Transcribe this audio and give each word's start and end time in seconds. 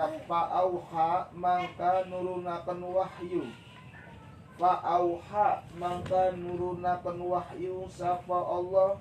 Fa'auha 0.00 1.28
mangka 1.36 2.08
nurunakan 2.08 2.80
wahyu. 2.80 3.44
Fa'auha 4.56 5.60
mangka 5.76 6.32
nurunakan 6.32 7.20
wahyu 7.20 7.84
Sapa 7.84 8.38
Allah? 8.40 8.96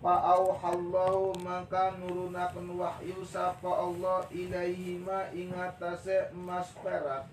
Fa'auhallahu 0.00 1.36
mangka 1.44 2.00
nurunakan 2.00 2.80
wahyu 2.80 3.20
Sapa 3.28 3.68
Allah? 3.68 4.24
Ilaihima 4.32 5.28
ingatase 5.36 6.32
emas 6.32 6.72
perak. 6.80 7.28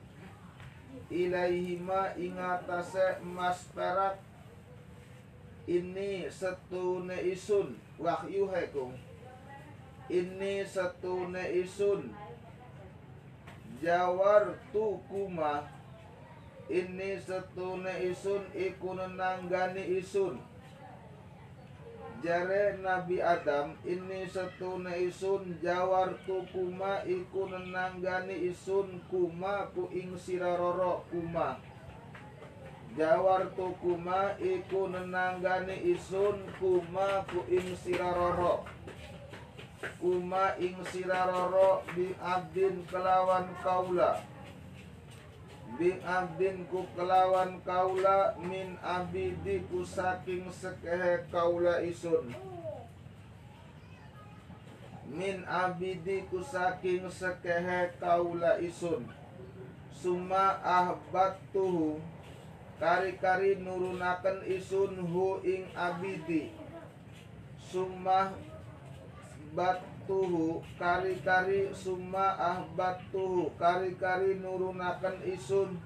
Ilaihima 1.08 2.20
ingatase 2.20 3.24
emas 3.24 3.64
perak. 3.72 4.20
Ini 5.64 6.28
setune 6.28 7.24
isun 7.24 7.80
Wahyu 7.96 8.52
hekum 8.52 8.92
Ini 10.12 10.68
setune 10.68 11.40
isun 11.56 12.12
jawar 13.84 14.56
tukuma 14.72 15.68
ini 16.72 17.20
setune 17.20 17.92
isun 18.08 18.48
iku 18.56 18.96
nenanggani 18.96 20.00
isun. 20.00 20.40
Jare 22.24 22.80
Nabi 22.80 23.20
Adam 23.20 23.76
ini 23.84 24.24
setune 24.32 24.96
isun 25.04 25.60
jawar 25.60 26.16
tukuma 26.24 27.04
iku 27.04 27.52
nenanggani 27.52 28.48
isun 28.48 29.04
kuma 29.12 29.68
ku 29.76 29.92
ing 29.92 30.16
siraroro 30.16 31.04
kuma. 31.12 31.60
Jawar 32.96 33.52
tukuma 33.60 34.40
iku 34.40 34.88
nenanggani 34.88 35.76
isun 35.92 36.48
kuma 36.56 37.28
ku 37.28 37.44
ing 37.52 37.76
siraroro 37.76 38.64
kuma 40.00 40.56
ing 40.60 40.76
siraroro 40.92 41.84
bi 41.96 42.16
abdin 42.20 42.84
kelawan 42.88 43.48
kaula. 43.64 44.24
Bi 45.80 45.90
abdin 46.06 46.70
ku 46.70 46.86
kelawan 46.96 47.58
kaula 47.66 48.38
min 48.38 48.78
abidi 48.80 49.66
ku 49.72 49.82
saking 49.82 50.46
sekehe 50.54 51.26
kaula 51.34 51.82
isun. 51.82 52.30
Min 55.10 55.42
abidi 55.50 56.24
ku 56.30 56.40
saking 56.46 57.10
sekehe 57.10 57.92
kaula 58.00 58.62
isun. 58.62 59.10
Summa 59.90 60.60
ahbatuhu 60.62 61.98
kari-kari 62.78 63.56
nurunaken 63.64 64.44
isun 64.46 65.00
hu 65.10 65.40
ing 65.42 65.66
abidi. 65.74 66.52
Summa 67.72 68.30
batuhu 69.54 70.66
kari-kari 70.82 71.70
summa 71.74 72.34
ahbatuhu 72.38 73.54
kari-kari 73.58 74.42
nurunakan 74.42 75.22
isun. 75.30 75.78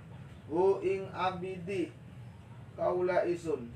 Hu 0.48 0.80
ing 0.80 1.12
abidi 1.12 1.92
kaula 2.80 3.28
isun. 3.28 3.68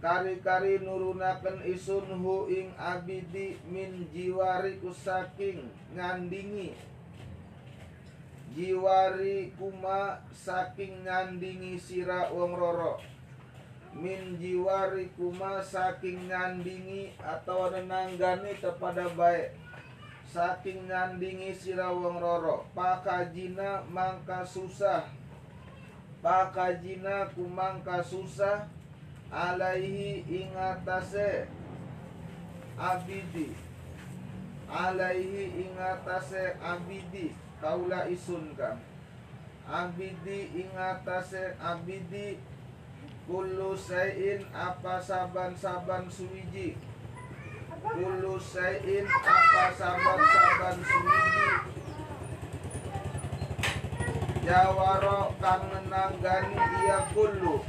Kari-kari 0.00 0.80
nurunakan 0.80 1.60
isun 1.68 2.08
hu 2.20 2.48
ing 2.48 2.72
abidi 2.80 3.60
min 3.68 4.08
jiwari 4.12 4.80
kusaking 4.80 5.68
ngandingi. 5.92 6.72
Jiwari 8.56 9.52
kuma 9.60 10.24
saking 10.32 11.04
ngandingi 11.04 11.76
sira 11.76 12.32
wong 12.32 12.56
roro 12.56 12.96
min 13.96 14.36
jiwari 14.36 15.08
kuma 15.16 15.64
saking 15.64 16.28
ngandingi 16.28 17.16
atau 17.16 17.72
nenanggani 17.72 18.52
kepada 18.60 19.08
baik. 19.16 19.56
Saking 20.28 20.84
ngandingi 20.92 21.56
sira 21.56 21.88
wong 21.88 22.20
roro. 22.20 22.68
Pakajina 22.76 23.80
mangka 23.88 24.44
susah. 24.44 25.08
Pakajina 26.20 27.32
kumangka 27.32 28.04
susah. 28.04 28.68
Alaihi 29.32 30.28
ingatase. 30.28 31.48
Abidi. 32.76 33.56
Alaihi 34.68 35.64
ingatase 35.64 36.60
abidi. 36.60 37.32
Kaula 37.56 38.04
isun 38.12 38.52
abidi 39.66 40.46
ingatase 40.54 41.58
abidi 41.58 42.38
Kullu 43.26 43.74
sayin 43.74 44.46
apa 44.54 45.02
saban-saban 45.02 46.06
suwiji. 46.06 46.78
Kullu 47.82 48.38
sayin 48.38 49.02
apa 49.02 49.74
saban-saban 49.74 50.78
suwiji. 50.78 51.48
Jawaro 54.46 55.34
kang 55.42 55.66
nenanggani 55.74 56.54
iya 56.54 57.02
kullu. 57.10 57.66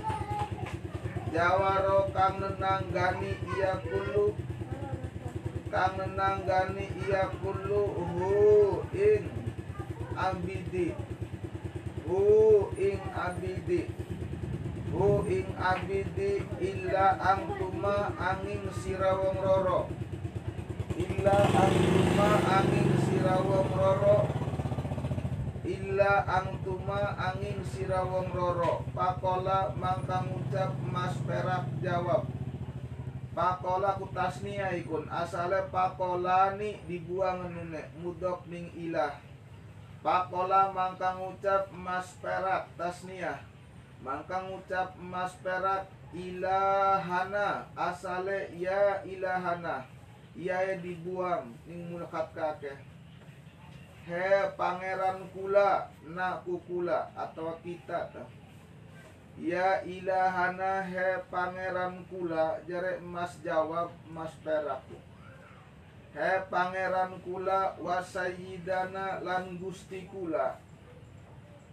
Jawaro 1.33 2.13
kang 2.13 2.37
nenanggani 2.37 3.33
iya 3.57 3.81
kullu. 3.81 4.37
Kang 5.73 5.97
nenanggani 5.97 6.85
iya 7.01 7.33
kullu 7.41 7.97
Hu 7.97 8.85
ing 8.93 9.25
abidi 10.13 10.93
Hu 12.05 12.21
ing 12.77 13.01
abidi 13.09 14.06
Hu 14.87 15.19
ing 15.27 15.51
abidi 15.59 16.47
illa 16.63 17.19
angtuma 17.19 18.15
angin 18.15 18.71
sirawong 18.71 19.35
roro. 19.43 19.91
Illa 20.95 21.37
angtuma 21.43 22.29
angin 22.47 22.89
sirawong 23.03 23.71
roro. 23.75 24.19
Illa 25.67 26.23
angtuma 26.23 27.19
angin 27.19 27.59
sirawong 27.67 28.31
roro. 28.31 28.87
Pakola 28.95 29.75
mangkang 29.75 30.31
ucap 30.39 30.71
mas 30.87 31.19
perak 31.27 31.67
jawab. 31.83 32.23
Pakola 33.35 33.99
kutasnia 33.99 34.71
ikun. 34.71 35.11
Asale 35.11 35.67
pakolani 35.67 36.79
dibuang 36.87 37.51
nune. 37.51 37.91
Mudok 37.99 38.47
ning 38.47 38.71
ilah. 38.71 39.19
Pakola 39.99 40.71
mangkang 40.71 41.19
ucap 41.27 41.67
mas 41.75 42.15
perak 42.23 42.71
tasniah 42.79 43.56
Mangkang 44.05 44.53
ucap 44.53 44.93
mas 45.01 45.33
perak 45.41 45.89
ilahana 46.13 47.65
asale 47.73 48.53
ya 48.53 49.01
ilahana 49.01 49.89
ia 50.37 50.77
dibuang. 50.77 51.49
Ning 51.65 51.89
mulakat 51.89 52.29
kake 52.37 52.77
he 54.07 54.29
pangeran 54.55 55.27
kula 55.35 55.91
na 56.07 56.39
kukula 56.45 57.11
atau 57.11 57.57
kita 57.59 58.07
ta. 58.13 58.23
Ya 59.37 59.83
ilahana 59.83 60.85
he 60.87 61.19
pangeran 61.27 62.07
kula 62.07 62.61
jare 62.69 63.03
mas 63.03 63.35
jawab 63.43 63.91
mas 64.07 64.31
perak. 64.45 64.85
He 66.15 66.31
pangeran 66.47 67.19
kula 67.25 67.75
wasayidana 67.81 69.19
lan 69.25 69.59
gusti 69.59 70.07
kula 70.07 70.66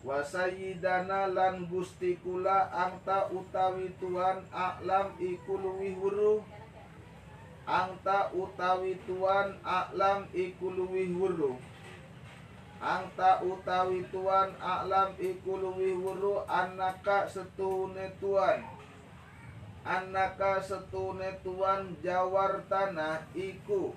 Wasayidana 0.04 1.32
lan 1.32 1.65
gusti 1.65 2.20
kula 2.20 2.69
angta 2.69 3.25
utawi 3.32 3.88
tuan 3.97 4.44
aklam 4.53 5.16
iku 5.16 5.56
luwih 5.56 6.44
Angta 7.65 8.28
utawi 8.37 9.00
tuan 9.09 9.56
aklam 9.65 10.28
iku 10.37 10.69
luwih 10.76 11.09
Angta 12.84 13.41
utawi 13.41 14.04
tuan 14.12 14.53
aklam 14.60 15.16
iku 15.16 15.56
luwih 15.56 15.97
anaka 16.53 17.25
setune 17.25 18.12
tuan 18.21 18.60
Anaka 19.88 20.60
setune 20.60 21.41
tuan 21.41 21.97
jawar 22.04 22.60
tanah 22.69 23.25
iku. 23.32 23.97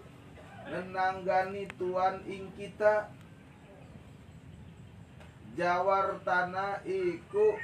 Nenanggani 0.68 1.68
tuan 1.76 2.24
ing 2.28 2.48
kita 2.56 3.12
jawar 5.58 6.22
tanah 6.22 6.86
iku 6.86 7.58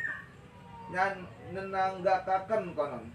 nyan 0.90 1.30
nenanggakaken 1.54 2.74
konon. 2.74 3.06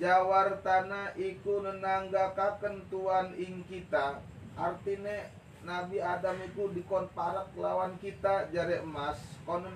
Jawar 0.00 0.64
tanah 0.64 1.12
iku 1.20 1.60
nenanggakaken 1.60 2.88
tuan 2.88 3.36
ing 3.36 3.68
kita. 3.68 4.24
Artine 4.56 5.28
Nabi 5.62 6.00
Adam 6.00 6.40
iku 6.40 6.72
dikon 6.72 7.12
parak 7.12 7.52
lawan 7.54 8.00
kita 8.00 8.48
jare 8.48 8.80
emas 8.80 9.20
kon 9.44 9.68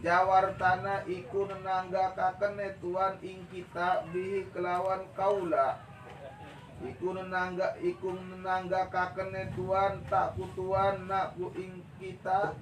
jawar 0.00 0.56
tanah 0.56 1.04
iku 1.04 1.44
nenanggakaken 1.52 2.80
tuan 2.80 3.20
ing 3.20 3.44
kita 3.52 4.08
bihi 4.08 4.48
kelawan 4.56 5.04
kaula. 5.12 5.84
Iku 6.80 7.12
nenangga 7.12 7.76
iku 7.84 8.16
nenangga 8.16 8.88
kakene 8.88 9.52
tuan 9.52 10.00
tak 10.08 10.32
kutuan 10.32 11.04
nak 11.04 11.36
ing 11.60 11.84
kita 12.00 12.56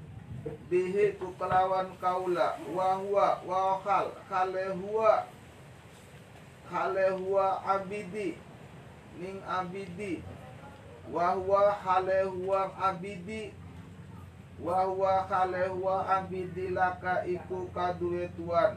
bihi 0.71 1.12
ku 1.19 1.27
kelawan 1.39 1.89
kaula 2.00 2.59
wa 2.77 2.95
huwa 2.95 3.29
wa 3.47 3.81
khal 3.85 4.06
khale 4.29 4.65
huwa 4.81 5.25
khale 6.71 7.09
huwa 7.11 7.65
abidi 7.65 8.37
ning 9.21 9.41
abidi. 9.49 10.23
Wa 11.12 11.29
huwa 11.41 12.77
abidi 12.83 13.53
wa 14.62 14.85
huwa 14.85 16.09
abidi 16.09 16.69
laka 16.69 17.25
iku 17.27 17.67
kaduwe 17.75 18.29
tuan. 18.37 18.77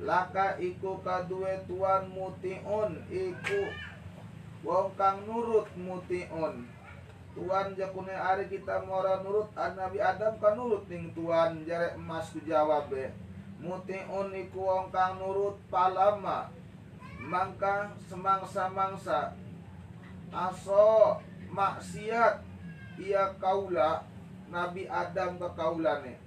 Laka 0.00 0.58
iku 0.58 0.98
kaduwe 0.98 1.56
tuan 1.68 2.08
mutiun 2.10 3.04
iku 3.12 3.60
wong 4.64 4.90
kang 4.98 5.20
nurut 5.26 5.68
mutiun 5.76 6.66
Tuan 7.30 7.78
jakune 7.78 8.10
ari 8.10 8.50
kita 8.50 8.82
mora 8.82 9.22
nurut 9.22 9.54
an 9.54 9.78
Nabi 9.78 10.02
Adam 10.02 10.34
kan 10.42 10.58
nurut 10.58 10.82
ning 10.90 11.14
tuan 11.14 11.62
jare 11.62 11.94
emas 11.94 12.34
ku 12.34 12.42
jawab 12.42 12.90
be 12.90 13.06
mutiun 13.62 14.34
iku 14.34 14.66
wong 14.66 14.86
kang 14.90 15.22
nurut 15.22 15.54
palama 15.70 16.50
mangka 17.22 17.94
semangsa-mangsa. 18.10 19.36
Aso 20.34 21.18
maksiat 21.54 22.42
ia 22.98 23.30
kaula 23.38 24.02
Nabi 24.50 24.90
Adam 24.90 25.38
ke 25.38 25.48
kaulane. 25.54 26.18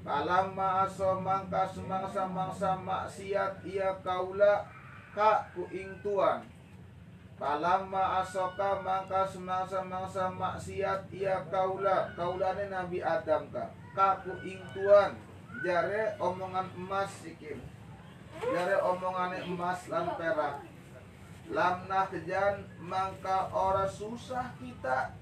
Palama 0.00 0.88
aso 0.88 1.20
mangka 1.20 1.68
semangsa-mangsa 1.68 2.72
maksiat 2.80 3.68
ia 3.68 3.92
kaula 4.00 4.64
ka 5.12 5.44
ku 5.52 5.68
ing 5.68 5.92
tuan 6.00 6.40
Palama 7.38 8.18
asoka 8.18 8.82
mangka 8.82 9.22
semangsa-mangsa 9.22 10.26
maksiat 10.34 11.06
ia 11.14 11.38
kaula. 11.50 12.10
Kaulane 12.18 12.66
Nabi 12.66 12.98
Adam 12.98 13.46
ka. 13.54 13.70
Ka 13.94 14.18
ku 14.26 14.34
ing 14.42 14.58
tuan. 14.74 15.14
Jare 15.62 16.14
omongan 16.18 16.70
emas 16.78 17.10
sikim 17.22 17.58
jare 18.46 18.76
omongane 18.82 19.42
emas 19.42 19.88
lan 19.90 20.06
perak. 20.14 20.62
Lamna 21.48 22.04
kejan 22.12 22.68
mangka 22.78 23.48
ora 23.50 23.88
susah 23.88 24.52
kita. 24.60 25.16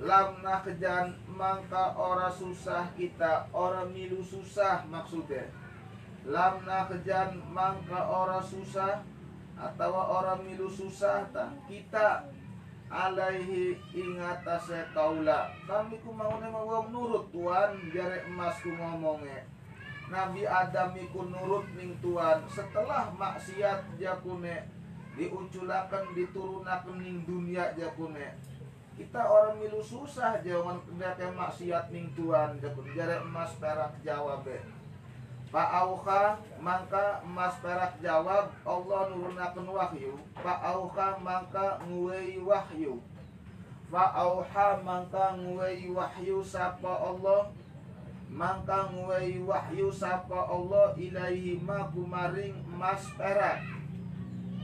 Lamna 0.00 0.64
kejan 0.64 1.14
mangka 1.28 1.94
ora 1.94 2.32
susah 2.32 2.88
kita. 2.96 3.46
Ora 3.52 3.84
milu 3.84 4.24
susah 4.24 4.88
maksudnya. 4.88 5.46
Lamna 6.24 6.88
kejan 6.88 7.44
mangka 7.52 8.00
ora 8.08 8.40
susah 8.40 9.04
atau 9.54 9.94
ora 9.94 10.34
milu 10.42 10.66
susah 10.66 11.30
ta 11.30 11.54
kita 11.70 12.26
alaihi 12.90 13.78
ingatase 13.94 14.90
kaula. 14.94 15.50
Kami 15.66 15.98
ku 16.04 16.14
mau 16.14 16.36
nurut 16.90 17.30
tuan 17.34 17.74
jare 17.90 18.26
emas 18.28 18.58
ku 18.60 18.70
ngomongnya 18.70 19.46
Nabi 20.12 20.44
Adam 20.44 20.92
iku 21.00 21.24
nurut 21.24 21.64
ning 21.80 21.96
tuan 22.04 22.44
setelah 22.52 23.08
maksiat 23.16 23.96
jakune 23.96 24.68
diunculakan 25.16 26.12
diturunakan 26.12 27.00
ning 27.00 27.24
dunia 27.24 27.72
jakune 27.72 28.36
kita 28.94 29.20
orang 29.26 29.58
milu 29.58 29.80
susah 29.80 30.38
jangan 30.44 30.78
kayak 31.00 31.34
maksiat 31.34 31.88
ning 31.88 32.12
tuan 32.12 32.60
jakun 32.60 32.84
jare 32.92 33.24
emas 33.24 33.56
perak 33.56 33.96
jawab 34.04 34.44
Pak 35.54 35.70
Auha 35.70 36.34
mangka 36.58 37.22
emas 37.22 37.54
perak 37.62 38.02
jawab 38.02 38.50
Allah 38.66 39.06
nurunakan 39.14 39.70
wahyu. 39.70 40.18
Pak 40.34 40.58
Auha 40.66 41.14
mangka 41.22 41.78
nguwei 41.86 42.42
wahyu. 42.42 42.98
Pak 43.86 44.18
Auha 44.18 44.82
mangka 44.82 45.38
nguwei 45.38 45.86
wahyu 45.94 46.42
sapa 46.42 46.90
Allah. 46.90 47.54
Mangka 48.26 48.90
nguwei 48.90 49.38
wahyu 49.46 49.94
sapa 49.94 50.50
Allah 50.50 50.90
ilaihi 50.98 51.62
ma 51.62 51.86
kumaring 51.86 52.58
emas 52.74 53.06
perak. 53.14 53.62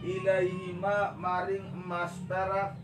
Ilaihi 0.02 0.75
ma 0.75 1.14
maring 1.14 1.70
emas 1.70 2.19
perak. 2.26 2.75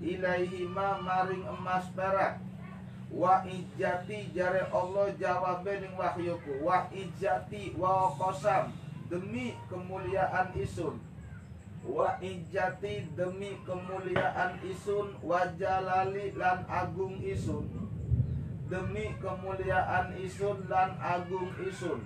Ilaihi 0.00 0.64
ma 0.64 0.96
maring 0.96 1.44
emas 1.44 1.92
perak 1.92 2.40
wa 3.12 3.44
ijati 3.44 4.32
jare 4.34 4.64
Allah 4.72 5.12
jawab 5.20 5.64
ning 5.68 5.92
wahyuku. 5.96 6.64
Wa 6.64 6.88
ijati 6.88 7.76
wa 7.76 8.16
kosam 8.16 8.72
demi 9.12 9.52
kemuliaan 9.68 10.56
isun. 10.56 10.96
Wa 11.84 12.16
ijati 12.24 13.12
demi 13.12 13.60
kemuliaan 13.68 14.56
isun 14.64 15.12
wa 15.20 15.44
jalali 15.60 16.32
lan 16.32 16.64
agung 16.72 17.20
isun. 17.20 17.68
Demi 18.72 19.12
kemuliaan 19.20 20.16
isun 20.16 20.64
lan 20.72 20.96
agung 20.96 21.52
isun. 21.60 22.00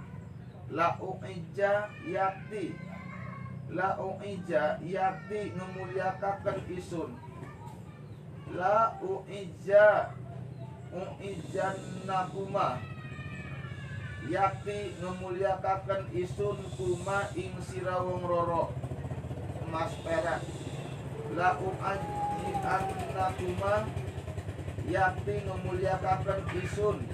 La 0.75 0.99
uijja 0.99 1.87
yakti 2.03 2.75
la 3.71 3.95
uija 3.99 4.79
yakti 4.83 5.55
ngemuliakaken 5.55 6.59
isun. 6.75 7.15
La 8.55 8.99
uija 8.99 10.11
uijannakuma 10.97 12.81
yakti 14.33 14.97
ngemuliakaken 14.97 16.09
isun 16.17 16.57
kuma 16.77 17.29
ing 17.37 17.53
sirawong 17.61 18.25
roro. 18.25 18.73
Emas 19.61 19.93
perak. 20.01 20.41
La 21.37 21.61
uajannakuma 21.61 22.95
yakti 24.89 25.35
ngemuliakaken 25.45 26.41
isun. 26.65 27.05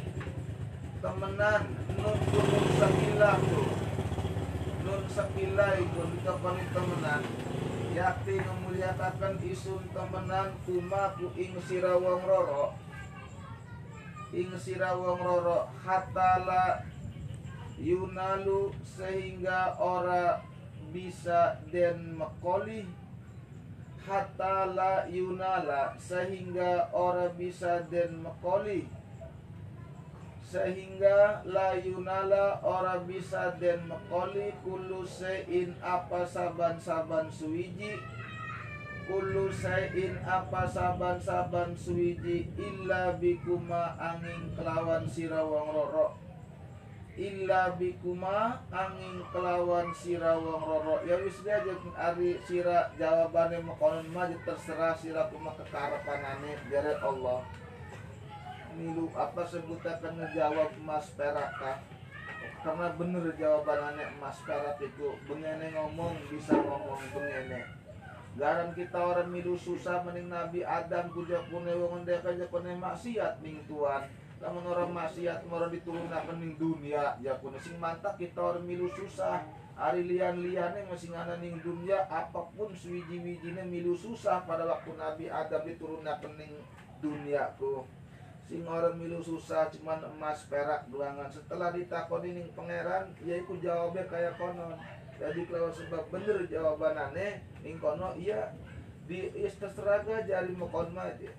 Temenan 1.03 1.67
nun 1.99 2.19
gunung 2.31 2.69
sakilah 2.79 3.35
tuh 3.43 3.67
nun 4.87 5.03
sekila 5.11 5.75
ikun 5.83 6.23
kepani 6.23 6.65
temenan. 6.71 7.23
Yakti 7.93 8.41
memuliakan 8.41 9.37
isun 9.43 9.83
temenan 9.91 10.55
kuma 10.63 11.19
ku 11.19 11.35
ing 11.35 11.59
sirawong 11.67 12.23
roro 12.25 12.92
ing 14.33 14.49
sirawong 14.57 15.21
roro 15.21 15.69
hatala 15.85 16.81
yunalu 17.77 18.73
sehingga 18.81 19.77
ora 19.77 20.41
bisa 20.89 21.61
den 21.69 22.17
mekoli. 22.17 22.89
Hatala 24.03 25.07
yunala 25.07 25.95
sehingga 26.01 26.89
ora 26.97 27.29
bisa 27.37 27.85
den 27.93 28.25
mekoli. 28.25 28.89
Sehingga 30.43 31.45
la 31.45 31.77
yunala 31.77 32.61
ora 32.65 33.05
bisa 33.05 33.53
den 33.61 33.85
mekoli 33.85 34.57
kulu 34.65 35.05
sein 35.05 35.77
apa 35.85 36.25
saban-saban 36.25 37.29
suwiji 37.29 38.01
kulu 39.07 39.51
sein 39.51 40.15
apa 40.23 40.63
saban-saban 40.65 41.75
suwiji 41.75 42.49
illa 42.55 43.15
bikuma 43.19 43.99
angin 43.99 44.55
kelawan 44.55 45.05
sirawang 45.11 45.75
roro. 45.75 46.15
Illa 47.19 47.75
bikuma 47.77 48.63
angin 48.71 49.21
kelawan 49.35 49.91
sirawang 49.91 50.63
roro. 50.63 51.03
Ya 51.03 51.19
wis 51.19 51.43
aja 51.43 51.75
ari 51.99 52.39
sira 52.47 52.95
jawabane 52.95 53.59
mekonon 53.61 54.07
mah 54.15 54.31
terserah 54.47 54.95
sira 54.95 55.27
kuma 55.29 55.51
kekarapanane 55.59 56.57
dari 56.71 56.95
Allah. 57.03 57.43
Milu 58.79 59.13
apa 59.13 59.45
sebutakan 59.45 60.17
ngejawab 60.17 60.73
emas 60.81 61.13
perak 61.13 61.53
kah? 61.61 61.79
karena 62.63 62.95
bener 62.95 63.27
jawabannya 63.35 64.07
emas 64.19 64.39
perak 64.47 64.79
itu 64.79 65.19
bengene 65.27 65.75
ngomong 65.75 66.15
bisa 66.31 66.55
ngomong 66.55 67.03
bengene 67.11 67.82
garan 68.33 68.73
kita 68.73 68.97
orang 68.97 69.29
milu 69.29 69.61
susah 69.61 70.01
mending 70.01 70.33
Nabi 70.33 70.65
Adam 70.65 71.13
kuja 71.13 71.45
pune 71.53 71.69
wong 71.77 72.09
ndek 72.09 72.25
aja 72.25 72.49
pune 72.49 72.73
maksiat 72.81 73.45
ning 73.45 73.61
tuan 73.69 74.09
lamun 74.41 74.65
orang 74.67 74.91
maksiat 74.91 75.45
mora 75.47 75.69
diturunkan 75.69 76.41
ning 76.41 76.57
dunia 76.57 77.15
ya 77.21 77.37
pune 77.39 77.61
sing 77.61 77.77
mantap 77.77 78.17
kita 78.17 78.41
orang 78.41 78.65
milu 78.65 78.89
susah. 78.93 79.45
Hari 79.73 80.05
lian-liane 80.05 80.85
masih 80.85 81.17
ngana 81.17 81.41
ning 81.41 81.57
dunia 81.65 82.05
apa 82.13 82.45
pun 82.53 82.77
suwiji-wijine 82.77 83.65
milu 83.65 83.97
susah 83.97 84.45
pada 84.45 84.69
waktu 84.69 84.93
Nabi 85.01 85.27
Adam 85.33 85.65
diturunkan 85.65 86.37
ning 86.37 86.53
duniaku. 87.01 87.89
Sing 88.45 88.69
orang 88.69 89.01
milu 89.01 89.25
susah 89.25 89.73
cuman 89.73 90.05
emas 90.13 90.45
perak 90.51 90.85
duangan 90.93 91.33
setelah 91.33 91.73
ditakoni 91.73 92.37
ning 92.37 92.53
pangeran 92.53 93.17
ya 93.25 93.41
ikut 93.41 93.65
jawabnya 93.65 94.05
kayak 94.11 94.37
konon 94.37 94.77
jadi 95.23 95.47
kalau 95.47 95.71
sebab 95.71 96.11
bener 96.11 96.51
jawaban 96.51 96.99
aneh 96.99 97.39
ning 97.63 97.79
kono 97.79 98.11
iya. 98.19 98.51
Di 99.07 99.31
istisraga 99.39 100.27
jari 100.27 100.51
mokon 100.51 100.99
aja. 100.99 101.31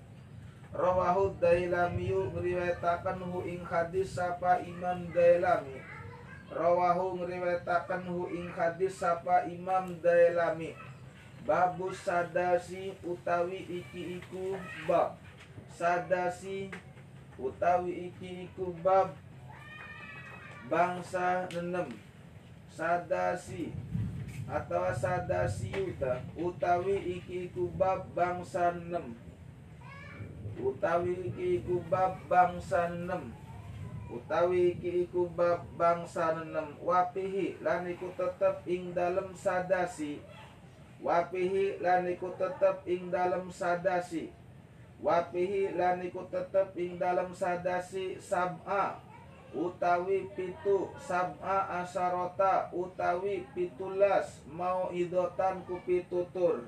Rawahu 0.72 1.36
Dailamiyu 1.36 2.32
ngriwayataken 2.32 3.20
hu 3.28 3.44
ing 3.44 3.60
hadis 3.60 4.16
sapa 4.16 4.64
Imam 4.64 5.04
Dailami. 5.12 5.84
Rawahu 6.48 7.20
ngriwayataken 7.20 8.08
hu 8.08 8.32
ing 8.32 8.48
hadis 8.56 9.04
sapa 9.04 9.44
Imam 9.52 10.00
Dailami. 10.00 10.72
Babus 11.44 12.00
sadasi 12.08 12.96
utawi 13.04 13.68
iki 13.68 14.16
iku 14.16 14.56
bab. 14.88 15.20
Sadasi 15.76 16.72
utawi 17.36 18.08
iki 18.08 18.48
iku 18.48 18.72
bab. 18.80 19.12
Bangsa 20.72 21.44
nenem 21.52 22.03
sadasi 22.74 23.70
atau 24.50 24.90
sadasi 24.90 25.70
uta 25.94 26.18
utawi 26.34 27.22
iki 27.22 27.46
iku 27.48 27.70
bab 27.78 28.02
bangsa 28.12 28.74
nenem 28.74 29.14
utawi 30.58 31.30
iki 31.30 31.62
iku 31.62 31.78
bab 31.86 32.18
bangsa 32.26 32.90
enam 32.90 33.30
utawi 34.10 34.74
iki 34.74 35.06
iku 35.08 35.26
bab 35.34 35.62
bangsa 35.74 36.34
enam 36.38 36.78
wapihi 36.82 37.58
lan 37.62 37.86
iku 37.90 38.10
tetep 38.14 38.62
ing 38.66 38.94
dalem 38.94 39.34
sadasi. 39.34 40.22
Wapihi 41.04 41.84
lan 41.84 42.08
iku 42.08 42.32
tetep 42.38 42.86
ing 42.88 43.12
dalem 43.12 43.50
sadasi. 43.52 44.30
Wapihi 45.02 45.76
lan 45.76 46.00
iku 46.00 46.24
tetep 46.30 46.72
ing 46.78 46.96
dalem 46.96 47.34
sadasi 47.34 48.16
sab'a 48.22 49.13
utawi 49.54 50.26
pitu 50.34 50.90
sab'a 50.98 51.80
asarota 51.80 52.68
utawi 52.74 53.46
pitulas 53.54 54.42
mau 54.50 54.90
idotan 54.90 55.62
ku 55.62 55.78
pitutur 55.86 56.66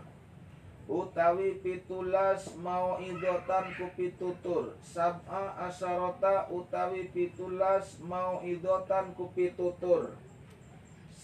utawi 0.86 1.58
pitulas 1.58 2.54
mau 2.62 3.02
idotan 3.02 3.74
ku 3.74 3.90
pitutur 3.98 4.78
sab'a 4.80 5.66
asarota 5.66 6.46
utawi 6.48 7.10
pitulas 7.10 7.98
mau 8.02 8.38
idotan 8.46 9.10
ku 9.18 9.28
pitutur 9.34 10.14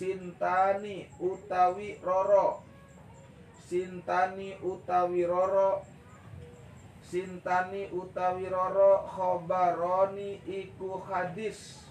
sintani 0.02 1.06
utawi 1.22 1.94
roro. 2.02 2.66
Sintani 3.70 4.58
utawi 4.66 5.22
roro 5.24 5.86
sintani 7.12 7.92
utawi 7.92 8.48
roro 8.48 9.04
khobaroni 9.04 10.40
iku 10.48 10.96
hadis. 11.04 11.84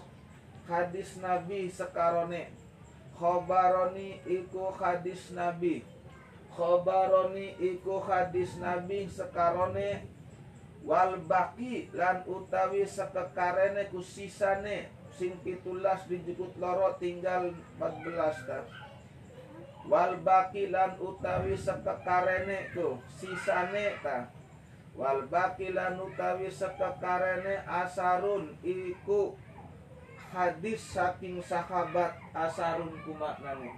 Hadis 0.66 1.14
nabi 1.22 1.70
sekarone. 1.70 2.50
Khobaroni 3.14 4.18
iku 4.26 4.74
hadis 4.74 5.30
nabi. 5.30 5.86
Khobaroni 6.50 7.54
iku 7.54 8.02
hadis 8.02 8.58
nabi 8.58 9.06
sekarone. 9.06 10.10
Wal 10.82 11.22
baki 11.30 11.94
lan 11.94 12.26
utawi 12.26 12.82
sekekarene 12.82 13.94
ku 13.94 14.02
sisane. 14.02 14.90
Sing 15.14 15.38
pitulas 15.46 16.02
dijukut 16.10 16.58
loro 16.58 16.98
tinggal 16.98 17.54
14 17.78 18.42
ta. 18.42 18.66
Wal 19.86 20.18
baki 20.18 20.74
lan 20.74 20.98
utawi 20.98 21.54
sekekarene 21.54 22.74
ku 22.74 22.98
sisane 23.06 24.02
ta 24.02 24.41
wal 24.92 25.24
bakilan 25.28 25.96
utawi 25.96 26.52
sekekarene 26.52 27.64
asarun 27.64 28.52
iku 28.60 29.32
hadis 30.32 30.80
saking 30.80 31.40
sahabat 31.40 32.16
asarun 32.36 32.92
kumaknane 33.04 33.72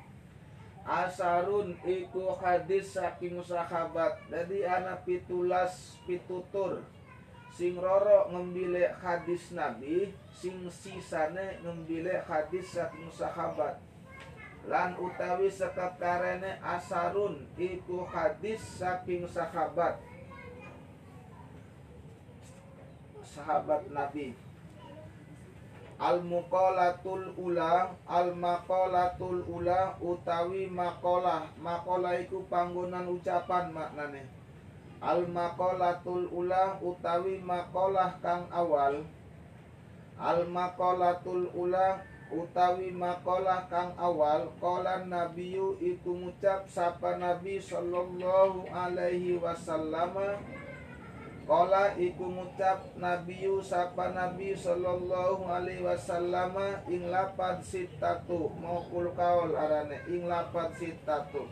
asarun 0.83 1.79
iku 1.87 2.35
hadis 2.39 2.99
saking 2.99 3.39
sahabat 3.41 4.19
jadi 4.27 4.83
anak 4.83 5.07
pitulas 5.07 5.97
pitutur 6.03 6.83
sing 7.55 7.79
roro 7.79 8.35
ngembile 8.35 8.99
hadis 8.99 9.55
nabi 9.55 10.11
sing 10.35 10.67
sisane 10.67 11.63
ngembile 11.63 12.27
hadis 12.27 12.75
saking 12.75 13.07
sahabat. 13.15 13.79
Lan 14.67 14.99
utawi 14.99 15.47
sekekarene 15.47 16.59
asarun 16.59 17.47
iku 17.55 18.03
hadis 18.11 18.59
saking 18.59 19.29
sahabat 19.31 20.03
sahabat 23.25 23.89
Nabi. 23.91 24.37
Al 25.99 26.21
muqalatul 26.21 27.33
ula 27.39 27.95
al 28.07 28.35
maqalatul 28.35 29.47
ula 29.49 29.97
utawi 30.03 30.69
maqalah. 30.69 31.49
Maqalah 31.59 32.21
iku 32.21 32.45
panggonan 32.51 33.09
ucapan 33.09 33.73
maknane. 33.73 34.27
Al 35.01 35.25
maqalatul 35.31 36.29
ula 36.35 36.77
utawi 36.83 37.41
maqalah 37.41 38.21
kang 38.21 38.51
awal. 38.53 39.07
Al 40.19 40.47
maqalatul 40.51 41.49
ula 41.55 42.03
utawi 42.35 42.91
maqalah 42.91 43.71
kang 43.71 43.95
awal. 43.95 44.51
Qala 44.59 45.07
nabiyyu 45.07 45.79
iku 45.79 46.11
ngucap 46.11 46.67
sapa 46.67 47.17
nabi 47.23 47.63
sallallahu 47.63 48.67
alaihi 48.67 49.39
wasallam 49.39 50.19
Kala 51.45 51.93
iku 52.01 52.25
ngucap 52.25 52.97
Nabi 52.97 53.45
sapa 53.61 54.17
Nabi 54.17 54.57
sallallahu 54.57 55.45
alaihi 55.45 55.85
wasallam 55.85 56.57
ing 56.89 57.13
lapad 57.13 57.61
sitatu. 57.61 58.49
Maukul 58.57 59.13
kaul 59.13 59.53
arane 59.53 60.01
ing 60.09 60.25
lapad 60.25 60.73
sitatu 60.81 61.45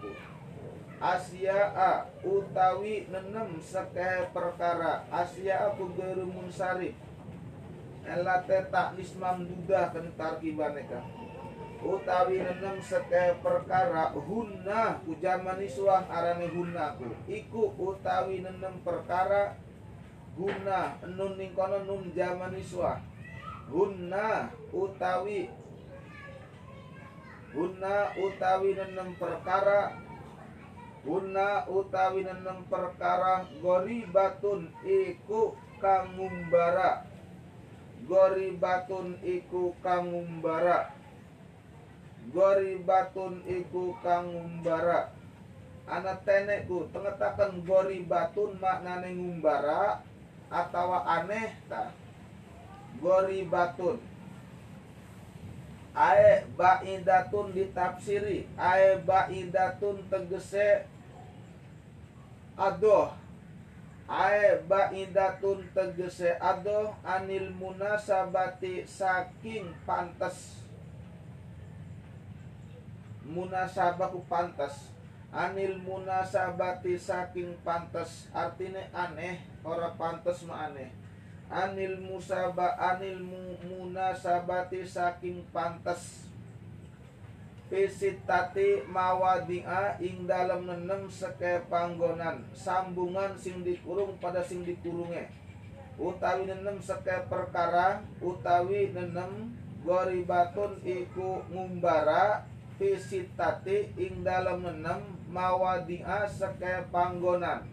Asya 0.96 1.76
a 1.76 2.08
utawi 2.25 3.04
nenem 3.12 3.61
sekeh 3.61 4.32
perkara. 4.32 5.04
Asya 5.12 5.68
aku 5.68 5.92
geru 5.92 6.25
munsarif 6.25 6.96
Elate 8.08 8.72
tak 8.72 8.96
nismam 8.96 9.44
duda 9.44 9.92
kentar 9.92 10.40
kibaneka 10.40 11.04
utawi 11.82 12.38
nenem 12.38 12.78
sekeh 12.78 13.42
perkara 13.42 14.14
hunna 14.14 15.02
ku 15.02 15.18
jaman 15.18 15.58
isuan 15.58 16.06
arane 16.06 16.46
hunna 16.49 16.94
ku. 16.94 17.11
Iku 17.26 17.75
utawi 17.75 18.40
nenem 18.40 18.78
perkara 18.87 19.58
guna 20.32 20.96
nun 21.04 21.36
ning 21.36 21.52
kono 21.52 21.84
nun 21.84 22.08
zaman 22.16 22.56
iswa. 22.56 22.96
Guna 23.68 24.48
utawi 24.72 25.48
guna 27.52 28.16
utawi 28.16 28.72
nenem 28.72 29.12
perkara 29.20 29.92
guna 31.04 31.68
utawi 31.68 32.24
nenem 32.24 32.64
perkara 32.68 33.44
gori 33.60 34.08
batun 34.08 34.72
iku 34.84 35.52
kangumbara. 35.76 37.04
Gori 38.08 38.56
batun 38.56 39.20
iku 39.20 39.76
kangumbara. 39.84 40.96
Gori 42.32 42.80
batun 42.80 43.44
iku 43.44 43.94
kangumbara. 44.00 45.12
Anak 45.86 46.24
tenekku 46.24 46.88
tengetakan 46.94 47.66
gori 47.68 48.00
batun 48.06 48.56
maknane 48.62 49.12
ngumbara 49.12 50.12
atau 50.52 51.00
aneh 51.00 51.56
ta? 51.66 51.88
Gori 53.00 53.49
batun 53.49 54.12
ae 55.94 56.44
baidatun 56.56 57.52
ditafsiri. 57.52 58.49
Ae 58.56 58.97
baidatun 59.04 60.00
tegese 60.09 60.88
adoh. 62.56 63.12
Ae 64.09 64.61
baidatun 64.68 65.68
tegese 65.76 66.37
adoh 66.40 66.97
anil 67.04 67.52
munasabati 67.52 68.85
saking 68.88 69.73
pantas 69.87 70.61
munasabaku 73.23 74.26
pantas 74.26 74.90
anil 75.32 75.78
munasabati 75.80 76.99
saking 76.99 77.54
pantas 77.64 78.28
artinya 78.35 78.82
aneh 78.92 79.51
ora 79.62 79.95
pantas 79.95 80.42
ma 80.47 80.71
aneh. 80.71 80.90
Anil 81.52 82.00
musaba 82.00 82.75
anil 82.81 83.21
mu, 83.21 83.59
munasabati 83.66 84.83
saking 84.88 85.45
pantas 85.52 86.33
Pisitati 87.73 88.85
mawadia 88.85 89.97
ing 89.97 90.28
dalam 90.28 90.69
nenem 90.69 91.09
seke 91.09 91.64
panggonan. 91.73 92.45
Sambungan 92.52 93.33
sing 93.40 93.64
dikurung 93.64 94.21
pada 94.21 94.45
sing 94.45 94.61
dikurunge. 94.61 95.33
Utawi 95.97 96.52
nenem 96.52 96.76
seke 96.85 97.25
perkara 97.33 98.04
utawi 98.21 98.92
nenem 98.92 99.57
goribatun 99.88 100.85
iku 100.85 101.49
ngumbara 101.49 102.45
Pisitati 102.76 103.97
ing 103.97 104.21
dalam 104.21 104.69
nenem 104.69 105.09
mawadia 105.33 106.28
sekaya 106.28 106.85
panggonan 106.92 107.71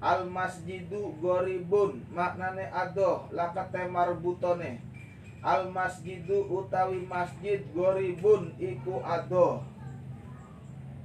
al 0.00 0.24
masjidu 0.32 1.12
goribun 1.20 2.00
maknane 2.16 2.72
adoh 2.72 3.28
lakate 3.36 3.84
marbutone. 3.84 4.80
Al 5.44 5.72
masjidu 5.72 6.48
utawi 6.48 7.04
masjid 7.04 7.60
goribun 7.76 8.52
iku 8.60 9.04
adoh. 9.04 9.64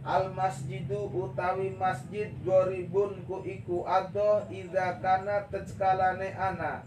Al 0.03 0.31
masjidu 0.31 1.11
utawi 1.11 1.75
masjid 1.75 2.31
goribun 2.43 3.19
ku 3.27 3.43
iku 3.43 3.83
adoh 3.83 4.47
ida 4.51 4.99
kana 5.03 5.47
teckalane 5.51 6.31
ana. 6.35 6.83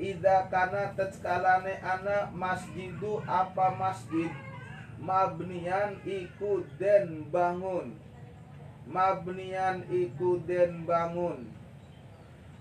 Ida 0.00 0.48
kana 0.52 0.92
teckalane 0.96 1.80
ana 1.80 2.28
masjidu 2.32 3.20
apa 3.24 3.72
masjid? 3.76 4.32
Mabnian 5.02 5.98
iku 6.06 6.62
den 6.78 7.26
bangun 7.32 7.98
mabnian 8.92 9.88
iku 9.88 10.38
den 10.44 10.84
bangun. 10.84 11.48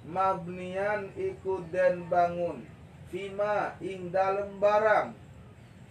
Mabnian 0.08 1.12
iku 1.20 1.62
den 1.70 2.08
bangun. 2.08 2.64
Fima 3.12 3.76
ing 3.84 4.10
dalem 4.10 4.58
barang. 4.64 5.12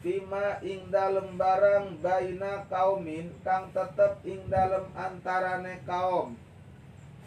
Fima 0.00 0.56
ing 0.64 0.88
dalem 0.88 1.36
barang 1.36 2.00
baina 2.00 2.64
kaumin 2.72 3.28
kang 3.44 3.68
tetep 3.76 4.24
ing 4.24 4.48
dalem 4.48 4.88
antarane 4.96 5.84
kaum. 5.84 6.32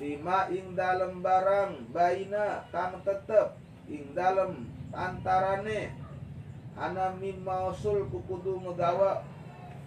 Fima 0.01 0.50
ing 0.50 0.74
dalem 0.74 1.22
barang 1.22 1.93
baina 1.93 2.65
kang 2.74 2.98
tetep 3.05 3.53
ing 3.86 4.17
dalem 4.17 4.65
antarane. 4.89 5.93
Ana 6.74 7.13
mimma 7.22 7.70
usul 7.70 8.10
kukudu 8.10 8.58
megawa 8.58 9.22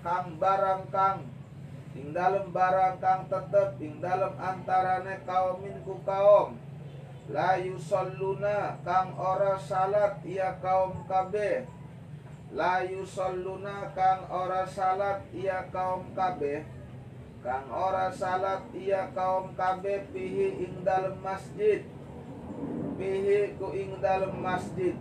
kang 0.07 0.39
barang 0.39 0.87
kang 0.95 1.27
ing 1.97 2.13
dalem 2.13 2.53
barang 2.53 3.01
kang 3.01 3.25
tetep 3.33 3.81
ing 3.81 3.97
dalem 4.05 4.37
antarane 4.37 5.25
kaumin 5.25 5.81
ku 5.83 5.97
kaum. 6.05 6.61
La 7.33 7.59
yusalluna 7.59 8.79
kang 8.85 9.17
ora 9.19 9.57
salat 9.57 10.21
ia 10.23 10.61
kaum 10.61 11.09
kabeh. 11.09 11.65
La 12.53 12.85
yusalluna 12.85 13.91
kang 13.97 14.29
ora 14.29 14.63
salat 14.69 15.25
ia 15.33 15.67
kaum 15.73 16.13
kabeh. 16.13 16.69
Kang 17.41 17.67
ora 17.73 18.13
salat 18.13 18.69
ia 18.77 19.11
kaum 19.17 19.57
kabeh 19.57 20.07
pihi 20.13 20.69
ing 20.69 20.85
dalem 20.85 21.17
masjid. 21.25 21.83
Pihi 23.01 23.57
ku 23.59 23.73
ing 23.75 23.99
dalem 23.99 24.37
masjid 24.39 24.95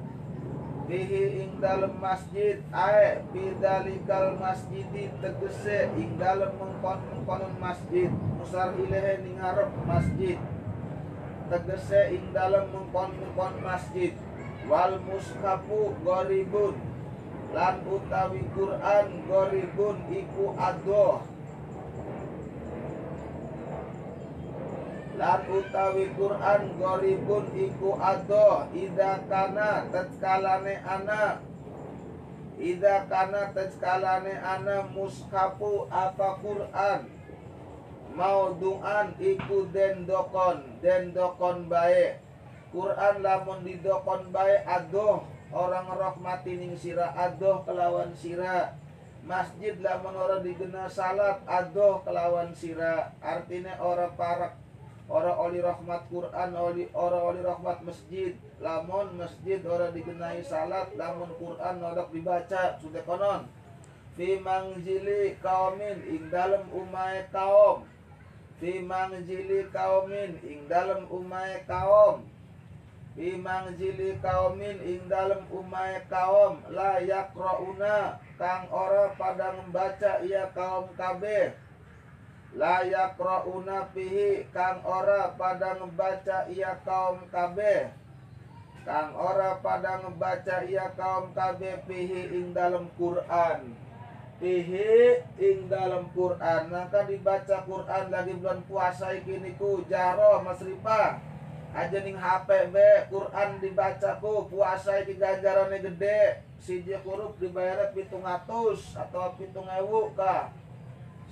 bihi 0.85 1.41
ing 1.41 1.51
dalem 1.57 1.97
masjid 1.97 2.61
ae 2.69 3.25
bidalikal 3.33 4.37
masjidi 4.37 5.09
tegese 5.17 5.89
ing 5.97 6.13
dalem 6.21 6.53
mengkon 6.61 7.01
mengkonon 7.09 7.53
masjid. 7.57 8.09
Musar 8.37 8.77
ilahe 8.77 9.25
ning 9.25 9.41
masjid. 9.89 10.37
Tegese 11.49 12.01
ing 12.13 12.29
dalem 12.33 12.69
mengkon 12.69 13.09
mengkon 13.17 13.53
masjid. 13.65 14.13
Wal 14.69 15.01
muskapu 15.01 15.97
goribun. 16.05 16.77
Lan 17.53 17.81
utawi 17.89 18.45
Quran 18.53 19.07
goribun 19.25 19.97
iku 20.13 20.53
adoh 20.57 21.34
lan 25.15 25.41
utawi 25.47 26.11
Quran 26.19 26.61
goribun 26.75 27.47
iku 27.55 27.95
ado 27.95 28.67
ida 28.75 29.23
kana 29.31 29.87
tetkalane 29.87 30.75
ana. 30.83 31.39
Ida 32.59 33.07
kana 33.07 33.51
tetkalane 33.55 34.35
ana 34.39 34.83
muskapu 34.91 35.87
apa 35.87 36.39
Quran? 36.43 37.01
Mau 38.15 38.55
duan 38.59 39.15
iku 39.19 39.67
den 39.71 40.07
dokon 40.07 40.79
den 40.79 41.11
dokon 41.11 41.67
bae 41.67 42.19
Quran 42.75 43.23
lamun 43.23 43.63
didokon 43.63 44.35
bae 44.35 44.59
adoh 44.67 45.23
orang 45.55 45.87
rahmati 45.95 46.59
ning 46.59 46.75
sira 46.75 47.15
adoh 47.15 47.63
kelawan 47.63 48.11
sira 48.11 48.75
masjid 49.23 49.79
lamun 49.79 50.11
orang 50.11 50.43
digena 50.43 50.91
salat 50.91 51.39
adoh 51.47 52.03
kelawan 52.03 52.51
sira 52.51 53.15
artinya 53.23 53.79
orang 53.79 54.11
parak 54.19 54.64
Orang 55.05 55.37
oli 55.37 55.61
rahmat 55.61 56.09
Quran, 56.09 56.49
oli 56.57 56.89
orang 56.97 57.23
oli 57.29 57.41
rahmat 57.45 57.77
masjid. 57.85 58.33
Lamun 58.57 59.21
masjid 59.21 59.61
orang 59.61 59.93
digenai 59.93 60.41
salat, 60.41 60.89
lamun 60.97 61.29
Quran 61.37 61.77
orang 61.77 62.09
dibaca 62.09 62.81
sudah 62.81 63.05
konon. 63.05 63.45
Fi 64.17 64.41
mangjili 64.41 65.37
kaumin 65.45 66.01
ing 66.09 66.33
dalam 66.33 66.65
umai 66.73 67.29
kaum. 67.29 67.85
Fi 68.57 68.81
mangjili 68.81 69.69
kaumin 69.69 70.41
ing 70.41 70.65
dalam 70.65 71.05
umai 71.13 71.61
kaum. 71.69 72.25
Fi 73.13 73.37
mangjili 73.37 74.17
kaumin 74.25 74.81
ing 74.81 75.05
dalam 75.05 75.45
umai 75.53 76.01
kaum 76.09 76.65
la 76.73 76.97
yakrauna 76.97 78.17
kang 78.41 78.67
ora 78.73 79.13
pada 79.13 79.53
membaca 79.53 80.19
ia 80.25 80.49
kaum 80.51 80.89
kabeh 80.97 81.64
layak 82.55 83.19
ro'una 83.19 83.91
pihi 83.91 84.47
kang 84.55 84.79
ora 84.87 85.35
pada 85.35 85.75
ngebaca 85.75 86.47
ia 86.47 86.79
kaum 86.87 87.27
kabeh. 87.27 87.91
Kang 88.87 89.11
ora 89.11 89.59
pada 89.59 89.99
ngebaca 89.99 90.63
ia 90.63 90.87
kaum 90.95 91.35
kabeh 91.35 91.83
pihi 91.83 92.31
ing 92.31 92.55
dalam 92.55 92.87
Quran. 92.95 93.75
Pihi 94.39 95.19
ing 95.35 95.67
dalam 95.67 96.07
Quran. 96.15 96.71
Maka 96.71 97.03
dibaca 97.03 97.67
Quran 97.67 98.05
lagi 98.07 98.33
bulan 98.39 98.63
puasa 98.63 99.11
iki 99.11 99.35
niku 99.43 99.83
jaro 99.91 100.39
Mas 100.39 100.63
Ripa. 100.63 101.19
Aja 101.75 101.99
ning 101.99 102.15
HP 102.15 102.71
be 102.71 103.11
Quran 103.11 103.59
dibacaku 103.59 104.47
puasa 104.47 105.03
iki 105.03 105.19
ganjarane 105.19 105.83
gede. 105.83 106.39
Siji 106.63 106.95
huruf 107.03 107.35
dibayar 107.35 107.91
pitung 107.91 108.23
atus 108.23 108.95
atau 108.95 109.35
pitung 109.35 109.67
ewu 109.67 110.15
kah 110.15 110.55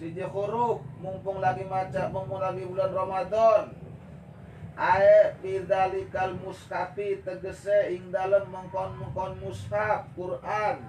siji 0.03 0.27
huruf 0.27 0.83
mumpung 0.99 1.39
lagi 1.39 1.63
maca 1.63 2.11
mumpung 2.11 2.43
lagi 2.43 2.67
bulan 2.67 2.91
Ramadan. 2.91 3.71
Ae 4.75 5.31
bidalikal 5.39 6.35
muskapi 6.43 7.23
tegese 7.23 7.95
ing 7.95 8.11
dalem 8.11 8.43
mengkon 8.51 8.99
mengkon 8.99 9.39
muskap 9.39 10.11
Quran. 10.11 10.83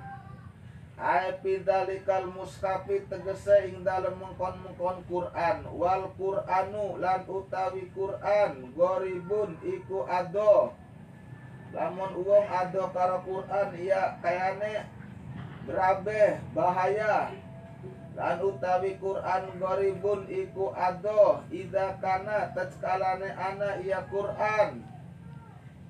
Ae 0.98 1.30
bidalikal 1.46 2.26
muskapi 2.26 3.06
tegese 3.06 3.70
ing 3.70 3.86
dalem 3.86 4.18
mengkon 4.18 4.58
mengkon 4.66 4.98
Quran. 5.06 5.62
Wal 5.78 6.10
Quranu 6.18 6.98
lan 6.98 7.22
utawi 7.30 7.86
Quran 7.94 8.74
goribun 8.74 9.54
iku 9.62 10.10
ado. 10.10 10.74
Lamun 11.70 12.18
uang 12.18 12.50
ado 12.50 12.90
karo 12.90 13.22
Quran 13.22 13.68
ya 13.78 14.18
kayane 14.18 14.90
berabe 15.70 16.42
bahaya 16.50 17.43
lan 18.14 18.38
utawi 18.46 18.94
Quran 19.02 19.58
goribun 19.58 20.30
iku 20.30 20.70
ado 20.70 21.42
ida 21.50 21.98
kana 21.98 22.54
tetskalane 22.54 23.34
ana 23.34 23.82
iya 23.82 24.06
Quran. 24.06 24.86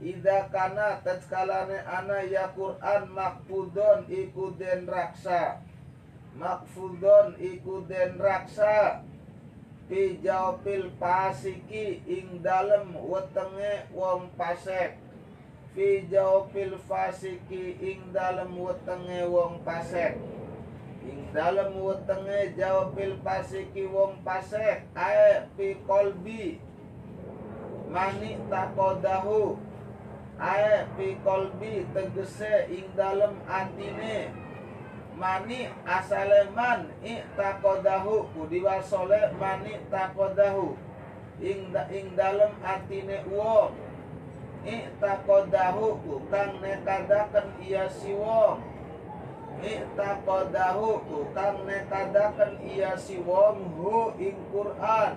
Ida 0.01 0.49
kana 0.49 1.05
tetskalane 1.05 1.85
ana 1.85 2.25
ya 2.25 2.49
Quran. 2.57 3.13
Makfudon 3.13 4.09
iku 4.09 4.57
den 4.57 4.89
raksa. 4.89 5.61
Makfudon 6.41 7.37
iku 7.37 7.85
den 7.85 8.17
raksa. 8.17 9.05
Pi 9.85 10.17
jawpil 10.25 10.97
pasiki 10.97 12.01
ing 12.09 12.41
dalem 12.41 12.97
wetenge 13.05 13.85
wong 13.93 14.33
pasek. 14.33 14.97
Fi 15.77 16.09
jawpil 16.09 16.81
fasiki 16.89 17.77
ing 17.85 18.17
dalem 18.17 18.57
wetenge 18.57 19.29
wong 19.29 19.61
pasek 19.61 20.34
dalam 21.35 21.75
wetenge 21.83 22.55
jawab 22.55 22.95
pil 22.95 23.19
pasiki 23.19 23.91
wong 23.91 24.23
pasek 24.23 24.87
ae 24.95 25.51
pi 25.59 25.75
kolbi. 25.83 26.63
Mani 27.91 28.39
takodahu 28.47 29.59
ae 30.39 30.87
pi 30.95 31.19
kolbi 31.27 31.83
tegese 31.91 32.71
ing 32.71 32.87
dalam 32.95 33.35
antine. 33.51 34.31
Mani 35.19 35.75
asaleman 35.83 36.95
i 37.03 37.19
takodahu 37.35 38.31
kudiwasole 38.31 39.35
mani 39.35 39.83
takodahu 39.91 40.79
ing 41.43 41.75
da, 41.75 41.91
ing 41.91 42.15
dalam 42.15 42.55
antine 42.63 43.27
wong. 43.27 43.75
I 44.65 44.87
kang 46.31 46.53
nekadaken 46.63 47.47
iya 47.61 47.85
si 47.91 48.17
wong 48.17 48.74
Iktaqadahu 49.65 51.09
kang 51.33 51.65
nekadaken 51.65 52.61
iya 52.61 52.93
si 53.01 53.17
wong 53.17 53.65
hu 53.81 54.13
ing 54.21 54.37
Quran. 54.53 55.17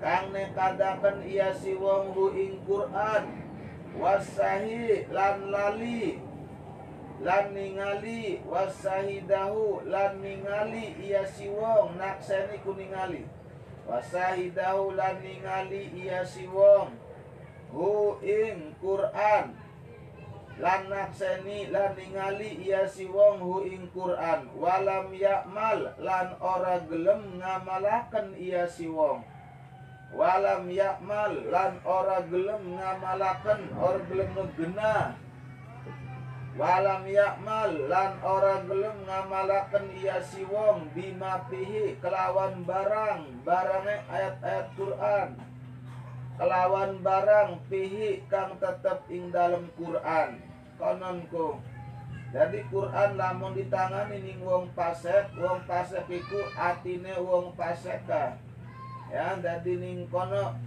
Kang 0.00 0.32
nekadaken 0.32 1.20
iya 1.28 1.52
si 1.52 1.76
wong 1.76 2.16
hu 2.16 2.32
ing 2.32 2.64
Quran. 2.64 3.28
Wasahi 4.00 5.04
lan 5.12 5.52
lali 5.52 6.16
lan 7.20 7.52
ningali. 7.52 8.40
Wasahidahu 8.48 9.84
lan 9.84 10.16
ningali 10.24 10.96
iya 10.96 11.28
si 11.28 11.52
wong 11.52 12.00
nakseni 12.00 12.56
ku 12.64 12.72
ningali. 12.72 13.28
Wasahidahu 13.84 14.96
lan 14.96 15.20
ningali 15.20 15.92
iya 15.92 16.24
si 16.24 16.48
wong 16.48 16.88
hu 17.68 18.16
ing 18.24 18.76
Quran 18.80 19.61
lan 20.60 20.92
nakseni 20.92 21.72
lan 21.72 21.96
ningali 21.96 22.60
iya 22.60 22.84
si 22.84 23.08
wong 23.08 23.40
hu 23.40 23.64
ing 23.64 23.88
Quran. 23.96 24.52
Walam 24.58 25.08
yakmal 25.16 25.96
lan 25.96 26.36
ora 26.42 26.82
gelem 26.84 27.40
ngamalaken 27.40 28.36
iya 28.36 28.68
si 28.68 28.84
wong. 28.90 29.24
Walam 30.12 30.68
yakmal 30.68 31.32
lan 31.48 31.80
ora 31.88 32.20
gelem 32.28 32.76
ngamalaken 32.76 33.60
ora 33.80 34.00
gelem 34.12 34.30
ngegena. 34.36 34.96
Walam 36.52 37.08
yakmal 37.08 37.72
lan 37.88 38.12
ora 38.20 38.60
gelem 38.68 38.96
ngamalaken 39.08 39.88
iya 39.96 40.20
si 40.20 40.44
wong. 40.44 40.92
Bima 40.92 41.48
pihi 41.48 41.96
kelawan 42.04 42.60
barang. 42.68 43.40
Barange 43.40 44.04
ayat-ayat 44.12 44.68
Quran 44.76 45.51
kelawan 46.42 46.98
barang 47.06 47.62
pihi 47.70 48.26
kang 48.26 48.58
tetep 48.58 49.06
ing 49.14 49.30
dalam 49.30 49.70
Quran 49.78 50.42
kononku. 50.74 51.62
Jadi 52.34 52.66
Quran 52.66 53.14
lamun 53.14 53.54
ditangani 53.54 54.18
ning 54.18 54.42
wong 54.42 54.66
pasek 54.74 55.30
wong 55.38 55.62
pasek 55.70 56.02
iku 56.10 56.42
atine 56.58 57.14
wong 57.22 57.54
pasek 57.54 58.02
ka 58.10 58.34
ya 59.14 59.38
jadi 59.38 59.72
ning 59.78 60.10
kono 60.10 60.58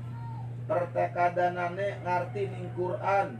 pertekadanane 0.63 1.99
ngarti 2.07 2.47
ning 2.47 2.71
Quran. 2.79 3.35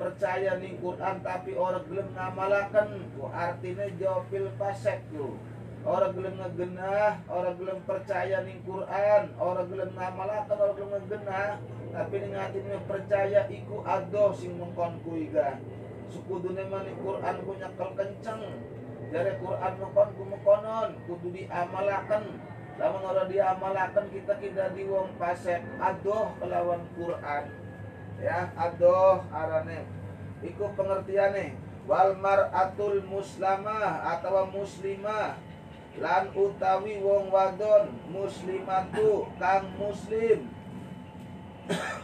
Percaya 0.00 0.56
ning 0.56 0.80
Quran 0.80 1.20
tapi 1.20 1.52
orang 1.52 1.84
gelem 1.84 2.08
ngamalakan 2.16 3.12
ku 3.12 3.28
artinya 3.28 3.84
jawabil 4.00 4.48
pasek 4.56 5.04
ku 5.12 5.36
orang 5.82 6.14
gelem 6.14 6.34
ngegenah 6.38 7.26
orang 7.26 7.54
gelem 7.58 7.78
percaya 7.82 8.46
ning 8.46 8.62
Quran 8.62 9.22
orang 9.34 9.66
gelem 9.66 9.90
ngamalakan 9.98 10.56
orang 10.62 10.76
gelem 10.78 10.90
ngegenah 10.94 11.50
tapi 11.92 12.14
ning 12.24 12.32
hatine 12.32 12.76
percaya 12.88 13.40
iku 13.52 13.84
adoh 13.84 14.32
sing 14.32 14.56
mengkon 14.56 14.96
ku 15.04 15.12
iga. 15.18 15.60
Sukudune 16.08 16.64
mani 16.72 16.96
Quran 16.96 17.36
ku 17.44 17.52
nyakel 17.58 17.90
kenceng 17.98 18.42
dari 19.12 19.32
Quran 19.36 19.72
mengkon 19.76 20.08
ku 20.16 20.22
mengkonon 20.24 20.90
kudu 21.04 21.28
diamalakan 21.36 22.22
lamun 22.80 23.04
orang 23.04 23.28
diamalakan 23.28 24.08
kita 24.08 24.32
kita 24.40 24.72
di 24.72 24.88
wong 24.88 25.12
pasek 25.20 25.60
adoh 25.76 26.32
kelawan 26.40 26.80
Quran. 26.96 27.44
Ya 28.22 28.48
adoh 28.56 29.20
arane. 29.28 29.84
Iku 30.40 30.72
pengertiane 30.72 31.58
wal 31.84 32.16
mar'atul 32.16 33.04
muslamah 33.04 34.16
atau 34.16 34.48
muslimah 34.48 35.51
lan 36.00 36.32
utawi 36.32 36.96
wong 37.04 37.28
wadon 37.28 37.92
muslimatu 38.08 39.28
kang 39.36 39.68
muslim. 39.76 40.48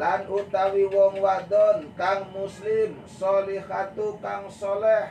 Lan 0.00 0.22
utawi 0.30 0.86
wong 0.86 1.18
wadon 1.18 1.90
kang 1.98 2.30
muslim 2.30 3.00
solihatu 3.08 4.20
kang 4.22 4.46
soleh. 4.46 5.10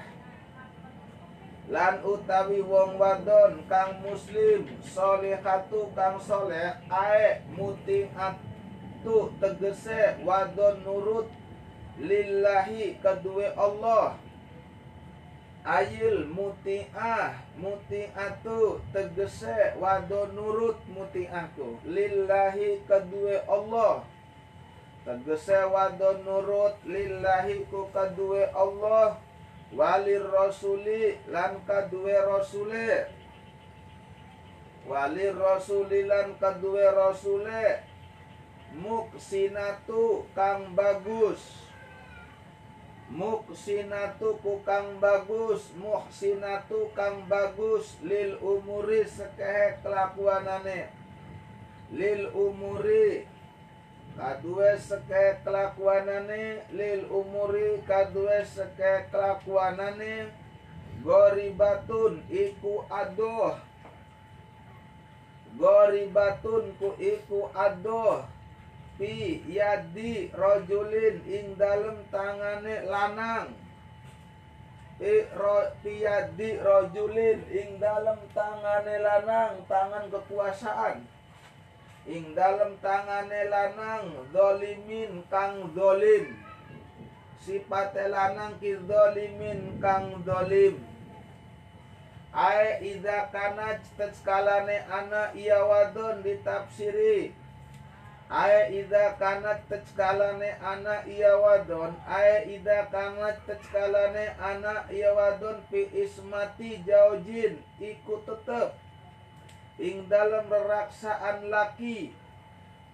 Lan 1.67 1.99
utawi 2.05 2.63
wong 2.63 2.95
wadon 2.95 3.65
kang 3.67 3.99
muslim 4.05 4.71
solihatu 4.79 5.91
kang 5.97 6.15
soleh 6.21 6.79
ae 6.87 7.43
mutiat 7.57 8.39
tu 9.03 9.33
tegese 9.41 10.15
wadon 10.23 10.79
nurut 10.85 11.27
lillahi 11.99 12.95
kedua 13.03 13.51
Allah 13.59 14.28
Ayil 15.69 16.25
muti'ah 16.33 17.37
muti'atu 17.61 18.81
tegese 18.89 19.77
wadon 19.77 20.33
nurut 20.33 20.81
muti'ahku. 20.89 21.77
Lillahi 21.85 22.81
kedua 22.89 23.45
Allah. 23.45 24.01
Tegese 25.05 25.69
wadon 25.69 26.25
nurut 26.25 26.73
lillahi 26.89 27.69
ku 27.69 27.85
kedua 27.93 28.49
Allah. 28.49 29.21
Walir 29.69 30.25
rasuli 30.25 31.21
lan 31.29 31.61
kedua 31.61 32.17
rasule. 32.25 33.05
Walir 34.89 35.37
rasuli 35.37 36.09
lan 36.09 36.33
kedua 36.41 36.97
rasule. 36.97 37.85
Muksinatu 38.73 40.25
kang 40.33 40.73
bagus 40.73 41.68
muksinatu 43.09 44.37
ku 44.45 44.61
kang 44.61 45.01
bagus 45.01 45.73
muhsinatu 45.81 46.93
kang 46.93 47.25
bagus. 47.25 47.97
Lil 48.05 48.37
umuri 48.37 49.05
sekehe 49.09 49.81
kelakuanane. 49.81 50.93
Lil 51.89 52.29
umuri 52.37 53.25
kadue 54.13 54.77
seke 54.77 55.41
kelakuanane. 55.41 56.69
Lil 56.69 57.09
umuri 57.09 57.81
kadue 57.89 58.45
seke 58.45 59.09
kelakuanane. 59.09 60.29
Goribatun 61.01 62.21
iku 62.29 62.85
adoh. 62.93 63.57
Goribatun 65.57 66.77
ku 66.77 66.93
iku 67.01 67.49
adoh 67.57 68.38
fi 68.99 69.39
yadi 69.47 70.27
rojulin 70.35 71.23
ing 71.23 71.55
dalem 71.55 72.03
tangane 72.11 72.83
lanang. 72.83 73.55
Fi 74.99 75.23
ro 75.39 75.63
fi 75.79 76.03
yadi 76.03 76.59
rojulin 76.59 77.39
ing 77.47 77.79
dalem 77.79 78.19
tangane 78.35 78.99
lanang 78.99 79.63
tangan 79.71 80.11
kekuasaan. 80.11 81.07
Ing 82.03 82.35
dalem 82.35 82.75
tangane 82.83 83.47
lanang 83.47 84.27
dolimin 84.35 85.23
kang 85.31 85.71
dolim 85.71 86.35
sifat 87.39 87.95
lanang 87.95 88.59
ki 88.59 88.83
dolimin 88.83 89.79
kang 89.79 90.19
dolim 90.27 90.75
Ae 92.29 92.77
ida 92.85 93.25
kana 93.33 93.81
skalane 94.13 94.85
ana 94.85 95.33
iya 95.33 95.65
wadon 95.65 96.21
ditafsiri 96.21 97.33
Aya 98.29 98.69
ida 98.69 99.17
kanat 99.17 99.65
teckalane 99.65 100.53
ana 100.61 101.01
iya 101.09 101.33
wadon. 101.33 101.97
Aya 102.05 102.45
ida 102.45 102.85
kanat 102.93 103.41
teckalane 103.49 104.37
ana 104.37 104.85
iya 104.93 105.09
wadon 105.17 105.57
Pi 105.73 105.89
ismati 105.89 106.77
jaujin 106.85 107.57
Iku 107.81 108.21
tetep. 108.29 108.77
Ing 109.81 110.05
dalam 110.05 110.45
reraksaan 110.45 111.49
laki 111.49 112.13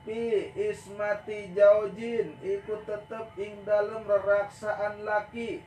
Pi 0.08 0.56
ismati 0.56 1.52
jaujin 1.52 2.40
Iku 2.40 2.80
tetep 2.88 3.36
ing 3.36 3.60
dalam 3.68 4.08
reraksaan 4.08 5.04
laki. 5.04 5.60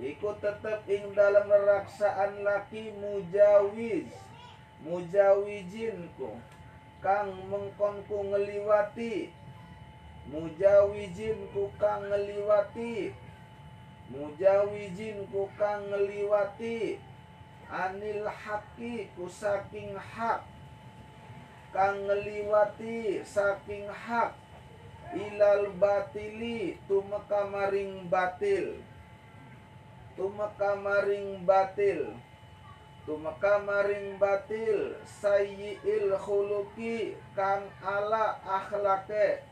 Iku 0.00 0.32
tetep 0.40 0.88
ing 0.88 1.12
dalam 1.12 1.44
reraksaan 1.44 2.40
laki 2.40 2.88
mujawiz. 2.96 4.08
Mujawijin 4.80 6.08
ku 6.16 6.40
kang 7.02 7.34
mengkonku 7.50 8.30
ngeliwati. 8.30 9.34
Mujawijin 10.30 11.50
ku 11.50 11.66
kang 11.76 12.06
ngeliwati. 12.06 13.10
Mujawijin 14.14 15.26
ku 15.34 15.50
kang 15.58 15.90
ngeliwati. 15.90 17.02
Anil 17.66 18.22
haki 18.30 19.10
ku 19.18 19.26
saking 19.26 19.98
hak 19.98 20.46
kang 21.72 22.04
ngeliwati 22.04 23.24
saking 23.24 23.88
hak 23.88 24.36
ilal 25.16 25.72
batili 25.80 26.76
tumeka 26.86 27.48
maring 27.50 28.06
batil. 28.12 28.78
Tumeka 30.14 30.76
maring 30.76 31.42
batil 31.48 32.12
tumeka 33.06 33.58
maring 33.66 34.18
batil 34.18 34.94
sayyiil 35.04 36.14
khuluki 36.18 37.18
kang 37.34 37.66
ala 37.82 38.38
akhlake. 38.46 39.42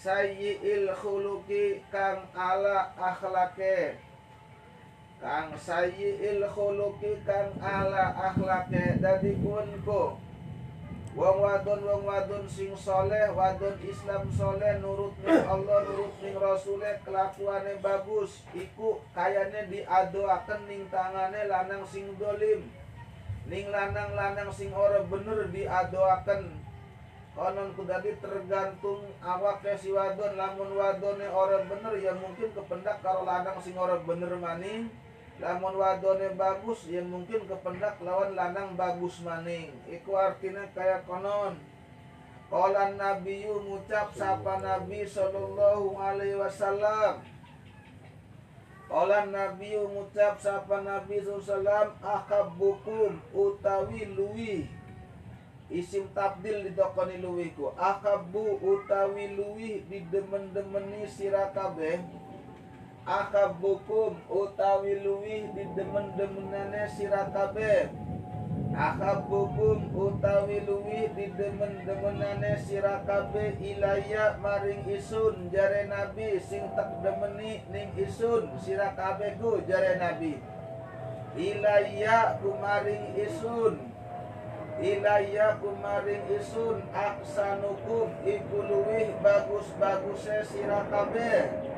Sayyiil 0.00 0.88
khuluki 0.96 1.84
kang 1.92 2.24
ala 2.36 2.92
akhlake. 2.96 3.96
Kang 5.20 5.52
sayyiil 5.56 6.44
khuluki 6.48 7.20
kang 7.28 7.52
ala 7.60 8.12
akhlake 8.28 9.00
dadi 9.00 9.36
kunku 9.40 10.29
Wong 11.10 11.42
wadon 11.42 11.82
wong 11.82 12.06
wadon 12.06 12.46
sing 12.46 12.70
soleh 12.78 13.34
wadon 13.34 13.74
Islam 13.82 14.30
soleh 14.30 14.78
nurut 14.78 15.10
ning 15.26 15.42
Allah 15.42 15.82
nurut 15.82 16.14
ning 16.22 16.38
Rasule 16.38 17.02
kelakuane 17.02 17.82
bagus. 17.82 18.46
Iku 18.54 19.02
kayane 19.10 19.66
diadoaken 19.66 20.70
ning 20.70 20.86
tangane 20.86 21.50
lanang 21.50 21.82
sing 21.82 22.14
dolim. 22.14 22.70
Ning 23.50 23.74
lanang-lanang 23.74 24.54
sing 24.54 24.70
ora 24.70 25.02
bener 25.02 25.50
diadoaken. 25.50 26.62
Konon 27.34 27.74
kudadi 27.74 28.14
tergantung 28.22 29.10
awaknya 29.18 29.74
si 29.74 29.90
wadon 29.90 30.38
lamun 30.38 30.78
wadone 30.78 31.26
ora 31.26 31.58
bener 31.66 31.94
ya 31.98 32.14
mungkin 32.14 32.54
kependak 32.54 33.02
karo 33.02 33.26
lanang 33.26 33.58
sing 33.58 33.74
ora 33.74 33.98
bener 33.98 34.30
maning 34.38 34.86
lamun 35.40 35.74
wadone 35.80 36.36
bagus 36.36 36.84
yang 36.92 37.08
mungkin 37.08 37.48
kependak 37.48 37.96
lawan 38.04 38.36
lanang 38.36 38.76
bagus 38.76 39.24
maning. 39.24 39.72
Iku 39.88 40.12
artinya 40.12 40.68
kayak 40.76 41.08
konon. 41.08 41.56
Kala 42.52 42.92
Nabi 42.92 43.48
ngucap 43.48 44.12
sapa 44.12 44.60
Nabi 44.60 45.08
Sallallahu 45.08 45.96
Alaihi 45.96 46.36
Wasallam. 46.36 47.24
Kala 48.90 49.30
Nabi 49.32 49.80
ngucap 49.80 50.36
sapa 50.36 50.84
Nabi 50.84 51.24
Sallallahu 51.24 51.96
Akabukum 52.04 53.22
utawi 53.32 54.02
luwi 54.12 54.66
Isim 55.70 56.10
tabdil 56.10 56.66
ditokoni 56.66 57.22
luwiku 57.22 57.70
Akabu 57.78 58.58
utawi 58.58 59.38
luwi 59.38 59.86
didemen-demeni 59.86 61.06
sirakabeh 61.06 62.02
akabukum 63.08 64.20
utawi 64.28 65.00
luwih 65.00 65.48
di 65.56 65.64
demen-demenane 65.72 66.84
sira 66.92 67.32
kabeh 67.32 67.88
akabukum 68.76 69.88
utawi 69.96 70.60
luwih 70.68 71.08
di 71.16 71.32
demen-demenane 71.32 72.60
sira 72.60 73.00
kabeh 73.08 73.56
ilaya 73.56 74.36
maring 74.36 74.84
isun 74.92 75.48
jare 75.48 75.88
nabi 75.88 76.36
sing 76.44 76.68
tak 76.76 77.00
demeni 77.00 77.64
ning 77.72 77.88
isun 77.96 78.52
sira 78.60 78.92
kabehku 78.92 79.64
jare 79.64 79.96
nabi. 79.96 80.36
Ilaya 81.38 82.42
kumaring 82.42 83.14
isun. 83.14 83.86
Ilaya 84.82 85.60
kumaring 85.60 86.24
isun 86.36 86.82
aksanukum 86.90 88.10
iku 88.26 88.58
luwih 88.64 89.12
bagus-baguse 89.22 90.42
sira 90.48 90.88
kabeh 90.88 91.69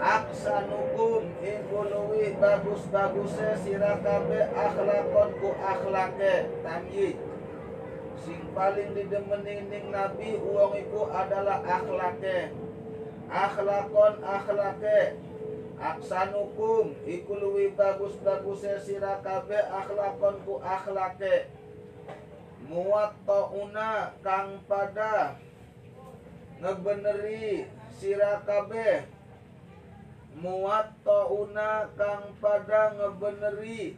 aksanukum 0.00 1.22
iku 1.42 1.78
luwih 1.86 2.34
bagus-baguse 2.40 3.58
sira 3.62 4.00
kabeh 4.02 4.44
akhlakon 4.54 5.30
ku 5.38 5.50
akhlake 5.58 6.50
tamyiz 6.66 7.18
sing 8.24 8.40
paling 8.56 8.96
didemeni 8.96 9.68
ning 9.68 9.92
nabi 9.92 10.40
uang 10.40 10.72
iku 10.80 11.12
adalah 11.12 11.60
akhlake. 11.60 12.56
Akhlakon 13.28 14.14
akhlake. 14.24 15.20
Aksanukum 15.74 16.96
iku 17.04 17.32
luwih 17.36 17.76
bagus-baguse 17.76 18.80
sira 18.80 19.20
kabeh 19.20 19.60
akhlakon 19.68 20.40
ku 20.48 20.62
akhlake. 20.64 21.52
Muwattauna 22.64 24.16
kang 24.24 24.64
pada 24.64 25.36
ngebeneri 26.64 27.68
sira 27.92 28.40
kabeh 28.48 29.04
muwattauna 30.34 31.94
kang 31.94 32.34
pada 32.42 32.90
ngebeneri. 32.98 33.94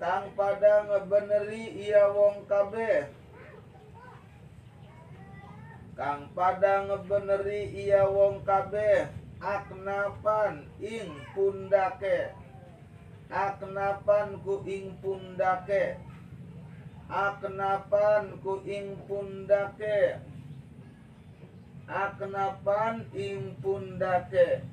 Kang 0.00 0.32
pada 0.34 0.88
ngebeneri 0.88 1.78
iya 1.78 2.08
wong 2.10 2.48
kabeh. 2.48 3.12
Kang 5.94 6.32
pada 6.32 6.88
ngebeneri 6.88 7.76
iya 7.76 8.08
wong 8.08 8.40
kabeh. 8.42 9.12
Aknapan 9.42 10.64
ing 10.80 11.12
pundake. 11.36 12.32
Aknapan 13.28 14.40
ku 14.40 14.64
ing 14.64 14.96
pundake. 15.04 16.00
Aknapan 17.12 18.40
ku 18.40 18.64
ing 18.64 18.96
pundake. 19.04 20.18
Aknapan 21.86 23.04
ing 23.12 23.58
pundake 23.60 24.71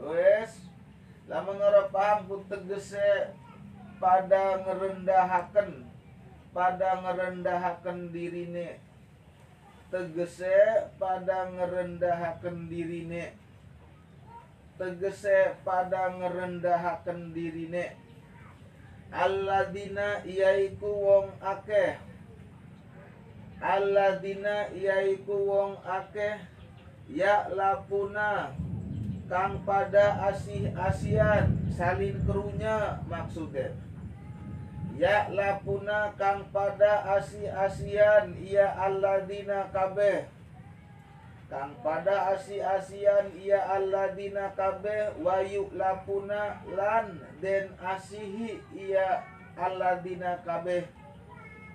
wes 0.00 0.64
lamun 1.28 1.58
ora 1.58 1.88
paham 1.90 2.28
ku 2.28 2.44
tegese 2.46 3.32
pada 3.96 4.60
ngerendahaken 4.62 5.86
pada 6.56 7.04
ngerendahaken 7.04 8.08
dirine. 8.16 8.80
Tegese 9.92 10.88
pada 10.96 11.52
ngerendahaken 11.52 12.72
dirine. 12.72 13.36
Tegese 14.80 15.52
pada 15.60 16.16
ngerendahaken 16.16 17.36
dirine. 17.36 17.92
Alladina 19.12 20.24
yaiku 20.24 20.88
wong 20.88 21.28
akeh. 21.44 22.00
Alladina 23.60 24.72
yaiku 24.72 25.36
wong 25.44 25.76
akeh 25.84 26.40
ya 27.12 27.52
lapuna 27.52 28.56
kang 29.26 29.62
pada 29.66 30.30
asih 30.30 30.70
asian 30.74 31.58
salin 31.70 32.16
kerunya 32.26 33.02
maksudnya. 33.10 33.74
Ya 34.96 35.28
lapuna 35.28 36.16
kang 36.16 36.48
pada 36.54 37.20
asih 37.20 37.52
asian 37.52 38.32
ia 38.40 38.70
alladina 38.80 39.68
kabeh. 39.74 40.30
Kang 41.46 41.78
pada 41.78 42.34
asi-asian 42.34 43.30
ia 43.38 43.62
alladina 43.70 44.50
kabeh 44.58 45.14
wayu 45.22 45.70
lapuna 45.78 46.58
lan 46.74 47.22
den 47.38 47.70
asihi 47.78 48.58
ia 48.74 49.22
alladina 49.54 50.42
kabeh 50.42 50.90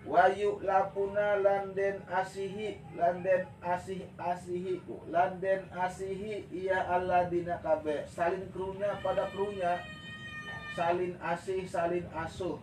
wayu 0.08 0.60
lapuna 0.66 1.38
lan 1.42 1.74
den 1.78 2.02
asihi 2.10 2.82
lan 2.98 3.24
den 3.24 3.46
asih 3.62 4.02
asihi 4.18 4.82
lan 5.10 5.38
den 5.42 5.66
asihi 5.72 6.46
ia 6.50 6.82
alladina 6.90 7.62
kabeh 7.62 8.06
salin 8.10 8.50
krunya 8.50 8.98
pada 9.06 9.30
krunya 9.30 9.82
salin 10.76 11.14
asih 11.22 11.68
salin 11.68 12.08
asuh. 12.16 12.58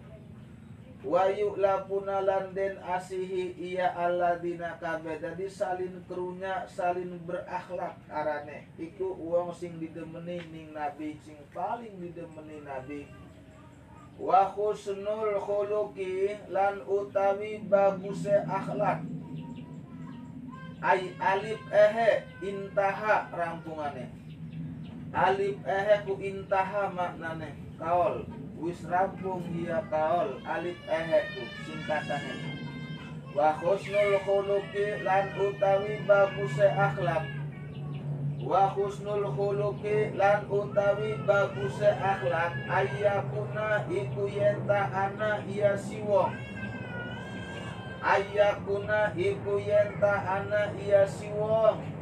Wayu 1.06 1.54
lapuna 1.54 2.18
landen 2.26 2.74
asihi 2.82 3.54
iya 3.54 3.94
dina 4.42 4.74
kabe. 4.82 5.14
Jadi 5.22 5.46
salin 5.46 6.02
kerunya 6.10 6.66
salin 6.66 7.22
berakhlak 7.22 7.94
arane. 8.10 8.66
Iku 8.74 9.14
uang 9.14 9.54
sing 9.54 9.78
didemeni 9.78 10.42
ning 10.50 10.74
nabi 10.74 11.14
Sing 11.22 11.38
paling 11.54 12.02
didemeni 12.02 12.66
nabi 12.66 13.06
Wa 14.18 14.50
khusnul 14.50 15.38
khuluki 15.38 16.34
lan 16.50 16.82
utawi 16.84 17.62
baguse 17.70 18.34
akhlak. 18.44 19.06
Ay 20.82 21.14
alif 21.18 21.58
ehe 21.70 22.22
intaha 22.42 23.26
rampungannya 23.34 24.06
Alif 25.10 25.58
ehe 25.66 25.94
ku 26.06 26.14
intaha 26.22 26.86
maknane 26.94 27.50
Kaol. 27.78 28.26
Wis 28.58 28.82
rampung 28.90 29.46
dia 29.54 29.78
kaol 29.86 30.42
alif 30.42 30.78
eheku 30.90 31.46
singkatannya 31.62 32.58
wa 33.38 33.54
khusnul 33.54 34.18
khuluqi 34.26 34.98
lan 35.06 35.30
utawi 35.38 36.02
baguse 36.10 36.66
akhlak 36.66 37.37
wa 38.44 38.70
khusnul 38.74 39.26
khuluqi 39.34 40.14
lan 40.14 40.46
utawi 40.46 41.18
baguse 41.26 41.90
akhlak 41.90 42.54
ayyakuna 42.70 43.82
iku 43.90 44.30
yenta 44.30 44.86
ana 44.94 45.42
iya 45.50 45.74
siwong 45.74 46.34
ayyakuna 47.98 49.10
iku 49.18 49.58
yenta 49.58 50.14
ana 50.22 50.70
iya 50.78 51.02
siwong 51.02 51.98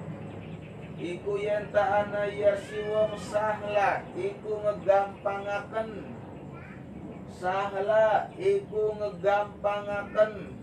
iku 0.96 1.37
yenta 1.37 2.05
ana 2.05 2.25
iya 2.25 2.57
siwong 2.57 3.12
sahla 3.20 4.01
iku 4.16 4.64
ngegampangaken. 4.64 6.09
Sahla 7.37 8.33
iku 8.40 8.96
ngegampangaken. 8.96 10.57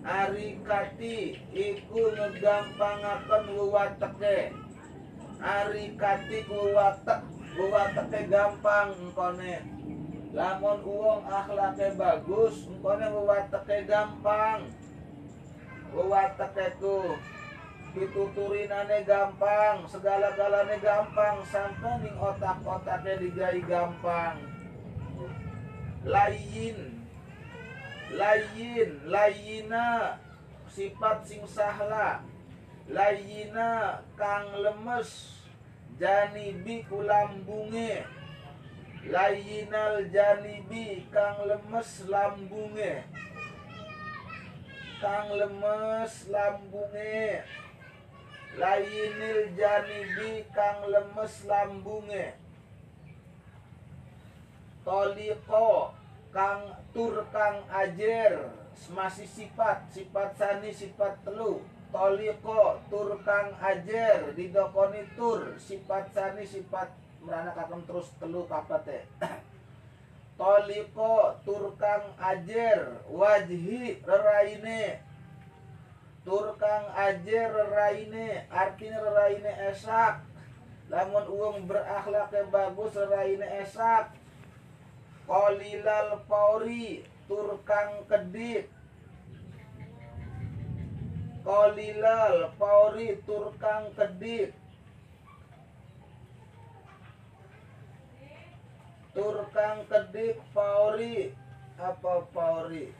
Ari 0.00 0.56
kati 0.64 1.34
iku 1.50 2.14
ngegampangaken 2.14 3.42
wewateke 3.58 4.54
ari 5.40 5.96
kati 5.96 6.44
wewatek 6.46 7.20
wewateke 7.56 8.20
gampang 8.28 8.92
engkone. 9.00 9.64
Lamun 10.30 10.78
uang 10.86 11.26
akhlake 11.26 11.96
bagus 11.96 12.68
engkone 12.68 13.06
wewateke 13.08 13.88
gampang. 13.88 14.68
Wewateke 15.90 16.76
ku 16.78 17.16
pituturinane 17.90 19.02
gampang 19.02 19.82
segala-galane 19.90 20.78
gampang 20.78 21.42
sampai 21.48 21.98
ning 22.04 22.14
otak-otaknya 22.20 23.18
digai 23.18 23.60
gampang. 23.66 24.38
Layin 26.06 27.00
layin 28.10 28.90
layina 29.06 30.18
sifat 30.70 31.22
sing 31.26 31.42
sahla 31.46 32.22
layina 32.90 34.02
kang 34.18 34.50
lemes 34.58 35.38
janibi 36.00 36.82
kulambunge. 36.90 38.02
Layinal 39.06 40.10
janibi 40.12 41.06
kang 41.14 41.46
lemes 41.46 42.04
lambunge. 42.10 43.06
Kang 45.00 45.28
lemes 45.38 46.28
lambunge. 46.28 47.46
Layinil 48.58 49.54
janibi 49.54 50.44
kang 50.50 50.90
lemes 50.90 51.34
lambunge. 51.46 52.34
Toliko 54.84 55.94
kang 56.34 56.74
tur 56.90 57.22
kang 57.30 57.62
ajer 57.70 58.50
masih 58.90 59.28
sifat 59.28 59.86
sifat 59.92 60.34
sani 60.40 60.72
sifat 60.72 61.20
telu 61.20 61.60
toliko 61.92 62.78
tur 62.90 63.18
kang 63.26 63.54
ajer 63.58 64.34
didokoni 64.34 65.02
tur. 65.18 65.58
Sifat 65.58 66.14
sani 66.14 66.46
sifat 66.46 66.90
merana 67.20 67.52
kakang 67.52 67.84
terus 67.84 68.08
telu 68.16 68.48
kapate 68.48 69.04
toliko 70.40 71.36
tur 71.44 71.74
kang 71.76 72.14
ajer 72.16 73.04
wajhi 73.10 74.00
reraine. 74.06 75.02
Tur 76.24 76.54
kang 76.56 76.86
ajer 76.94 77.50
reraine 77.50 78.46
artinya 78.50 78.98
reraine 79.02 79.52
esak. 79.68 80.22
Lamun 80.90 81.26
uang 81.30 81.70
berakhlak 81.70 82.34
yang 82.34 82.50
bagus 82.50 82.94
reraine 82.94 83.46
esak. 83.62 84.14
Kolilal 85.30 86.26
pauri 86.26 87.06
turkang 87.30 88.02
kedip 88.10 88.66
Kolilal 91.50 92.54
pauri 92.62 93.18
turkang 93.26 93.90
kedip 93.98 94.54
turkang 99.10 99.82
kedik 99.90 100.38
pauri. 100.54 101.34
Apa 101.74 102.22
pauri? 102.30 102.94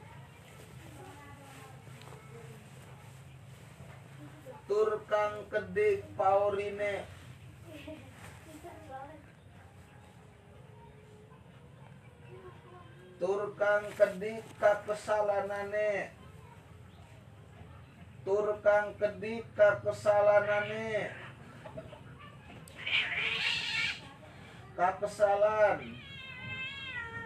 Turkang 4.67 5.47
kedik 5.47 6.03
paurine 6.19 7.07
turkang 13.15 13.85
kedik 13.95 14.43
kakesalanane 14.59 16.19
turkang 18.21 18.93
kedik 19.01 19.45
kakesalanane 19.57 21.09
kakesalan 24.77 26.01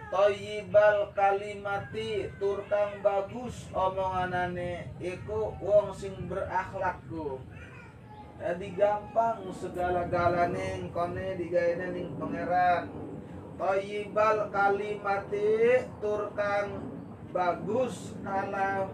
Toyibal 0.06 1.10
kalimati 1.18 2.30
turkang 2.38 3.02
bagus 3.02 3.66
omonganane. 3.74 4.86
Iku 5.02 5.58
wong 5.58 5.90
sing 5.98 6.14
berakhlakku. 6.30 7.42
Jadi 8.38 8.68
gampang 8.78 9.50
segala-galane 9.50 10.86
kone 10.94 11.34
digaene 11.34 11.90
ning 11.90 12.14
pangeran. 12.22 12.86
Toyibal 13.58 14.46
kalimati 14.54 15.82
turkang 15.98 16.86
bagus 17.34 18.14
kalau 18.22 18.86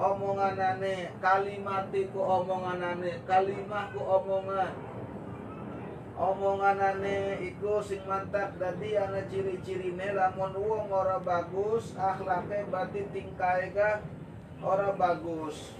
omonganane 0.00 1.12
kalimati 1.20 2.08
ku 2.08 2.24
omonganane 2.24 3.20
kalimah 3.28 3.92
ku 3.92 4.00
omongan. 4.00 4.72
Omonganane 6.16 7.36
iku 7.44 7.84
sing 7.84 8.00
mantap 8.08 8.56
dadi 8.56 8.96
ana 8.96 9.20
ciri-cirine 9.28 10.16
lamun 10.16 10.56
wong 10.56 10.88
ora 10.88 11.20
bagus 11.20 11.92
akhlake 12.00 12.64
berarti 12.72 13.04
tingkae 13.12 13.76
ga 13.76 14.00
ora 14.64 14.96
bagus. 14.96 15.76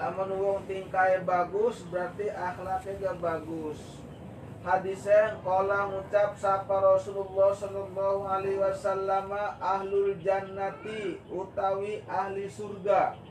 Lamun 0.00 0.40
wong 0.40 0.58
tingkae 0.64 1.20
bagus 1.28 1.84
berarti 1.92 2.32
akhlake 2.32 2.96
ga 2.96 3.12
bagus. 3.20 4.00
Hadisnya 4.60 5.40
kala 5.40 5.88
ngucap 5.88 6.36
sapa 6.36 6.84
Rasulullah 6.84 7.48
sallallahu 7.48 8.28
alaihi 8.28 8.60
wasallam 8.60 9.32
ahlul 9.56 10.12
jannati 10.20 11.16
utawi 11.32 12.04
ahli 12.04 12.44
surga 12.44 13.29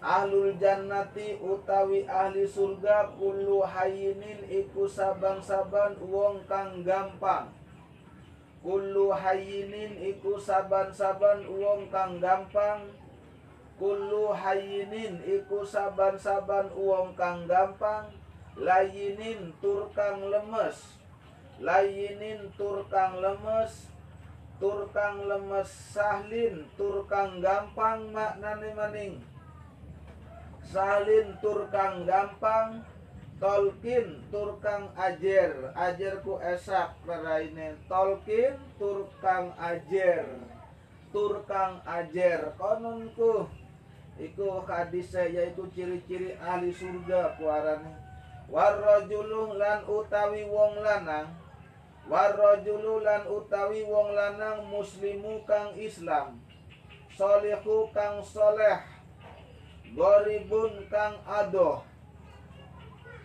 Ahlul 0.00 0.56
jannati 0.56 1.36
utawi 1.44 2.08
ahli 2.08 2.48
surga 2.48 3.12
kullu 3.20 3.60
hayinin 3.60 4.48
iku 4.48 4.88
saban-saban 4.88 6.00
wong 6.00 6.40
kang 6.48 6.80
gampang. 6.80 7.52
Kullu 8.64 9.12
hayinin 9.12 10.00
iku 10.00 10.40
saban-saban 10.40 11.44
wong 11.44 11.92
kang 11.92 12.16
gampang. 12.16 12.88
Kullu 13.76 14.32
hayinin 14.32 15.20
iku 15.20 15.68
saban-saban 15.68 16.72
wong 16.72 17.12
kang 17.12 17.44
gampang. 17.44 18.08
Layinin 18.56 19.52
tur 19.60 19.92
kang 19.92 20.32
lemes. 20.32 20.96
Layinin 21.60 22.48
tur 22.56 22.88
kang 22.88 23.20
lemes. 23.20 23.92
Tur 24.56 24.88
kang 24.96 25.28
lemes 25.28 25.68
sahlin 25.68 26.64
tur 26.80 27.04
kang 27.04 27.44
gampang 27.44 28.08
maknane 28.16 28.72
maning 28.72 29.20
salin 30.70 31.34
turkang 31.42 32.06
gampang 32.06 32.86
tolkin 33.42 34.22
turkang 34.30 34.86
ajer. 34.94 35.74
Ajerku 35.74 36.38
esak 36.38 36.94
ini 37.42 37.74
tolkin 37.90 38.54
turkang 38.78 39.50
ajer. 39.58 40.26
Turkang 41.10 41.82
ajer. 41.82 42.54
Kononku 42.54 43.50
iku 44.22 44.62
hadis 44.62 45.10
yaitu 45.10 45.66
ciri-ciri 45.74 46.38
ahli 46.38 46.70
surga 46.70 47.34
kuarane 47.34 47.90
warrajulu 48.46 49.58
lan 49.58 49.82
utawi 49.90 50.46
wong 50.46 50.78
lanang. 50.86 51.34
Warrajulu 52.10 53.02
lan 53.06 53.26
utawi 53.26 53.86
wong 53.86 54.14
lanang 54.14 54.66
muslimu 54.70 55.42
kang 55.46 55.74
islam. 55.74 56.38
Solihu 57.14 57.90
kang 57.90 58.22
soleh 58.22 58.99
Goribun 59.94 60.86
kang 60.86 61.18
adoh. 61.26 61.82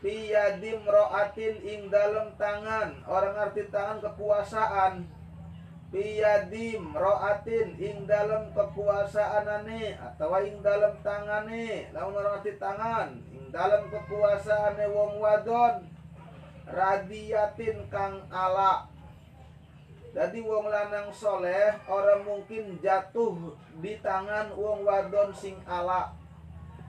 Piyadim 0.02 0.86
ro'atin 0.86 1.56
ing 1.66 1.90
dalam 1.90 2.34
tangan. 2.38 3.02
Orang 3.10 3.38
arti 3.38 3.66
tangan 3.74 4.02
kekuasaan 4.02 5.06
Piyadim 5.90 6.94
ro'atin 6.94 7.78
ing 7.78 8.06
dalam 8.06 8.54
kekuasaan 8.54 9.46
ane 9.46 9.98
Atau 9.98 10.34
ing 10.46 10.62
dalam 10.62 10.94
tangane. 11.02 11.90
Lalu 11.90 12.22
orang 12.22 12.38
arti 12.42 12.54
tangan 12.62 13.10
Ing 13.34 13.50
dalam 13.50 13.90
kekuasaan 13.90 14.78
wong 14.94 15.22
wadon 15.22 15.90
Radiatin 16.66 17.90
kang 17.94 18.26
ala 18.34 18.90
jadi 20.16 20.40
wong 20.48 20.72
lanang 20.72 21.12
soleh 21.12 21.76
orang 21.92 22.24
mungkin 22.24 22.80
jatuh 22.80 23.36
di 23.84 24.00
tangan 24.00 24.56
wong 24.56 24.88
wadon 24.88 25.36
sing 25.36 25.60
ala 25.68 26.16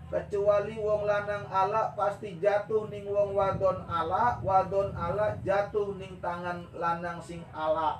kecuali 0.06 0.78
wong 0.78 1.02
lanang 1.02 1.42
ala 1.50 1.90
pasti 1.98 2.38
jatuh 2.38 2.86
ning 2.86 3.10
wong 3.10 3.34
wadon 3.34 3.82
ala 3.90 4.38
wadon 4.38 4.94
ala 4.94 5.34
jatuh 5.42 5.98
ning 5.98 6.14
tangan 6.22 6.62
lanang 6.78 7.18
sing 7.18 7.42
ala 7.50 7.98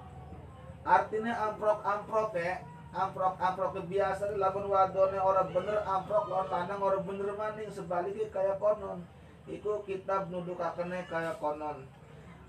artinya 0.87 1.35
amprok 1.51 1.83
amprok 1.83 2.31
ya. 2.39 2.63
Amprok 2.97 3.37
amprok 3.37 3.77
kebiasaan 3.77 4.41
lamun 4.41 4.73
wadonnya 4.73 5.21
orang 5.21 5.53
bener 5.53 5.85
amprok 5.85 6.33
lawan 6.33 6.49
lanang 6.49 6.81
orang 6.81 7.05
bener 7.05 7.29
maning 7.37 7.69
sebaliknya 7.69 8.33
kayak 8.33 8.57
konon. 8.57 9.05
Iku 9.45 9.85
kitab 9.85 10.33
nudukakene 10.33 11.05
kayak 11.05 11.37
konon. 11.37 11.85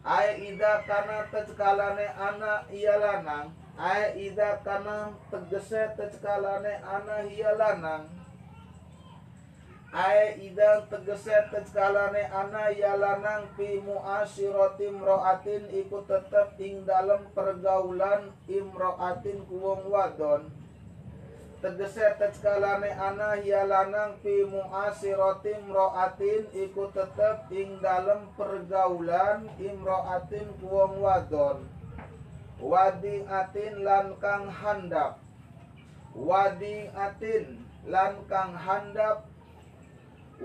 Ai 0.07 0.39
ida 0.39 0.87
kana 0.87 1.27
tecekalane 1.33 2.07
anak 2.15 2.63
iya 2.71 2.95
lanang. 2.95 3.51
Ai 3.75 4.15
ida 4.15 4.63
kana 4.63 5.11
tegese 5.27 5.97
tecekalane 5.99 6.79
anak 6.79 7.27
iya 7.27 7.51
lanang 7.59 8.07
Ai 9.87 10.35
idang 10.43 10.83
tegeset 10.91 11.47
tekalane 11.47 12.27
ana 12.27 12.67
yalanang 12.75 13.47
pi 13.55 13.79
muasirati 13.79 14.91
imraatin 14.91 15.63
ikut 15.71 16.11
tetep 16.11 16.59
ing 16.59 16.83
dalam 16.83 17.23
pergaulan 17.31 18.35
imraatin 18.51 19.47
ku 19.47 19.55
wong 19.63 19.87
wadon. 19.87 20.51
Tegeset 21.63 22.19
tekalane 22.19 22.91
ana 22.91 23.39
yalanang 23.39 24.19
pi 24.19 24.43
muasirati 24.43 25.55
imraatin 25.55 26.51
ikut 26.51 26.91
tetep 26.91 27.47
ing 27.55 27.79
dalam 27.79 28.27
pergaulan 28.35 29.47
imraatin 29.55 30.51
ku 30.59 30.67
wong 30.67 30.99
wadon. 30.99 31.63
Wadi 32.59 33.23
atin 33.23 33.87
lan 33.87 34.19
kang 34.19 34.51
handap. 34.51 35.23
Wadi 36.11 36.91
atin 36.91 37.63
lan 37.87 38.19
kang 38.27 38.51
handap 38.51 39.23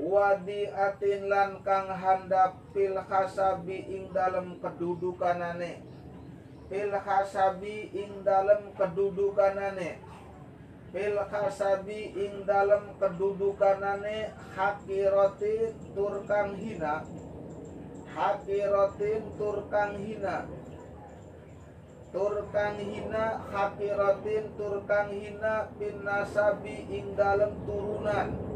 wadi 0.03 0.67
atin 0.67 1.31
lan 1.31 1.63
kang 1.63 1.87
handap 1.87 2.59
pil 2.75 2.99
hasabi 2.99 3.87
ing 3.87 4.11
dalam 4.11 4.59
kedudukanane. 4.59 5.79
Pil 6.67 6.91
hasabi 6.91 7.95
ing 7.95 8.27
dalam 8.27 8.75
kedudukanane. 8.75 10.03
Pil 10.91 11.17
hasabi 11.23 12.19
ing 12.19 12.43
dalam 12.43 12.99
kedudukanane 12.99 14.35
hakirotin 14.59 15.71
turkang 15.95 16.59
hina. 16.59 17.07
Hakirotin 18.11 19.23
turkang 19.39 19.95
hina. 20.03 20.51
Turkang 22.13 22.77
hina 22.77 23.41
hakirotin 23.55 24.53
turkang 24.59 25.09
hina 25.15 25.71
bin 25.81 26.05
nasabi 26.05 26.85
ing 26.91 27.17
dalam 27.17 27.57
turunan 27.65 28.52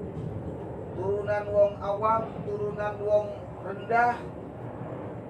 turunan 0.96 1.44
wong 1.52 1.72
awam 1.84 2.22
turunan 2.48 2.96
wong 3.04 3.26
rendah. 3.60 4.16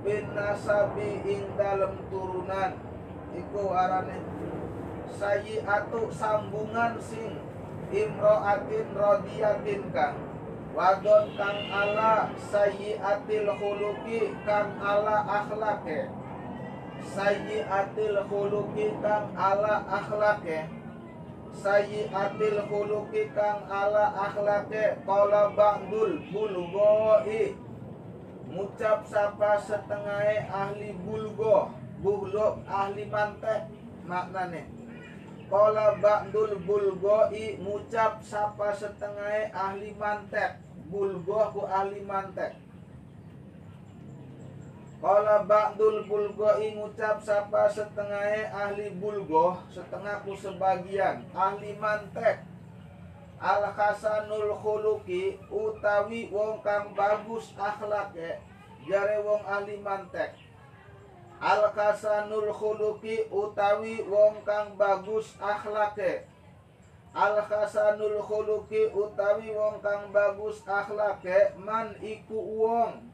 Bin 0.06 0.22
ing 1.26 1.42
dalem 1.58 1.98
turunan. 2.06 2.78
Iku 3.34 3.74
arane 3.74 4.22
atu 5.66 6.08
sambungan 6.14 7.02
sing 7.02 7.42
imroatin 7.90 8.86
rodiyatin 8.94 9.82
kang 9.90 10.16
wadon 10.72 11.34
kang 11.34 11.58
ala 11.68 12.30
atil 13.02 13.48
khuluki 13.58 14.30
kang 14.46 14.78
ala 14.78 15.26
akhlake. 15.26 16.08
Atil 17.66 18.16
khuluki 18.30 18.94
kang 19.02 19.34
ala 19.34 19.84
akhlake 19.90 20.75
sayyiatil 21.62 22.58
khuluqi 22.68 23.32
kang 23.36 23.64
ala 23.70 24.12
akhlake 24.26 25.00
qala 25.06 25.52
ba'dul 25.56 26.20
bulghoi 26.32 27.56
ngucap 28.52 29.04
sapa 29.08 29.60
setengah 29.60 30.48
ahli 30.52 30.92
bulgo 31.04 31.72
bulgo 32.02 32.60
ahli 32.68 33.04
mantek 33.08 33.68
maknane. 34.06 34.76
Kala 35.46 35.94
ba'dul 36.02 36.58
bulgoi 36.66 37.62
ngucap 37.62 38.18
sapa 38.18 38.74
setengah 38.74 39.54
ahli 39.54 39.94
mantek 39.94 40.58
Bulgo 40.90 41.54
ku 41.54 41.62
ahli 41.66 42.02
mantek 42.02 42.65
Kala 44.96 45.44
ba'dul 45.44 46.08
bulgoi 46.08 46.72
ngucap 46.72 47.20
sapa 47.20 47.68
setengah 47.68 48.48
ahli 48.48 48.96
bulgo 48.96 49.60
Setengah 49.68 50.24
ku 50.24 50.32
sebagian 50.32 51.20
ahli 51.36 51.76
mantek. 51.76 52.40
Al 53.36 53.68
hasanul 53.76 54.56
khuluki 54.56 55.36
utawi 55.52 56.32
wong 56.32 56.64
kang 56.64 56.96
bagus 56.96 57.52
akhlake 57.60 58.40
jare 58.88 59.20
wong 59.20 59.42
ahli 59.44 59.76
mantek. 59.82 60.32
Al 61.36 61.68
kasanul 61.76 62.48
khuluki 62.48 63.28
utawi 63.28 64.00
wong 64.08 64.40
kang 64.48 64.72
bagus 64.80 65.36
akhlake. 65.36 66.24
Al 67.12 67.44
kasanul 67.44 68.24
khuluki 68.24 68.88
utawi 68.96 69.52
wong 69.52 69.84
kang 69.84 70.08
bagus 70.14 70.64
akhlake 70.64 71.52
man 71.60 71.92
iku 72.00 72.40
wong 72.40 73.12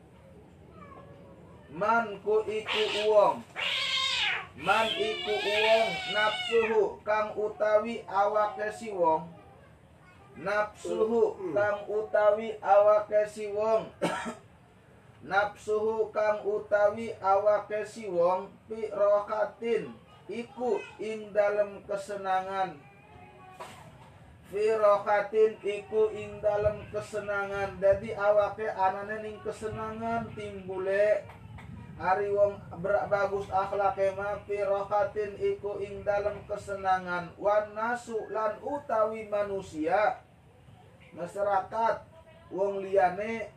man 1.73 2.21
ku 2.21 2.45
iku 2.45 2.83
wong 3.09 3.37
man 4.61 4.87
iku 4.93 5.35
wong 5.35 5.89
nafsuhu 6.13 6.83
kang 7.01 7.33
utawi 7.35 8.05
awake 8.07 8.69
si 8.77 8.93
wong 8.93 9.29
nafsuhu 10.37 11.53
kang 11.57 11.85
utawi 11.89 12.57
awake 12.61 13.25
si 13.29 13.49
wong 13.53 13.89
nafsuhu 15.31 16.13
kang 16.13 16.45
utawi 16.45 17.15
awake 17.23 17.87
si 17.89 18.05
wong 18.11 18.53
pi 18.69 18.91
rohatin 18.91 19.95
iku 20.31 20.79
ing 21.03 21.31
dalem 21.35 21.83
kesenangan. 21.87 22.79
Fi 24.53 24.65
rohatin 24.77 25.57
iku 25.65 26.13
ing 26.13 26.41
dalem 26.45 26.85
kesenangan. 26.93 27.81
Jadi 27.81 28.13
awake 28.17 28.69
anane 28.69 29.17
ning 29.25 29.37
kesenangan 29.41 30.29
timbule 30.37 31.25
Ari 32.03 32.35
wong 32.35 32.59
bagus 32.83 33.47
akhlake 33.47 34.11
ma 34.19 34.35
fi 34.43 34.59
rohatin 34.67 35.39
iku 35.39 35.79
ing 35.79 36.03
dalem 36.03 36.35
kesenangan. 36.51 37.31
Wan 37.39 37.79
nasu 37.79 38.27
lan 38.35 38.59
utawi 38.59 39.31
manusia. 39.31 40.19
Masyarakat 41.15 42.03
wong 42.51 42.83
liyane. 42.83 43.55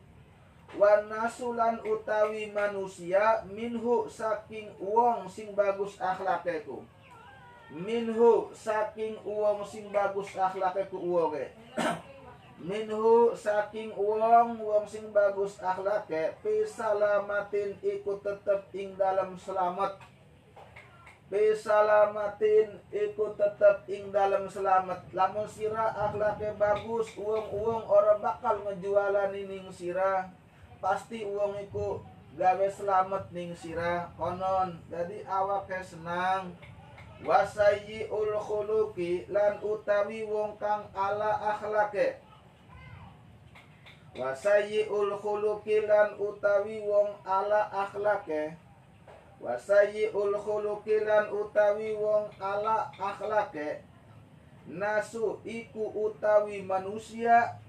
Wanasulan 0.78 1.82
utawi 1.88 2.54
manusia 2.54 3.42
minhu 3.50 4.06
saking 4.06 4.70
uang 4.78 5.26
sing 5.26 5.58
bagus 5.58 5.98
akhlakeku. 5.98 6.86
Minhu 7.74 8.54
saking 8.54 9.18
uang 9.26 9.66
sing 9.66 9.90
bagus 9.90 10.38
akhlakeku 10.38 11.02
uonge 11.02 11.50
minhu 12.66 13.30
saking 13.38 13.94
uang 13.94 14.58
uang 14.58 14.90
sing 14.90 15.14
bagus 15.14 15.62
akhlake 15.62 16.34
pisalamatin 16.42 17.78
ikut 17.86 18.26
tetep 18.26 18.66
ing 18.74 18.98
dalam 18.98 19.38
selamat. 19.38 20.02
Pisalamatin 21.30 22.82
ikut 22.90 23.38
tetep 23.38 23.86
ing 23.86 24.10
dalam 24.10 24.50
selamat. 24.50 24.98
Lamun 25.14 25.46
sira 25.46 25.94
akhlake 25.94 26.58
bagus 26.58 27.14
uang-uang 27.14 27.86
orang 27.86 28.18
bakal 28.18 28.58
ngejualan 28.66 29.30
ning 29.30 29.70
sira 29.70 30.34
pasti 30.82 31.22
uang 31.22 31.62
itu 31.62 32.02
gawe 32.34 32.68
selamat 32.74 33.30
ning 33.30 33.54
sirah. 33.54 34.10
Konon 34.18 34.82
jadi 34.90 35.22
awake 35.30 35.86
senang. 35.86 36.58
Wasayi 37.22 38.10
ul 38.10 38.36
lan 39.30 39.54
utawi 39.62 40.26
wong 40.26 40.58
kang 40.58 40.90
ala 40.94 41.32
akhlake 41.54 42.25
wasayi 44.16 44.88
ul 44.88 45.12
khuluki 45.20 45.84
lan 45.84 46.16
utawi 46.16 46.80
wong 46.80 47.12
ala 47.28 47.68
akhlake. 47.68 48.56
Wasayi 49.44 50.10
ul 50.16 50.32
khuluki 50.40 51.04
lan 51.04 51.28
utawi 51.28 51.92
wong 52.00 52.32
ala 52.40 52.88
akhlake. 52.96 53.84
Nasu 54.72 55.44
iku 55.44 55.92
utawi 55.94 56.64
manusia. 56.64 57.60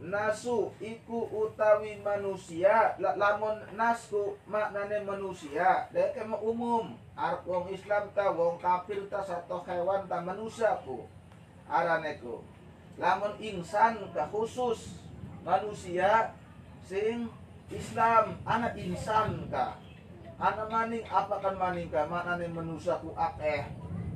Nasu 0.00 0.72
iku 0.80 1.24
utawi 1.32 1.96
manusia. 2.04 2.94
Lamun 3.00 3.64
nasku 3.76 4.36
maknane 4.44 5.00
manusia 5.08 5.88
dek 5.92 6.20
umum. 6.44 7.00
Arep 7.16 7.44
wong 7.48 7.72
Islam 7.72 8.12
ta 8.12 8.28
wong 8.32 8.60
kafir 8.60 9.08
ta 9.08 9.24
satu 9.24 9.64
hewan 9.64 10.04
ta 10.04 10.20
manusia 10.20 10.76
ku. 10.84 11.08
Araneku 11.64 12.44
lamun 13.00 13.32
insan 13.40 13.96
ka 14.12 14.28
khusus 14.28 14.99
manusia 15.44 16.34
sing 16.84 17.28
Islam 17.70 18.36
anak 18.42 18.74
insan 18.76 19.46
ka? 19.48 19.78
Anak 20.40 20.72
maning 20.72 21.04
apa 21.06 21.36
kan 21.38 21.54
maning 21.54 21.88
ka? 21.92 22.08
Maknane 22.08 22.48
manusia 22.50 22.96
ku 22.98 23.12
akeh. 23.14 23.68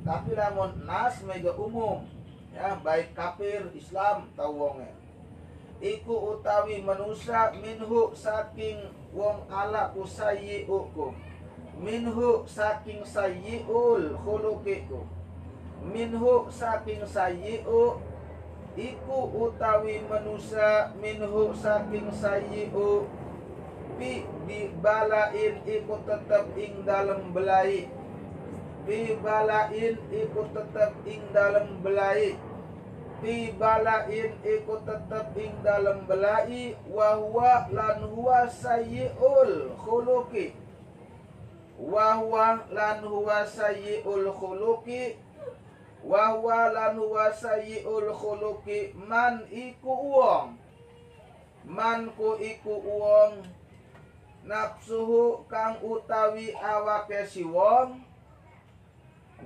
Tapi 0.05 0.37
lamun 0.37 0.85
nas 0.85 1.21
mega 1.25 1.53
umum 1.57 2.05
ya 2.53 2.77
baik 2.81 3.13
kafir 3.17 3.69
Islam 3.73 4.29
tau 4.37 4.53
wonge. 4.53 4.89
Iku 5.81 6.35
utawi 6.35 6.81
manusia 6.81 7.51
minhu 7.57 8.13
saking 8.15 8.89
wong 9.11 9.43
ala 9.51 9.91
usayyi'ukum 9.91 11.13
minhu 11.79 12.47
saking 12.47 13.03
sayyi'ul 13.03 14.15
khuluqiku. 14.23 15.03
Minhu 15.85 16.47
saking 16.49 17.03
sayyi'u 17.03 17.99
iku 18.75 19.31
utawi 19.31 20.03
manusia 20.07 20.91
minhu 20.99 21.55
saking 21.55 22.11
sayyi'u 22.11 23.07
bi 23.95 24.59
balain 24.83 25.55
iku 25.63 25.95
tetep 26.03 26.45
ing 26.59 26.83
dalem 26.83 27.31
belai. 27.31 27.87
Bi 28.83 29.15
balain 29.23 29.95
iku 30.11 30.43
tetep 30.51 30.91
ing 31.07 31.23
dalem 31.31 31.79
belai. 31.79 32.35
Fi 33.23 33.55
balain 33.55 34.35
iku 34.43 34.83
tetep 34.83 35.31
ing 35.39 35.55
dalam 35.63 36.03
belai 36.03 36.75
wa 36.91 37.15
huwa 37.15 37.63
lan 37.71 38.03
huwa 38.11 38.43
sayyiul 38.51 39.71
khuluqi. 39.79 40.51
Wa 41.79 42.19
huwa 42.19 42.67
lan 42.75 42.99
huwa 43.07 43.47
sayyiul 43.47 44.35
khuluqi 44.35 45.15
wa 46.05 46.37
huwa 46.37 46.69
lan 46.69 46.93
huwa 47.01 47.33
sayyiul 47.33 48.13
khuluqi 48.13 48.93
man 48.93 49.41
iku 49.49 49.89
wong 49.89 50.53
man 51.65 52.13
ku 52.13 52.37
iku 52.37 52.77
wong 52.77 53.41
nafsuhu 54.45 55.41
kang 55.49 55.81
utawi 55.81 56.53
awake 56.53 57.25
si 57.25 57.41
wong. 57.41 58.05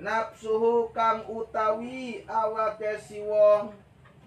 Nafsuhu 0.00 0.92
kang 0.92 1.24
utawi 1.24 2.24
awake 2.28 3.00
si 3.00 3.24
wong 3.24 3.72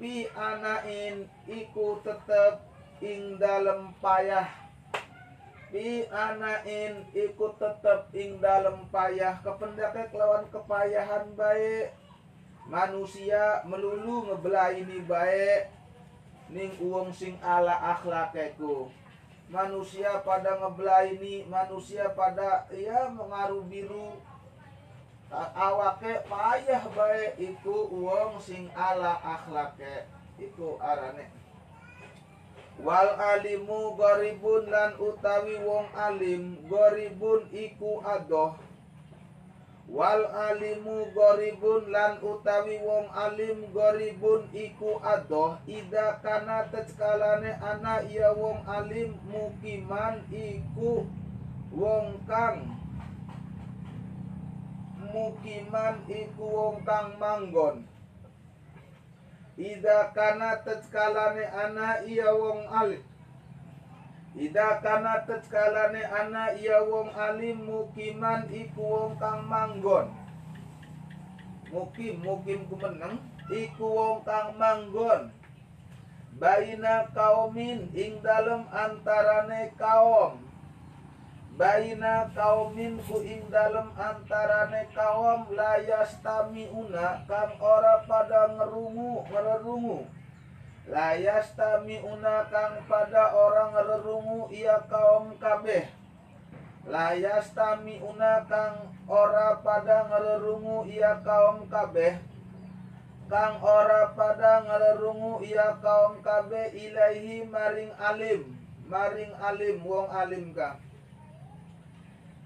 pi 0.01 0.25
anain 0.34 1.29
iku 1.45 2.01
tetep 2.01 2.65
ing 3.05 3.38
dalem 3.38 3.93
payah. 4.01 4.49
Pi 5.69 6.09
anain 6.09 7.05
iku 7.13 7.53
tetep 7.61 8.09
ing 8.17 8.41
dalem 8.41 8.89
payah. 8.89 9.38
Kependake 9.45 10.09
kelawan 10.09 10.49
kepayahan 10.49 11.29
baik 11.38 11.93
manusia 12.68 13.64
melulu 13.68 14.32
ngebelah 14.32 14.72
ini 14.76 15.03
baik 15.03 15.72
ning 16.51 16.72
uang 16.80 17.11
sing 17.11 17.36
ala 17.43 17.76
akhlakeku 17.95 18.91
manusia 19.53 20.26
pada 20.26 20.57
ngebelah 20.57 21.05
ini 21.05 21.45
manusia 21.45 22.09
pada 22.18 22.66
ya 22.74 23.05
mengaruh 23.14 23.61
biru. 23.70 24.18
Awake 25.34 26.30
payah 26.30 26.84
baik 26.93 27.41
iku 27.41 27.89
wong 27.89 28.38
sing 28.41 28.70
ala 28.74 29.18
akhlake. 29.22 30.09
Iku 30.38 30.78
arane. 30.78 31.30
Wal 32.82 33.18
alimu 33.18 33.97
goribun 33.97 34.70
lan 34.70 34.97
utawi 34.97 35.61
wong 35.61 35.89
alim 35.93 36.57
goribun 36.66 37.45
iku 37.53 38.01
adoh 38.01 38.57
wal 39.93 40.25
alimu 40.25 41.05
goribun 41.13 41.93
lan 41.93 42.17
utawi 42.25 42.81
wong 42.81 43.13
alim 43.13 43.69
goribun 43.69 44.49
iku 44.49 44.97
adoh 45.05 45.61
ida 45.69 46.17
kana 46.25 46.65
teckalane 46.73 47.53
ana 47.61 48.01
iya 48.09 48.33
wong 48.33 48.65
alim 48.65 49.13
mukiman 49.29 50.25
iku 50.33 51.05
wong 51.69 52.17
kang 52.25 52.73
mukiman 55.13 56.01
iku 56.09 56.41
wong 56.41 56.81
kang 56.81 57.13
manggon. 57.21 57.85
Ida 59.53 60.09
kana 60.17 60.65
tetkalane 60.65 61.45
ana 61.45 62.01
iya 62.01 62.33
wong 62.33 62.65
alim 62.65 63.12
Ida 64.34 64.81
kana 64.81 65.21
tetkalane 65.29 66.01
ana 66.09 66.57
iya 66.57 66.81
wong 66.81 67.13
alim 67.13 67.69
mukiman 67.69 68.49
iku 68.49 68.81
wong 68.81 69.13
kang 69.21 69.45
manggon. 69.45 70.09
Mukim 71.69 72.17
mukim 72.25 72.65
ku 72.65 72.73
meneng 72.81 73.21
iku 73.53 73.86
wong 73.93 74.25
kang 74.25 74.57
manggon. 74.57 75.29
Baina 76.41 77.13
kaumin 77.13 77.93
ing 77.93 78.25
dalem 78.25 78.65
antarane 78.73 79.69
kaum. 79.77 80.41
Baina 81.53 82.34
kaumin 82.34 82.97
ku 83.05 83.21
ing 83.21 83.45
dalem 83.53 83.93
antarane 83.93 84.89
kaum 84.97 85.45
layastami 85.53 86.73
una 86.73 87.21
kang 87.29 87.53
ora 87.61 88.01
pada 88.09 88.49
ngerungu 88.57 89.29
ngerungu 89.29 90.22
layastami 90.88 92.03
una 92.03 92.47
kang 92.51 92.84
pada 92.88 93.31
orang 93.31 93.71
ngerungu 93.75 94.51
ia 94.51 94.84
kaum 94.88 95.36
kabeh. 95.39 95.88
Layastami 96.84 98.03
una 98.03 98.43
kang 98.43 98.91
ora 99.07 99.59
pada 99.63 100.07
ngerungu 100.11 100.88
ia 100.88 101.19
kaum 101.23 101.67
kabeh. 101.71 102.19
Kang 103.31 103.63
ora 103.63 104.11
pada 104.11 104.63
ngerungu 104.67 105.43
ia 105.47 105.79
kaum 105.79 106.19
kabeh 106.19 106.75
ilahi 106.75 107.47
maring 107.47 107.91
alim. 107.99 108.41
Maring 108.84 109.31
alim 109.39 109.79
wong 109.81 110.11
alim 110.11 110.51
kang 110.51 110.84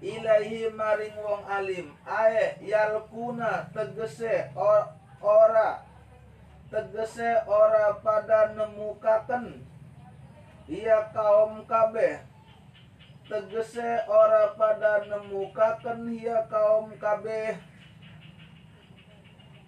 ilahi 0.02 0.70
maring 0.70 1.16
wong 1.18 1.42
alim. 1.50 1.86
Ae 2.06 2.58
yalkuna 2.62 3.66
tegese 3.74 4.50
or, 4.54 4.86
ora 5.22 5.82
tegese 6.68 7.42
ora 7.48 7.96
pada 8.04 8.52
nemukaken. 8.52 9.64
Ia 10.68 11.08
kaum 11.16 11.64
kabeh. 11.64 12.20
Tegese 13.24 14.04
ora 14.08 14.52
pada 14.52 15.04
nemukaken 15.08 16.12
ia 16.12 16.44
kaum 16.48 16.92
kabeh. 17.00 17.56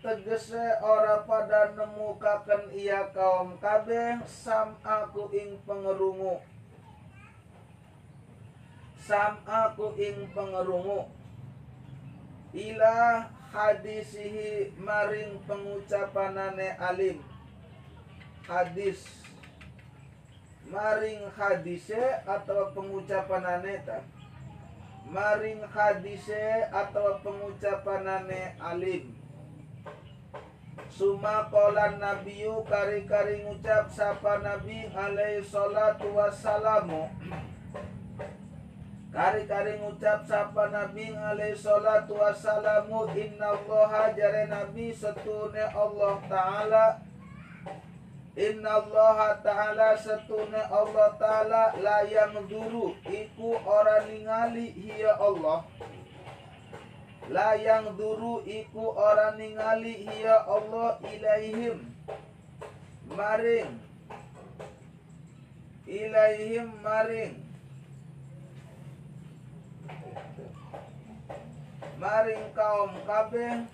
Tegese 0.05 0.81
ora 0.85 1.25
pada 1.25 1.73
nemukaken 1.73 2.73
ia 2.77 3.09
kaum 3.17 3.57
kabeh. 3.57 4.21
Sam 4.29 4.77
aku 4.85 5.33
ing 5.33 5.57
pengerungu. 5.65 6.45
Sam 9.01 9.41
aku 9.49 9.97
ing 9.97 10.29
pengerungu. 10.37 11.09
Ila 12.53 13.25
hadisihi 13.53 14.73
maring 14.79 15.43
pengucapanane 15.47 16.79
alim. 16.79 17.19
Hadis. 18.47 19.21
Maring 20.71 21.27
hadise 21.35 22.23
atau 22.23 22.71
pengucapanane 22.71 23.83
ta? 23.83 24.07
Maring 25.11 25.67
hadise 25.67 26.71
atau 26.71 27.19
pengucapanane 27.27 28.55
alim. 28.63 29.19
Suma 30.91 31.51
kolan 31.51 31.99
nabiyu 31.99 32.63
kari-kari 32.67 33.43
ngucap 33.43 33.91
sapa 33.91 34.43
nabi 34.43 34.91
alaihi 34.91 35.43
salatu 35.43 36.15
wassalamu 36.19 37.07
Kari-kari 39.11 39.83
ngucap 39.83 40.23
sapa 40.23 40.71
Nabi 40.71 41.11
alaihi 41.11 41.59
salatu 41.59 42.15
wassalamu 42.15 43.11
Inna 43.11 43.59
Allah 43.59 44.15
jare 44.15 44.47
Nabi 44.47 44.95
setune 44.95 45.67
Allah 45.67 46.15
Ta'ala. 46.31 46.87
Inna 48.39 48.79
Allah 48.79 49.35
Ta'ala 49.43 49.99
setune 49.99 50.63
Allah 50.63 51.11
Ta'ala. 51.19 51.75
Layang 51.83 52.47
dulu 52.47 52.95
Iku 53.03 53.59
orang 53.67 54.15
ningali 54.15 54.79
hiya 54.79 55.19
Allah. 55.19 55.67
Layang 57.27 57.99
dulu 57.99 58.47
iku 58.47 58.95
orang 58.95 59.43
ningali 59.43 60.07
hiya 60.07 60.47
Allah 60.47 61.03
ilaihim. 61.03 61.83
Maring. 63.11 63.75
Ilaihim 65.91 66.79
maring 66.79 67.50
maring 72.01 72.49
kaum 72.57 72.97
kabeh. 73.05 73.69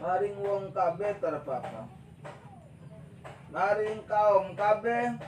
Maring 0.00 0.36
wong 0.40 0.72
kabeh 0.72 1.12
terpapa 1.20 1.84
maring 3.52 4.00
kaum 4.06 4.56
kabeh. 4.56 5.18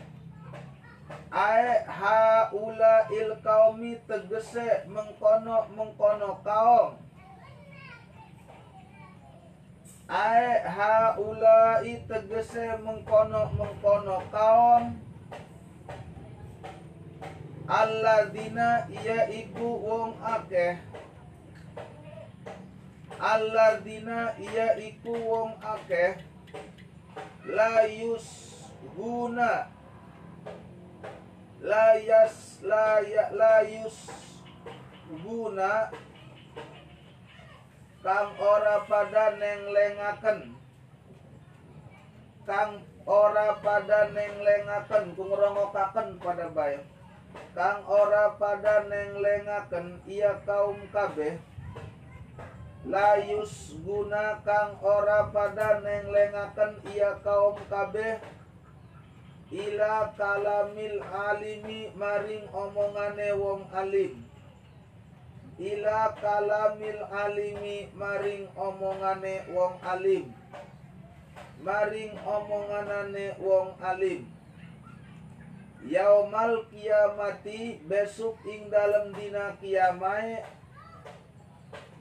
Ae 1.33 1.85
haula 1.89 3.09
il 3.12 3.37
kaumi 3.45 3.97
tegese 4.09 4.85
mengkono 4.89 5.68
mengkono 5.76 6.41
kaum. 6.45 6.97
Ae 10.09 10.61
haula 10.64 11.85
tegese 12.09 12.64
mengkono 12.85 13.53
mengkono 13.59 14.16
kaum 14.33 15.11
Alladzina 17.62 18.90
iya 18.90 19.30
iku 19.30 19.78
wong 19.86 20.18
akeh. 20.18 20.82
Alladzina 23.22 24.34
iya 24.34 24.74
iku 24.82 25.14
wong 25.14 25.54
akeh. 25.62 26.18
Layus 27.46 28.26
guna. 28.98 29.70
Layas 31.62 32.58
laya 32.66 33.30
layus 33.30 34.10
guna. 35.22 35.94
Kang 38.02 38.34
ora 38.42 38.82
pada 38.90 39.38
nenglengaken. 39.38 40.58
Kang 42.42 42.82
ora 43.06 43.54
pada 43.62 44.10
nenglengaken 44.10 45.14
kungrongokaken 45.14 46.18
pada 46.18 46.50
bayang 46.50 46.91
kang 47.53 47.85
ora 47.85 48.33
pada 48.41 48.89
nenglengaken 48.89 50.01
ia 50.09 50.41
kaum 50.49 50.80
kabeh. 50.89 51.37
Layus 52.89 53.76
guna 53.85 54.41
kang 54.43 54.80
ora 54.80 55.28
pada 55.28 55.85
nenglengaken 55.85 56.80
ia 56.97 57.20
kaum 57.20 57.61
kabeh. 57.68 58.24
Ila 59.53 60.16
kalamil 60.16 61.05
alimi 61.05 61.93
maring 61.93 62.49
omongane 62.57 63.37
wong 63.37 63.68
alim. 63.76 64.24
Ila 65.61 66.16
kalamil 66.16 67.05
alimi 67.12 67.93
maring 67.93 68.49
omongane 68.57 69.45
wong 69.53 69.76
alim. 69.85 70.33
Maring 71.61 72.16
omonganane 72.24 73.37
wong 73.39 73.76
alim 73.78 74.41
Yaumal 75.83 76.70
kiamati 76.70 77.83
besok 77.83 78.39
ing 78.47 78.70
dalam 78.70 79.11
dina 79.11 79.59
kiamai. 79.59 80.39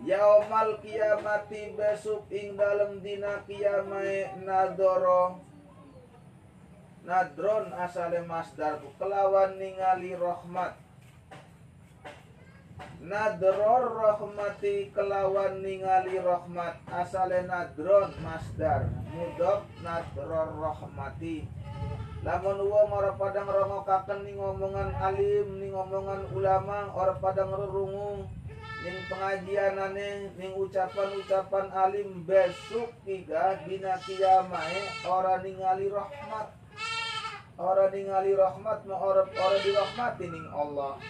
Yaumal 0.05 0.77
kiamati 0.85 1.73
besok 1.73 2.29
ing 2.29 2.53
dalam 2.53 3.01
dina 3.01 3.41
kiamai. 3.49 4.37
Nadoro. 4.45 5.41
Nadron 7.01 7.73
asale 7.73 8.21
masdar 8.21 8.77
kelawan 9.01 9.57
ningali 9.57 10.13
rahmat. 10.13 10.77
Nadror 13.01 13.97
rahmati 13.97 14.93
kelawan 14.93 15.65
ningali 15.65 16.21
rahmat. 16.21 16.85
Asale 16.85 17.49
nadron 17.49 18.13
masdar. 18.21 18.85
Mudok 19.09 19.65
nadror 19.81 20.53
rahmati 20.53 21.49
lamun 22.21 22.69
wong 22.69 22.93
ora 22.93 23.17
pada 23.17 23.41
ngerongokaken 23.41 24.21
ning 24.21 24.37
ngomongan 24.37 24.93
alim 24.93 25.57
ning 25.57 25.73
ngomongan 25.73 26.29
ulama 26.37 26.93
ora 26.93 27.17
pada 27.17 27.49
ngerungu 27.49 28.29
ning 28.85 28.97
pengajianane 29.09 30.29
ning 30.37 30.53
ucapan-ucapan 30.53 31.73
alim 31.73 32.21
besok 32.21 32.93
tiga 33.09 33.57
dina 33.65 33.97
kiamae 34.05 34.81
ora 35.09 35.41
ningali 35.41 35.89
rahmat. 35.89 36.53
Ora 37.57 37.89
ningali 37.89 38.37
rahmat 38.37 38.85
ma 38.85 38.95
ora 39.01 39.25
ora 39.25 39.57
dirahmati 39.65 40.25
ning 40.29 40.45
Allah. 40.53 41.01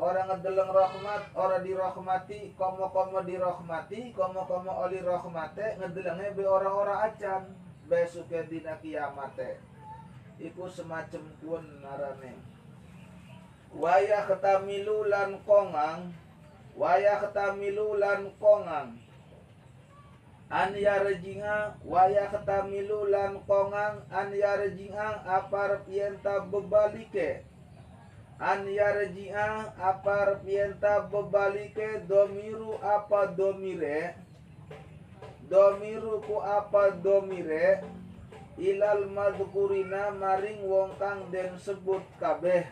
Orang 0.00 0.32
ngedeleng 0.32 0.72
rahmat, 0.72 1.28
orang 1.36 1.60
dirahmati, 1.60 2.56
komo-komo 2.56 3.20
dirahmati, 3.20 4.16
komo-komo 4.16 4.88
oli 4.88 4.96
rahmate, 5.04 5.76
ngedelengnya 5.76 6.32
be 6.32 6.48
orang-orang 6.48 7.04
acan, 7.04 7.52
besoknya 7.84 8.48
dina 8.48 8.80
kiamate 8.80 9.69
iku 10.40 10.66
semacam 10.72 11.24
pun 11.44 11.64
narane. 11.84 12.32
Waya 13.76 14.26
ketamilu 14.26 15.06
lan 15.06 15.38
kongang 15.46 16.10
waya 16.80 17.20
ketamilu 17.20 17.98
lan 17.98 18.32
kongang. 18.40 18.96
An 20.50 20.74
yarjinga 20.74 21.78
waya 21.86 22.26
ketamilu 22.32 23.06
lan 23.06 23.38
kongang 23.46 24.02
an 24.10 24.34
yarjinga 24.34 25.22
apar 25.28 25.84
pienta 25.86 26.42
bebalike. 26.42 27.46
An 28.40 28.64
yarji'a 28.64 29.76
apa 29.76 30.40
pienta 30.40 31.04
bebalike 31.12 32.08
domiru 32.08 32.80
apa 32.80 33.28
domire? 33.36 34.16
Domiru 35.44 36.24
ku 36.24 36.40
apa 36.40 36.88
domire 36.96 37.84
ilal 38.60 39.08
madkurina 39.08 40.12
maring 40.12 40.68
wong 40.68 40.92
kang 41.00 41.32
den 41.32 41.56
sebut 41.56 42.04
kabeh. 42.20 42.68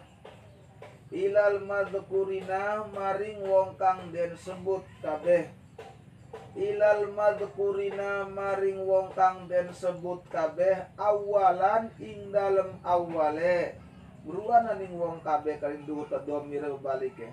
Ilal 1.09 1.64
madkurina 1.64 2.84
maring 2.93 3.41
wong 3.49 3.72
kang 3.80 4.12
den 4.12 4.36
sebut 4.36 4.84
kabeh. 5.01 5.49
Ilal 6.53 7.09
madkurina 7.16 8.28
maring 8.28 8.84
wong 8.84 9.16
kang 9.16 9.49
den 9.49 9.72
sebut 9.72 10.20
kabeh 10.28 10.93
awalan 11.01 11.89
ing 11.97 12.36
dalem 12.36 12.76
awale. 12.84 13.80
Beruana 14.28 14.76
ning 14.76 14.93
wong 14.93 15.24
kabeh 15.24 15.57
kaling 15.57 15.89
duhut 15.89 16.12
domir 16.28 16.68
balike. 16.84 17.32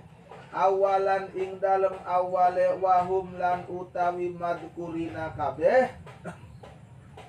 Awalan 0.56 1.28
ing 1.36 1.60
dalem 1.60 1.99
awale 2.08 2.80
wahum 2.80 3.36
lan 3.36 3.68
utawi 3.68 4.32
madkurina 4.32 5.36
kabeh 5.36 5.91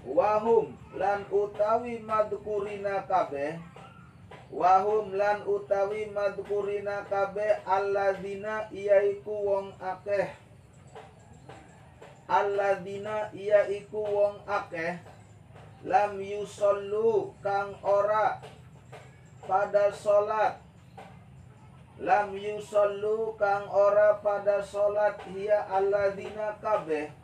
wahum 0.07 0.79
lan 0.95 1.27
utawi 1.35 1.99
madkurina 1.99 3.03
kabeh 3.11 3.59
wahum 4.55 5.11
lan 5.19 5.43
utawi 5.43 6.07
madkurina 6.15 7.03
kabeh 7.11 7.67
alladzina 7.67 8.71
iaiku 8.71 9.35
wong 9.35 9.75
akeh. 9.83 10.31
Alladzina 12.27 13.31
iaiku 13.35 14.03
wong 14.03 14.43
akeh 14.47 14.99
lam 15.87 16.19
yusallu 16.19 17.31
kang 17.43 17.75
ora 17.83 18.43
pada 19.47 19.95
salat 19.95 20.59
lam 22.03 22.35
yusallu 22.35 23.39
kang 23.39 23.71
ora 23.71 24.19
pada 24.19 24.59
salat 24.67 25.15
hiya 25.31 25.71
alladzina 25.71 26.59
kabeh 26.59 27.15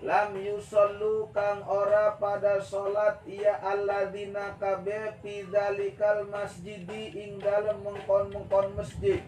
lam 0.00 0.32
yusallu 0.36 1.28
kang 1.36 1.60
ora 1.68 2.16
pada 2.16 2.56
salat 2.64 3.20
ia 3.28 3.60
alladzina 3.60 4.56
kabeh 4.56 5.12
fidzalikal 5.20 6.24
masjidi 6.32 7.12
ing 7.20 7.36
dalem 7.36 7.84
mengkon-mengkon 7.84 8.72
masjid. 8.80 9.20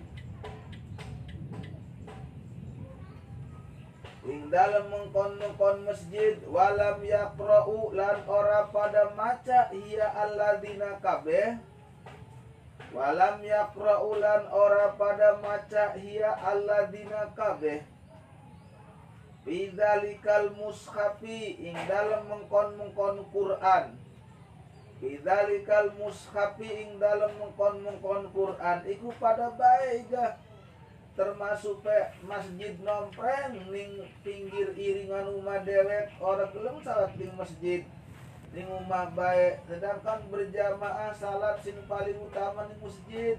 Ing 4.25 4.49
dalem 4.49 4.89
mengkon-mengkon 4.89 5.85
masjid 5.85 6.41
walam 6.49 7.05
yaqra'u 7.05 7.93
lan 7.93 8.25
ora 8.25 8.71
pada 8.73 9.13
maca 9.13 9.69
ia 9.77 10.09
alladzina 10.15 10.97
kabeh 11.05 11.61
Walam 12.93 13.41
yakra'ulan 13.41 14.53
ora 14.53 14.93
pada 15.01 15.41
maca 15.41 15.97
hiya 15.97 16.37
alladzina 16.45 17.33
kabeh 17.33 17.81
Bidzalikal 19.43 20.55
mushafi 20.55 21.59
ing 21.59 21.75
dalam 21.91 22.31
mengkon-mengkon 22.31 23.27
Quran. 23.35 23.99
Bidzalikal 25.03 25.91
mushafi 25.99 26.71
ing 26.87 27.03
dalam 27.03 27.35
mengkon-mengkon 27.43 28.31
Quran. 28.31 28.79
Iku 28.87 29.11
pada 29.19 29.51
baik 29.51 30.15
termasuk 31.13 31.85
pe 31.85 32.15
masjid 32.25 32.73
nompreng 32.81 33.53
ning 33.69 34.07
pinggir 34.23 34.73
iringan 34.79 35.29
rumah 35.29 35.61
dewek 35.61 36.09
orang 36.23 36.49
belum 36.55 36.79
salat 36.87 37.11
di 37.19 37.27
masjid. 37.35 37.83
Di 38.55 38.63
rumah 38.63 39.11
baik 39.11 39.67
sedangkan 39.67 40.23
berjamaah 40.31 41.11
salat 41.19 41.59
sing 41.67 41.77
paling 41.91 42.17
utama 42.23 42.71
di 42.71 42.79
masjid 42.79 43.37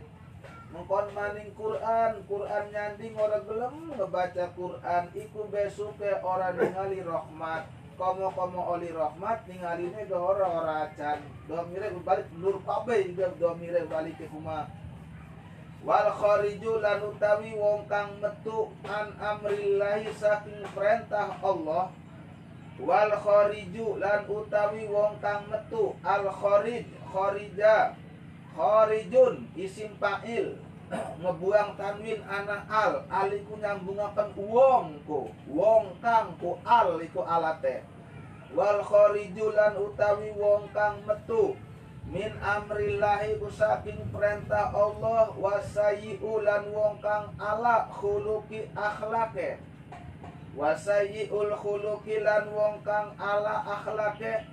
mengkon 0.74 1.06
maning 1.14 1.54
Quran 1.54 2.26
Quran 2.26 2.64
nyanding 2.74 3.14
orang 3.14 3.46
gelem 3.46 3.76
ngebaca 3.94 4.46
Quran. 4.58 5.04
Iku 5.14 5.46
besok 5.54 6.02
ke 6.02 6.18
orang 6.26 6.58
ningali 6.58 7.06
rahmat. 7.06 7.70
Komo 7.94 8.34
komo 8.34 8.74
oli 8.74 8.90
rahmat 8.90 9.46
ningali 9.46 9.94
ini 9.94 10.10
do 10.10 10.18
ora 10.18 10.50
ora 10.50 10.74
acan. 10.90 11.22
Do 11.46 11.62
mire 11.70 11.94
balik 12.02 12.26
nur 12.34 12.58
pabe 12.66 13.06
juga 13.06 13.30
do 13.38 13.54
mire 13.62 13.86
balik 13.86 14.18
ke 14.18 14.26
rumah. 14.34 14.66
Wal 15.86 16.10
khariju 16.10 16.82
lan 16.82 17.06
utawi 17.06 17.54
wong 17.54 17.86
kang 17.86 18.18
metu 18.18 18.74
an 18.82 19.14
amrillahi 19.22 20.10
saking 20.18 20.66
perintah 20.74 21.38
Allah. 21.46 21.94
Wal 22.82 23.14
khariju 23.14 24.02
lan 24.02 24.26
utawi 24.26 24.90
wong 24.90 25.22
kang 25.22 25.46
metu 25.54 25.94
al 26.02 26.26
kharij 26.34 26.90
kharija 27.14 27.94
kharijun 28.58 29.50
isim 29.54 29.92
fa'il 30.02 30.63
ngebuang 31.22 31.78
tanwin 31.80 32.22
anak 32.28 32.68
al. 32.70 33.06
Aliku 33.10 33.58
nyambungaken 33.58 34.30
wong 34.38 35.00
ku. 35.08 35.30
Wong 35.50 35.98
kang 36.04 36.36
ku 36.38 36.58
al 36.64 37.00
iku 37.02 37.22
alate. 37.24 37.86
Wal 38.54 38.86
khariju 38.86 39.50
lan 39.54 39.74
utawi 39.78 40.30
wong 40.38 40.70
kang 40.74 41.02
metu. 41.06 41.58
Min 42.04 42.36
amrillahi 42.44 43.40
saking 43.48 44.12
perintah 44.12 44.76
Allah 44.76 45.32
wasayi'u 45.34 46.44
lan 46.44 46.70
wong 46.70 47.00
kang 47.00 47.32
ala 47.40 47.88
khuluki 47.90 48.68
akhlake. 48.76 49.58
Wasayyiul 50.54 51.50
khuluqi 51.58 52.22
lan 52.22 52.52
wong 52.54 52.86
kang 52.86 53.18
ala 53.18 53.66
akhlake. 53.66 54.46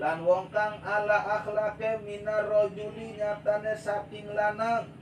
Lan 0.00 0.24
wong 0.24 0.48
kang 0.48 0.80
ala 0.80 1.42
akhlake 1.42 2.00
minar 2.06 2.48
rojuli 2.48 3.20
nyatane 3.20 3.76
saking 3.76 4.32
lanang 4.32 4.99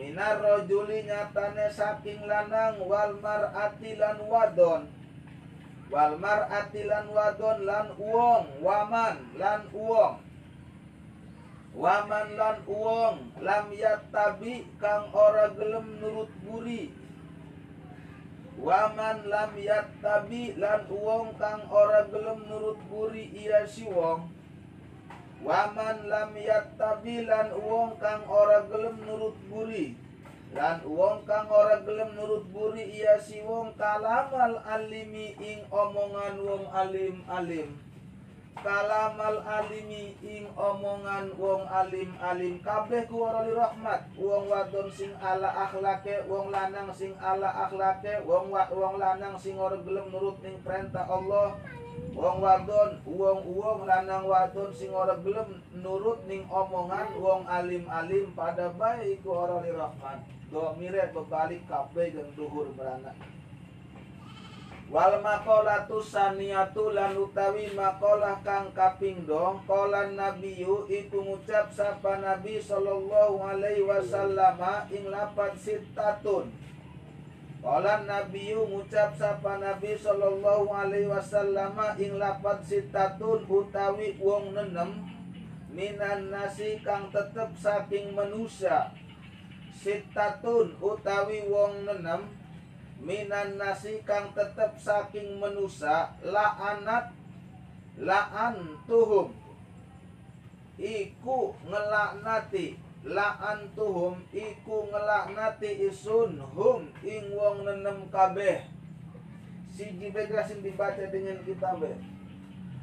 minar 0.00 0.40
rojuli 0.40 1.04
nyatane 1.04 1.68
saking 1.68 2.24
lanang 2.24 2.80
wal 2.88 3.12
mar'ati 3.20 4.00
lan 4.00 4.16
wadon. 4.24 4.88
Wal 5.92 6.16
mar'ati 6.16 6.88
lan 6.88 7.12
wadon 7.12 7.68
lan 7.68 7.92
uong 8.00 8.64
waman 8.64 9.16
lan 9.36 9.68
uong 9.76 10.16
waman 11.76 12.28
lan 12.40 12.58
uong 12.64 13.16
lam 13.44 13.66
yattabi 13.76 14.64
kang 14.80 15.12
ora 15.12 15.52
gelem 15.52 16.00
nurut 16.00 16.32
buri. 16.48 16.88
Waman 18.56 19.28
lam 19.28 19.52
yattabi 19.52 20.56
lan 20.56 20.88
wong 20.88 21.36
kang 21.36 21.68
ora 21.68 22.08
gelem 22.08 22.48
nurut 22.48 22.80
buri 22.88 23.28
iya 23.36 23.68
si 23.68 23.84
wong 23.84 24.39
Waman 25.40 26.04
lam 26.12 26.36
yattabi 26.36 27.24
lan 27.24 27.56
wong 27.56 27.96
kang 27.96 28.28
ora 28.28 28.68
gelem 28.68 29.00
nurut 29.08 29.36
buri. 29.48 29.96
Lan 30.52 30.84
wong 30.84 31.24
kang 31.24 31.48
ora 31.48 31.80
gelem 31.80 32.12
nurut 32.12 32.44
buri 32.52 32.84
iya 32.84 33.16
si 33.16 33.40
wong 33.40 33.72
kalamal 33.80 34.60
alimi 34.68 35.32
ing 35.40 35.64
omongan 35.72 36.34
wong 36.44 36.64
alim 36.76 37.24
alim 37.24 37.70
kalamal 38.60 39.40
alimi 39.40 40.12
ing 40.20 40.44
omongan 40.52 41.32
wong 41.40 41.64
alim 41.70 42.12
alim 42.20 42.60
kabeh 42.60 43.08
ku 43.08 43.24
ora 43.24 43.48
rahmat. 43.48 44.12
Wong 44.20 44.52
wadon 44.52 44.92
sing 44.92 45.16
ala 45.24 45.48
akhlake 45.64 46.28
wong 46.28 46.52
lanang 46.52 46.92
sing 46.92 47.16
ala 47.16 47.48
akhlake 47.64 48.20
wong 48.28 48.52
wong 48.52 48.94
lanang 49.00 49.40
sing 49.40 49.56
ora 49.56 49.80
gelem 49.80 50.12
nurut 50.12 50.36
ning 50.44 50.60
perintah 50.60 51.08
Allah 51.08 51.56
wong 52.14 52.38
wadon 52.44 52.90
wong 53.06 53.40
wong 53.48 53.78
lanang 53.88 54.28
wadon 54.28 54.70
sing 54.74 54.90
ora 54.92 55.16
gelem 55.24 55.62
nurut 55.80 56.20
ning 56.28 56.44
omongan 56.50 57.08
wong 57.16 57.42
alim 57.48 57.84
alim 57.88 58.28
pada 58.36 58.68
baik 58.76 59.24
ku 59.24 59.32
ora 59.32 59.62
rahmat 59.64 60.20
do 60.50 60.74
mire 60.76 61.08
bebalik 61.14 61.62
kabeh 61.70 62.10
jeung 62.10 62.30
duhur 62.34 62.68
beranak. 62.74 63.14
Wal 64.90 65.22
makolatu 65.22 66.02
saniyatu 66.02 66.90
lan 66.90 67.14
utawi 67.14 67.70
makolah 67.78 68.42
kang 68.42 68.74
kapingdo 68.74 69.62
Kolan 69.62 70.18
nabiyu 70.18 70.90
iku 70.90 71.22
ngucap 71.22 71.70
sapa 71.70 72.18
nabi 72.18 72.58
sallallahu 72.58 73.38
alaihi 73.38 73.86
wasallam 73.86 74.58
ing 74.90 75.06
lapat 75.06 75.54
sitatun 75.62 76.50
Kolan 77.60 78.08
nabiyu 78.08 78.64
ngucap 78.72 79.20
sapa 79.20 79.60
nabi 79.60 79.92
sallallahu 79.92 80.72
alaihi 80.72 81.12
wasallam 81.12 81.76
ing 82.00 82.16
lapat 82.16 82.64
sitatun 82.64 83.44
utawi 83.44 84.16
wong 84.16 84.56
nenem 84.56 85.04
Minan 85.70 86.34
nasi 86.34 86.82
kang 86.82 87.14
tetep 87.14 87.54
saking 87.54 88.10
manusia. 88.10 88.90
Sitatun 89.70 90.74
utawi 90.82 91.46
wong 91.46 91.86
nenem 91.86 92.26
minan 93.00 93.56
nasi 93.56 94.04
kang 94.04 94.34
tetep 94.36 94.76
saking 94.76 95.40
menusa 95.40 96.12
la'anat 96.20 97.16
la'an 97.96 98.76
tuhum 98.84 99.32
iku 100.76 101.56
ngelaknati 101.64 102.76
la'an 103.04 103.72
tuhum 103.72 104.20
iku 104.32 104.88
ngelaknati 104.92 105.88
isun 105.88 106.40
hum 106.52 106.92
ing 107.00 107.32
wong 107.32 107.64
nenem 107.64 108.08
kabeh. 108.12 108.68
Si 109.70 109.96
begasin 109.96 110.60
dibaca 110.60 111.08
dengan 111.08 111.40
kitabeh 111.46 111.96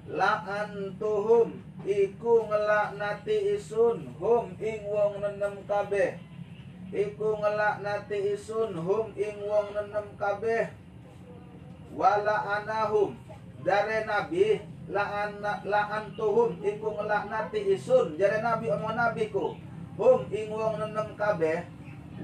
la'antuhum 0.07 1.59
iku 1.83 2.47
ngelaknati 2.47 3.59
isun 3.59 4.07
hum 4.15 4.55
ing 4.63 4.87
wong 4.87 5.19
nenem 5.19 5.59
kabeh. 5.67 6.15
Iku 6.87 7.35
ngelaknati 7.43 8.31
isun 8.31 8.71
hum 8.79 9.11
ing 9.19 9.35
wong 9.43 9.75
nenem 9.75 10.07
kabeh. 10.15 10.71
Wala 11.91 12.63
anahum 12.63 13.19
dari 13.67 14.07
nabi 14.07 14.63
la'an 14.87 15.43
la'antuhum 15.43 16.63
iku 16.63 16.87
ngelaknati 16.95 17.59
isun 17.75 18.15
jare 18.15 18.39
nabi 18.39 18.71
omong 18.71 18.95
nabiku 18.95 19.59
hum 19.97 20.19
ing 20.29 20.47
wong 20.53 20.77
nenem 20.77 21.09
kabeh 21.17 21.65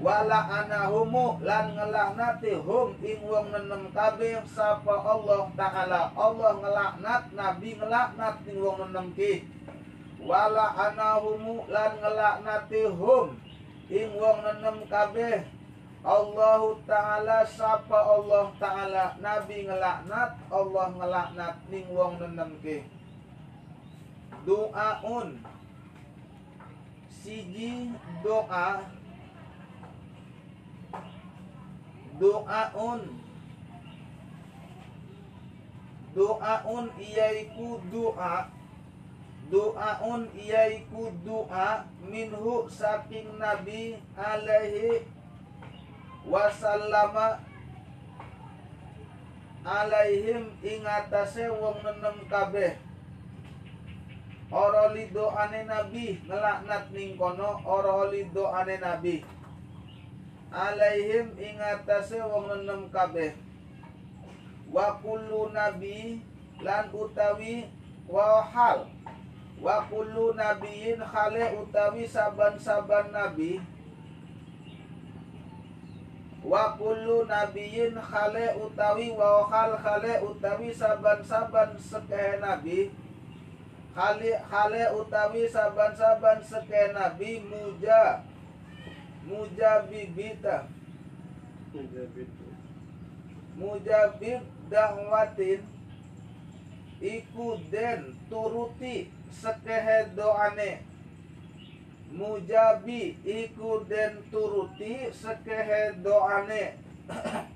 wala 0.00 0.62
anahumu 0.62 1.38
lan 1.42 1.74
ngelaknati. 1.74 2.58
Hum 2.58 2.98
ing 2.98 3.20
wong 3.22 3.54
nenem 3.54 3.90
kabeh 3.94 4.42
sapa 4.50 4.94
Allah 4.94 5.50
taala? 5.54 6.10
Allah 6.18 6.52
ngelaknat 6.58 7.22
nabi 7.34 7.78
ngelaknat 7.78 8.36
ing 8.48 8.56
wong 8.58 8.78
nenem 8.82 9.06
ki. 9.14 9.46
Wala 10.24 10.74
anahumu 10.90 11.68
lan 11.70 11.92
ngelaknati. 12.02 12.82
Hum 12.90 13.38
ing 13.90 14.10
wong 14.18 14.38
nenem 14.42 14.78
kabeh 14.90 15.46
Allah 16.04 16.62
taala 16.84 17.38
sapa 17.46 17.98
Allah 17.98 18.50
taala? 18.58 19.04
Nabi 19.22 19.66
ngelaknat 19.66 20.30
Allah 20.50 20.86
ngelaknat 20.90 21.56
ning 21.70 21.86
wong 21.94 22.18
nenem 22.18 22.50
ki. 22.62 22.82
Doaun 24.44 25.53
siji 27.24 27.88
doa. 28.24 28.84
Doaun. 32.20 33.00
Doaun 36.14 36.86
iyaiku 37.00 37.80
doa. 37.92 38.52
Doaun 39.50 40.28
iyaiku 40.36 41.08
doa 41.24 41.84
minhu 42.12 42.68
saking 42.68 43.40
nabi 43.40 43.96
alaihi 44.16 45.08
wasallama 46.28 47.40
alaihim 49.64 50.52
ingatase 50.60 51.48
wong 51.48 51.80
nenem 51.84 52.16
kabeh 52.28 52.83
ora 54.54 54.94
doane 55.10 55.66
nabi 55.66 56.22
ngelaknat 56.30 56.94
ning 56.94 57.18
kono 57.18 57.58
ora 57.66 58.06
doane 58.30 58.78
nabi. 58.78 59.26
Alaihim 60.54 61.34
ingatase 61.34 62.22
wong 62.22 62.46
nenem 62.46 62.86
kabeh. 62.94 63.34
Wa 64.70 65.02
kullu 65.02 65.50
nabi 65.50 66.22
lan 66.62 66.86
utawi 66.94 67.66
wa 68.06 68.46
hal. 68.46 68.86
Wa 69.58 69.82
kullu 69.90 70.38
khale 70.38 71.44
utawi 71.58 72.06
saban-saban 72.06 73.10
nabi. 73.10 73.58
Wa 76.46 76.78
kullu 76.78 77.26
nabiyin 77.26 77.98
khale 77.98 78.54
utawi 78.62 79.10
wa 79.16 79.48
hal 79.50 79.74
khale 79.80 80.22
utawi 80.22 80.70
saban-saban 80.70 81.74
sekehe 81.80 82.38
nabi 82.38 82.94
khale 83.94 84.30
khale 84.50 84.82
utawi 85.00 85.48
saban-saban 85.48 86.42
sekehe 86.42 86.92
nabi 86.92 87.40
muja 87.50 88.22
mujabibita 89.28 90.66
mujabib 93.58 94.42
dahwatin 94.70 95.60
iku 97.00 97.58
den 97.70 98.16
turuti 98.30 99.10
sekehe 99.30 100.10
doane. 100.16 100.82
Mujabi 102.12 103.18
iku 103.24 103.84
den 103.88 104.22
turuti 104.30 105.10
sekehe 105.12 105.92
doane 106.04 106.78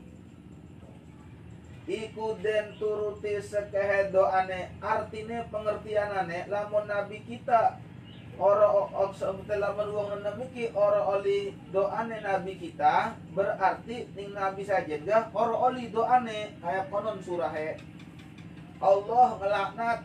iku 1.89 2.37
den 2.45 2.77
turuti 2.77 3.41
sekehe 3.41 4.13
doane 4.13 4.77
artine 4.85 5.49
pengertianane 5.49 6.45
lamun 6.53 6.85
nabi 6.85 7.25
kita 7.25 7.81
ora 8.37 8.69
lamun 9.49 9.89
wong 9.97 10.21
nemiki 10.21 10.71
ora 10.77 11.03
oli 11.17 11.57
doane 11.73 12.21
nabi 12.21 12.61
kita 12.61 13.17
berarti 13.33 14.13
ning 14.15 14.37
nabi 14.37 14.63
saja 14.63 15.01
dah 15.03 15.33
ora 15.33 15.73
oli 15.73 15.89
doane. 15.89 16.61
Kayak 16.61 16.93
konon 16.93 17.19
surahe. 17.25 17.81
Allah 18.79 19.29
ngelaknat 19.41 19.99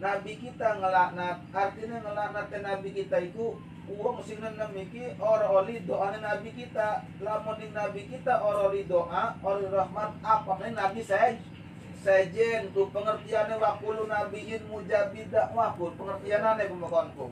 nabi 0.00 0.32
kita 0.40 0.78
ngelaknat. 0.80 1.36
Artinya 1.52 1.96
ngelaknat 2.00 2.46
nabi 2.64 2.88
kita 2.96 3.18
itu 3.20 3.58
uang 3.86 4.18
sing 4.26 4.42
nemiki 4.42 5.14
ora 5.22 5.46
oli 5.50 5.82
doane 5.86 6.18
nabi 6.18 6.50
kita. 6.50 7.06
Lamun 7.22 7.62
nabi 7.70 8.10
kita 8.10 8.42
ora 8.42 8.66
oli 8.66 8.82
doa 8.86 9.38
oli 9.46 9.66
rahmat 9.70 10.10
apa 10.22 10.52
nabi 10.74 11.00
saya 11.06 11.38
sejen 12.02 12.70
tu 12.70 12.86
pengertiannya 12.94 13.58
wakulu 13.58 14.06
nabiin 14.06 14.62
mujabidah 14.70 15.50
wakul 15.54 15.90
pengertianane 15.98 16.70
pemakonku 16.70 17.26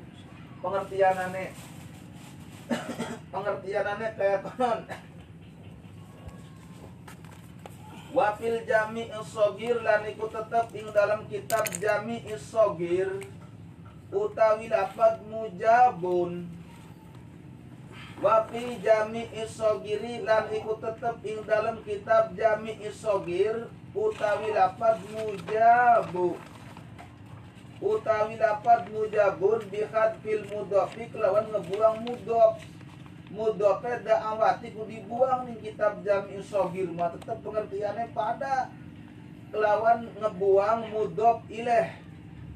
pengertianane. 0.65 1.45
Pengertianane 3.33 4.07
kayak 4.17 4.41
konon. 4.41 4.89
Wafil 8.15 8.63
jami 8.63 9.11
isogir 9.11 9.83
lan 9.83 10.07
iku 10.07 10.31
tetep 10.31 10.71
ing 10.71 10.87
dalam 10.95 11.27
kitab 11.27 11.67
jami 11.83 12.23
isogir 12.31 13.11
utawi 14.15 14.71
lapad 14.71 15.19
mujabun. 15.27 16.47
Wafi 18.23 18.79
jami 18.79 19.27
isogiri 19.35 20.23
lan 20.23 20.49
iku 20.55 20.79
tetep 20.79 21.19
ing 21.27 21.43
dalam 21.45 21.83
kitab 21.83 22.33
jami 22.39 22.79
isogir 22.81 23.67
utawi 23.93 24.55
lapad 24.55 25.03
mujabu. 25.11 26.39
Utawi 27.85 28.39
dapat 28.41 28.89
mujabun 28.89 29.61
bihad 29.69 30.17
fil 30.23 30.47
mudofi 30.49 31.05
kelawan 31.11 31.45
ngebuang 31.53 32.07
mudof 32.07 32.57
mudofe 33.35 33.99
awati 34.07 34.71
ku 34.71 34.87
dibuang 34.87 35.51
nih 35.51 35.59
kitab 35.59 35.99
jami 36.07 36.39
sogir 36.39 36.87
mah 36.95 37.11
tetap 37.19 37.43
pengertiannya 37.43 38.15
pada 38.15 38.71
kelawan 39.51 40.07
ngebuang 40.23 40.95
mudof 40.95 41.43
ileh 41.51 42.04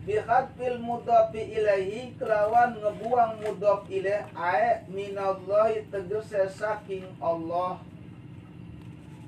bihad 0.09 0.49
fil 0.57 0.81
mudofi 0.81 1.53
ilahi 1.53 2.17
kelawan 2.17 2.81
ngebuang 2.81 3.45
mudof 3.45 3.85
ileh 3.93 4.25
ae 4.33 4.81
minallahi 4.89 5.85
tegese 5.93 6.49
saking 6.49 7.05
Allah. 7.21 7.77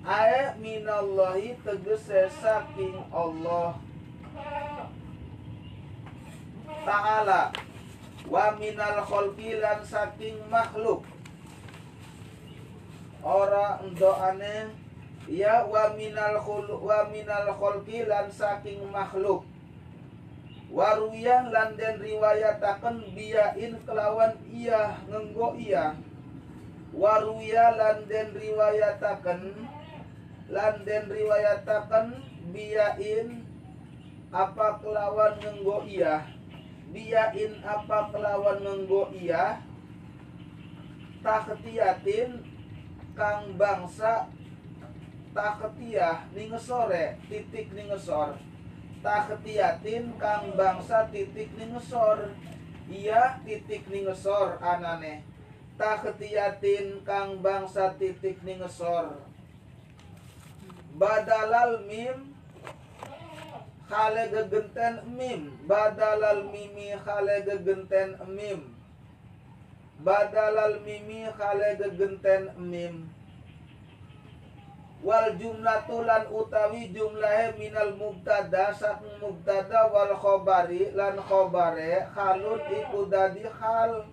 Ae 0.01 0.57
minallahi 0.57 1.61
tegese 1.61 2.33
saking 2.41 2.97
Allah. 3.13 3.77
Ta'ala 6.81 7.53
wa 8.25 8.57
minal 8.57 9.05
kholqi 9.05 9.61
lan 9.61 9.85
saking 9.85 10.41
makhluk. 10.49 11.05
Ora 13.21 13.85
doane 14.01 14.73
ya 15.29 15.61
wa 15.69 15.93
minal 15.93 16.41
khul 16.41 16.73
wa 16.73 17.05
minal 17.13 17.53
kholqi 17.53 18.09
lan 18.09 18.33
saking 18.33 18.81
makhluk 18.89 19.50
waruyan 20.71 21.51
lan 21.51 21.75
den 21.75 21.99
riwayataken 21.99 23.03
biyain 23.15 23.75
kelawan 23.83 24.39
iya 24.47 25.03
ngenggo 25.11 25.59
iya. 25.59 25.99
Waruya 26.95 27.75
lan 27.75 28.07
den 28.07 28.35
riwayataken 28.35 29.55
lan 30.51 30.75
den 30.87 31.05
riwayataken 31.11 32.07
biyain 32.55 33.43
apa 34.31 34.79
kelawan 34.79 35.35
ngenggo 35.43 35.83
iya. 35.91 36.27
Biyain 36.91 37.53
apa 37.67 38.11
kelawan 38.15 38.63
ngenggo 38.63 39.11
iya? 39.15 39.59
Taketiatin 41.21 42.47
kang 43.19 43.59
bangsa 43.59 44.31
taketiyah 45.31 46.27
ningesore 46.35 47.21
titik 47.31 47.71
ningesor 47.71 48.50
taketiatin 49.01 50.17
kang 50.21 50.53
bangsa 50.57 51.09
titik 51.09 51.51
ningesor. 51.57 52.37
Iya 52.91 53.41
titik 53.45 53.89
ningesor 53.89 54.61
anane. 54.61 55.25
Taketiatin 55.81 57.01
kang 57.09 57.41
bangsa 57.41 57.97
titik 57.97 58.45
ningesor. 58.45 59.25
Badalal 61.01 61.81
mim 61.89 62.37
khale 63.89 64.25
gegenten 64.29 64.95
mim. 65.17 65.57
Badalal 65.65 66.53
mimi 66.53 66.93
khale 67.01 67.41
gegenten 67.49 68.21
mim. 68.29 68.77
Badalal 70.05 70.85
mimi 70.85 71.25
khale 71.33 71.77
gegenten 71.81 72.53
mim 72.61 73.20
wal 75.01 75.33
jumlatulan 75.41 76.29
utawi 76.29 76.93
jumlahe 76.93 77.57
minal 77.57 77.97
mubtada 77.97 78.69
saking 78.77 79.17
mubtada 79.17 79.89
wal 79.89 80.13
khobari 80.13 80.93
lan 80.93 81.17
khobare 81.17 82.05
halun 82.13 82.61
iku 82.69 83.09
dadi 83.09 83.49
hal 83.49 84.05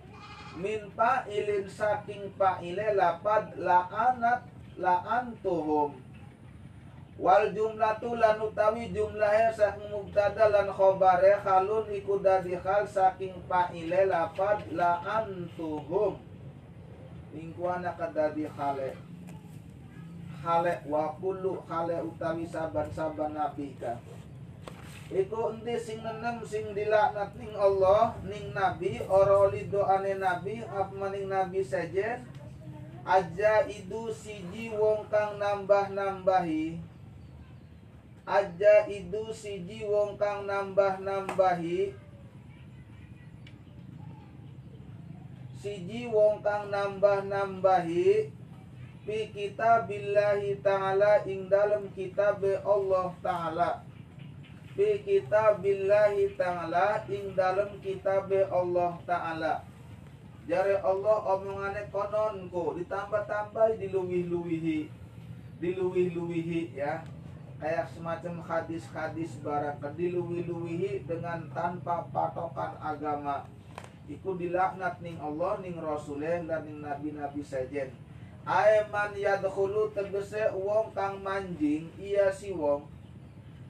min 0.56 0.88
fa'ilin 0.96 1.68
saking 1.68 2.32
fa'ile 2.40 2.96
lapad 2.96 3.52
la'anat 3.60 4.48
la'antuhum. 4.80 5.92
Wal 7.18 7.50
jumlatu 7.52 8.16
lan 8.16 8.40
utawi 8.40 8.88
jumlahe 8.88 9.52
saking 9.52 9.92
mubtada 9.92 10.48
lan 10.48 10.72
khobare 10.72 11.36
halun 11.44 11.84
iku 11.92 12.16
dadi 12.24 12.56
hal 12.56 12.88
saking 12.88 13.36
fa'ile 13.44 14.08
lapad 14.08 14.64
la'antuhum. 14.72 16.16
Lingkuana 17.36 17.92
kadadi 17.92 18.48
hale 18.48 19.07
hale 20.48 20.80
wa 20.88 21.12
kullu 21.20 21.60
hale 21.68 22.00
utawi 22.00 22.48
saban-saban 22.48 23.36
nabi 23.36 23.76
ka. 23.76 24.00
Iku 25.12 25.52
endi 25.52 25.76
sing 25.76 26.00
nenem 26.00 26.40
sing 26.40 26.72
dilaknat 26.72 27.36
ning 27.36 27.52
Allah 27.52 28.16
ning 28.24 28.56
nabi 28.56 29.04
ora 29.08 29.52
doane 29.52 30.16
nabi 30.16 30.64
apa 30.64 30.92
maning 30.96 31.28
nabi 31.28 31.60
sejen 31.60 32.24
aja 33.04 33.64
itu 33.68 34.08
siji 34.08 34.72
wong 34.72 35.04
kang 35.12 35.36
nambah-nambahi. 35.36 36.80
Aja 38.28 38.84
itu 38.88 39.32
siji 39.32 39.84
wong 39.84 40.16
kang 40.20 40.48
nambah-nambahi. 40.48 41.92
Siji 45.56 46.08
wong 46.08 46.44
kang 46.44 46.68
nambah-nambahi 46.68 48.37
fi 49.08 49.32
kitabillahi 49.32 50.60
ta'ala 50.60 51.24
ing 51.24 51.48
dalam 51.48 51.88
kitab 51.96 52.44
Allah 52.44 53.08
ta'ala. 53.24 53.80
Fi 54.76 55.00
kitabillahi 55.00 56.36
ta'ala 56.36 57.08
ing 57.08 57.32
dalam 57.32 57.80
kitab 57.80 58.28
Allah 58.52 59.00
ta'ala. 59.08 59.64
Jare 60.44 60.76
Allah 60.84 61.16
omongane 61.24 61.88
kononku 61.88 62.76
ditambah-tambah 62.84 63.80
diluwih-luwihi. 63.80 64.92
Diluwih-luwihi 65.56 66.76
ya. 66.76 67.00
Kayak 67.64 67.88
semacam 67.96 68.44
hadis-hadis 68.44 69.40
barang 69.40 69.80
diluwih-luwihi 69.96 71.08
dengan 71.08 71.48
tanpa 71.56 72.04
patokan 72.12 72.76
agama. 72.76 73.48
Iku 74.04 74.36
dilaknat 74.36 75.00
ning 75.00 75.16
Allah 75.16 75.64
ning 75.64 75.80
Rasulullah 75.80 76.44
dan 76.44 76.68
ning 76.68 76.84
nabi-nabi 76.84 77.40
sejen 77.40 77.88
Aiman 78.48 79.12
yadkhulu 79.12 79.92
tegese 79.92 80.48
wong 80.56 80.88
kang 80.96 81.20
manjing 81.20 81.84
iya 82.00 82.32
si 82.32 82.48
wong. 82.48 82.88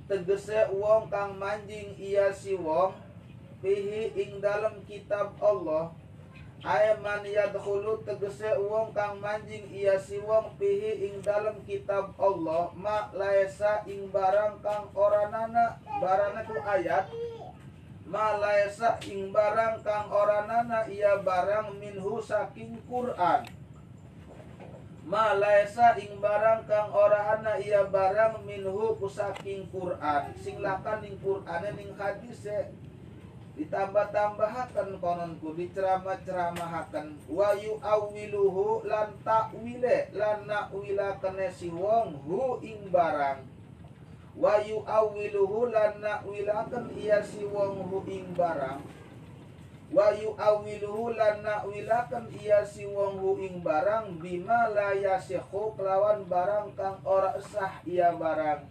Tegese 0.06 0.70
wong 0.70 1.10
kang 1.10 1.34
manjing 1.34 1.98
iya 1.98 2.30
si 2.30 2.54
wong. 2.54 2.94
Ing 3.66 4.38
dalam 4.38 4.78
kitab 4.86 5.34
Allah. 5.42 5.90
Aiman 6.62 7.26
yadkhulu 7.26 8.06
tegese 8.06 8.54
wong 8.54 8.94
kang 8.94 9.18
manjing 9.18 9.66
iya 9.66 9.98
si 9.98 10.22
wong. 10.22 10.54
Ing 10.62 11.26
dalam 11.26 11.58
kitab 11.66 12.14
Allah. 12.14 12.70
Ma 12.78 13.10
laisa 13.10 13.82
ing 13.82 14.14
barang 14.14 14.62
kang 14.62 14.94
ora 14.94 15.26
nana 15.26 15.82
barang 15.82 16.38
itu 16.46 16.54
ayat. 16.62 17.10
Ma 18.06 18.38
laisa 18.38 18.94
ing 19.10 19.34
barang 19.34 19.82
kang 19.82 20.06
ora 20.06 20.46
nana 20.46 20.86
iya 20.86 21.18
barang 21.18 21.74
minhu 21.82 22.22
saking 22.22 22.78
Quran 22.86 23.57
Malaisa 25.08 25.96
ing 25.96 26.20
barang 26.20 26.68
kang 26.68 26.92
ora 26.92 27.32
ana 27.32 27.56
iya 27.56 27.88
barang 27.88 28.44
minhu 28.44 28.92
kusaking 29.00 29.64
Quran. 29.72 30.36
Sing 30.36 30.60
lakan 30.60 31.00
ing 31.00 31.16
Quran 31.24 31.64
ning 31.80 31.96
hadis 31.96 32.44
ditambah-tambahaken 33.56 35.00
kononku 35.00 35.56
diceramah-ceramahaken. 35.56 37.24
Wa 37.24 37.56
yu'awwiluhu 37.56 38.84
lan 38.84 39.16
takwile 39.24 40.12
lan 40.12 40.44
nakwilaken 40.44 41.40
si 41.56 41.72
wong 41.72 42.12
hu 42.28 42.60
ing 42.60 42.92
barang. 42.92 43.48
Wa 44.36 44.60
yu'awwiluhu 44.60 45.72
lan 45.72 46.04
nakwilaken 46.04 46.92
iya 47.00 47.24
si 47.24 47.48
wong 47.48 47.80
hu 47.80 48.04
ing 48.12 48.36
barang 48.36 48.97
wa 49.88 50.12
yu'awiluhu 50.12 51.16
lan 51.16 51.40
nakwilaken 51.40 52.28
iya 52.36 52.60
si 52.60 52.84
wong 52.84 53.16
hu 53.16 53.40
ing 53.40 53.64
barang 53.64 54.20
bima 54.20 54.68
la 54.68 54.92
yasihu 54.92 55.72
kelawan 55.80 56.28
barang 56.28 56.76
kang 56.76 57.00
ora 57.08 57.40
sah 57.40 57.80
iya 57.88 58.12
barang. 58.12 58.68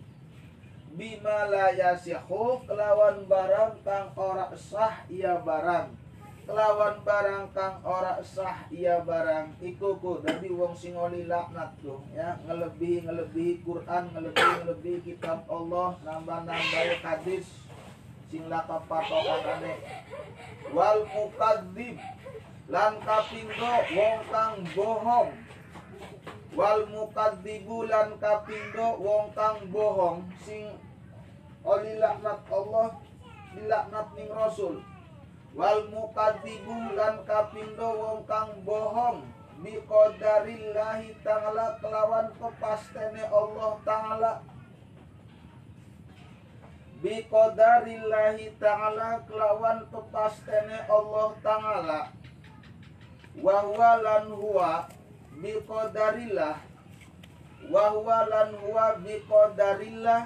Bima 0.93 1.49
la 1.49 1.73
yasihu 1.73 2.61
kelawan 2.69 3.25
barang 3.25 3.81
kang 3.81 4.13
ora 4.13 4.53
sah 4.53 5.01
iya 5.09 5.41
barang. 5.41 5.89
Kelawan 6.47 7.01
barang 7.01 7.45
kang 7.49 7.81
ora 7.81 8.21
sah 8.21 8.69
iya 8.69 9.01
barang. 9.01 9.57
Iku 9.57 9.97
ku 9.97 10.21
dadi 10.21 10.53
wong 10.53 10.77
sing 10.77 10.93
oli 10.93 11.25
laknat 11.25 11.73
tuh 11.81 11.97
ya. 12.13 12.37
Ngelebihi 12.45 13.09
ngelebihi 13.09 13.65
Quran 13.65 14.13
ngelebihi 14.13 14.53
ngelebihi 14.61 14.99
kitab 15.01 15.49
Allah 15.49 15.97
nambah-nambah 16.05 17.01
hadis 17.01 17.66
sing 18.27 18.43
laka 18.51 18.83
patokane 18.87 19.73
wal 20.75 20.99
mukadzib 21.15 21.95
lan 22.67 22.99
kapindo 22.99 23.71
wong 23.95 24.19
kang 24.27 24.59
bohong. 24.75 25.31
Wal 26.57 26.89
mukadzibu 26.89 27.87
lan 27.87 28.19
kapindo 28.19 28.99
wong 28.99 29.31
kang 29.31 29.71
bohong. 29.71 30.27
Sing 30.43 30.75
oli 31.63 31.95
laknat 32.01 32.43
Allah 32.51 32.99
dilaknat 33.55 34.07
ning 34.19 34.29
Rasul. 34.33 34.83
Wal 35.55 35.87
mukadzibu 35.87 36.97
lan 36.97 37.23
kapindo 37.23 37.87
wong 37.87 38.19
kang 38.27 38.51
bohong. 38.67 39.23
Bi 39.63 39.79
qadarillahi 39.87 41.17
ta'ala 41.23 41.81
kelawan 41.81 42.29
kepastene 42.35 43.25
Allah 43.31 43.71
ta'ala 43.81 44.31
biqadarillahi 47.07 48.59
ta'ala 48.59 49.23
kelawan 49.23 49.87
kepastene 49.87 50.83
Allah 50.91 51.27
ta'ala. 51.39 51.99
Wa 53.39 53.63
huwa 53.63 54.91
biqadarillah 55.39 56.59
wa 57.71 57.83
huwa 57.95 58.85
biqadarillah 58.99 60.21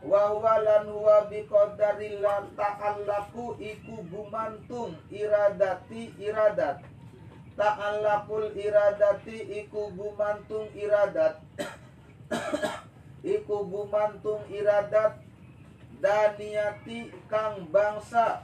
wa 0.00 0.20
huwa 0.32 0.54
huwa 0.80 1.16
biqadarillah 1.28 2.48
ta'allaku 2.56 3.60
iku 3.60 4.00
gumantung 4.08 4.96
iradati 5.12 6.16
iradat. 6.16 6.80
Ta'allakul 7.52 8.56
iradati 8.56 9.60
iku 9.60 9.92
gumantung 9.92 10.72
iradat. 10.72 11.36
Iku 13.22 13.70
gumantung 13.70 14.42
iradat 14.50 15.14
daniyati 16.02 17.14
kang 17.30 17.70
bangsa. 17.70 18.42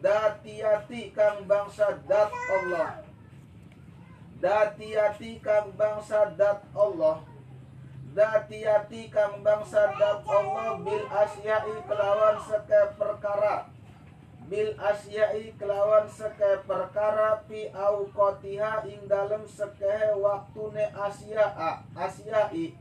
Datiati 0.00 1.12
kang 1.12 1.44
bangsa 1.44 1.92
dat 2.08 2.32
Allah. 2.32 3.04
Datiati 4.40 5.40
kang 5.40 5.72
bangsa 5.76 6.36
dat 6.36 6.64
Allah. 6.76 7.24
Datiati 8.12 9.12
kang 9.12 9.40
bangsa 9.44 9.92
dat 9.96 10.24
Allah. 10.24 10.80
Bil 10.80 11.04
asyai 11.08 11.84
kelawan 11.84 12.36
seke 12.44 12.96
perkara. 12.96 13.68
Bil 14.48 14.72
asyai 14.80 15.52
kelawan 15.60 16.08
seke 16.08 16.64
perkara 16.64 17.44
pi 17.44 17.68
auqatiha 17.68 18.88
ing 18.88 19.04
dalem 19.04 19.44
seke 19.44 20.16
waktune 20.16 20.88
asya'a 20.96 21.84
asyai 21.92 22.72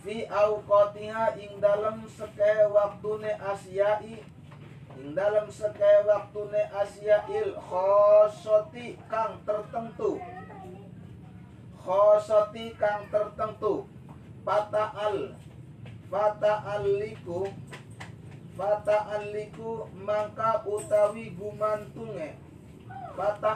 fi 0.00 0.24
auqatiha 0.24 1.36
ing 1.36 1.60
dalam 1.60 2.08
seke 2.08 2.72
waktune 2.72 3.32
asyai. 3.36 4.24
Ing 5.00 5.12
dalam 5.12 5.46
seke 5.52 5.92
waktune 6.08 6.62
asyail 6.72 7.56
khosoti 7.68 8.96
kang 9.12 9.40
tertentu. 9.44 10.16
Khosoti 11.84 12.72
kang 12.80 13.08
tertentu. 13.12 13.84
Fata 14.44 14.96
al 14.96 15.36
fata 16.10 16.64
aliku 16.80 17.52
fata 18.56 19.20
aliku 19.20 19.88
mangka 19.94 20.64
utawi 20.64 21.36
gumantunge. 21.36 22.40
Fata 23.16 23.52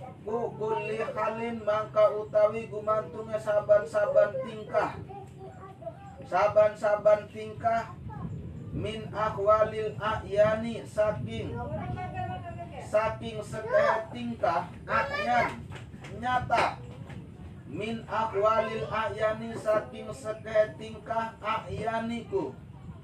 alik 0.00 0.16
ku 0.24 0.56
kulli 0.56 0.98
halin 1.12 1.60
mangka 1.60 2.08
utawi 2.16 2.68
gumantunge 2.72 3.36
saban-saban 3.36 4.32
tingkah. 4.48 4.96
Saban-saban 6.24 7.28
tingkah 7.28 7.92
min 8.72 9.04
ahwalil 9.12 9.92
ayani 10.00 10.86
saking 10.88 11.52
saking 12.88 13.38
segala 13.44 14.08
tingkah 14.08 14.72
akyan 14.88 15.60
nyata. 16.16 16.80
Min 17.70 18.02
akwalil 18.08 18.88
ayani 18.88 19.54
saking 19.54 20.08
sekehe 20.10 20.74
tingkah 20.80 21.36
ayaniku. 21.44 22.56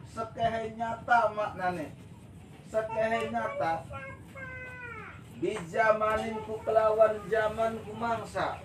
Sekehe 0.08 0.74
nyata 0.74 1.30
maknane. 1.36 1.92
Sekehe 2.66 3.30
nyata 3.30 3.84
bijamanin 5.40 6.40
ku 6.48 6.56
kelawan 6.64 7.20
zaman 7.28 7.76
ku 7.84 7.92
mangsa. 7.92 8.56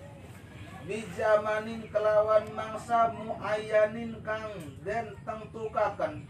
Bijamanin 0.88 1.86
kelawan 1.92 2.48
mangsa 2.56 3.12
muayyanin 3.14 4.18
kang 4.26 4.50
den 4.82 5.14
tentukaken 5.22 6.26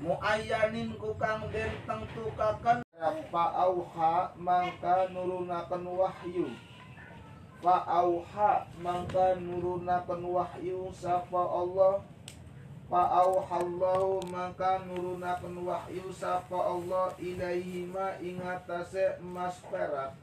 muayyanin 0.00 0.96
ku 0.96 1.12
kang 1.20 1.44
den 1.52 1.72
tentukaken 1.84 2.80
fa 3.28 3.44
auha 3.68 4.32
mangka 4.38 5.10
nurunaken 5.12 5.84
wahyu. 5.84 6.48
Fa 7.60 7.84
auha 7.84 8.64
mangka 8.80 9.36
nurunaken 9.36 10.24
wahyu 10.24 10.88
sapa 10.94 11.42
Allah 11.42 12.00
fa 12.90 13.22
auhallahu 13.22 14.18
mangka 14.34 14.82
nurunaken 14.82 15.62
wahyu 15.62 16.10
sapa 16.10 16.58
Allah 16.58 17.14
ilaihi 17.22 17.86
ma 17.86 18.18
ingatase 18.18 19.22
emas 19.22 19.62
perak. 19.70 20.18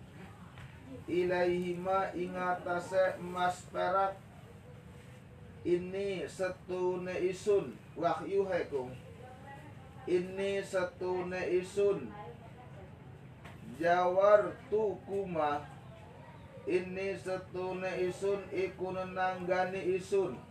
Ilaihi 1.07 1.79
ma 1.79 2.11
ingatase 2.11 3.15
emas 3.23 3.63
perak. 3.71 4.19
Ini 5.63 6.27
setune 6.27 7.15
isun 7.23 7.71
wahyu 7.95 8.43
heku 8.51 8.91
ini 10.07 10.63
setune 10.63 11.39
isun. 11.59 12.07
Jawar 13.79 14.55
tukuma 14.71 15.63
ini 16.67 17.15
setune 17.15 17.91
isun 18.07 18.43
iku 18.51 18.95
nenanggani 18.95 19.99
isun 19.99 20.46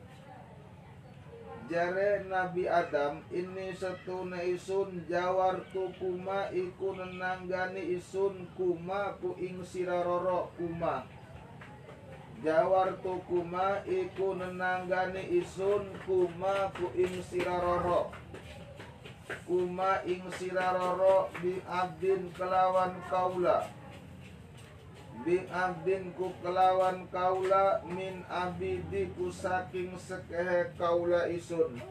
jare 1.70 2.22
Nabi 2.30 2.68
Adam 2.70 3.22
ini 3.34 3.74
setune 3.74 4.38
isun 4.54 5.02
jawar 5.10 5.58
tu 5.74 5.90
kuma 5.98 6.46
iku 6.54 6.94
nenanggani 6.94 7.98
isun 7.98 8.46
kuma 8.54 9.18
ku 9.18 9.34
ing 9.38 9.62
siraroro 9.66 10.54
kuma. 10.54 11.02
Jawar 12.44 13.02
tu 13.02 13.18
kuma 13.26 13.82
iku 13.82 14.38
nenanggani 14.38 15.26
isun 15.42 15.90
kuma 16.06 16.70
ku 16.78 16.86
ing 16.94 17.18
siraroro 17.26 18.14
kuma 19.46 20.06
ing 20.06 20.22
siraroro 20.38 21.34
bi 21.42 21.58
abdin 21.66 22.30
kelawan 22.38 22.94
kaula 23.10 23.66
Bing 25.26 25.50
abdin 25.50 26.14
ku 26.14 26.30
kelawan 26.38 27.02
kaula 27.10 27.82
min 27.82 28.22
abidi 28.30 29.10
ku 29.18 29.26
saking 29.26 29.98
sekehe 29.98 30.70
kaula 30.78 31.26
isun. 31.26 31.82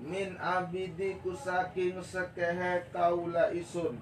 Min 0.00 0.32
abidi 0.40 1.20
ku 1.20 1.36
saking 1.36 2.00
sekehe 2.00 2.88
kaula 2.88 3.52
isun. 3.52 4.00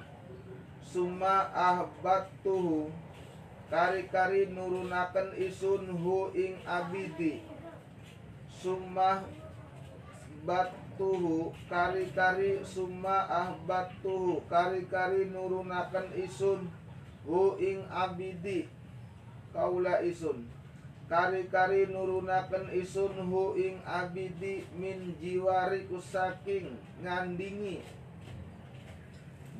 Summa 0.78 1.50
ahbattuhu 1.50 2.94
kari-kari 3.66 4.54
nurunaken 4.54 5.34
isun 5.42 5.90
hu 5.90 6.30
ing 6.38 6.54
abidi. 6.70 7.42
Summa 8.46 9.26
bat 10.46 10.70
tuhu 11.00 11.48
kari-kari 11.64 12.60
summa 12.60 13.24
tuhu 14.04 14.44
kari-kari 14.52 15.32
nurunakan 15.32 16.12
isun 16.12 16.68
hu 17.24 17.56
ing 17.56 17.88
abidi 17.88 18.68
kaula 19.56 20.04
isun. 20.04 20.44
Kari-kari 21.08 21.88
nurunakan 21.88 22.68
isun 22.76 23.16
hu 23.16 23.56
ing 23.56 23.80
abidi 23.88 24.68
min 24.76 25.16
jiwari 25.16 25.88
kusaking 25.88 26.76
ngandingi. 27.00 27.80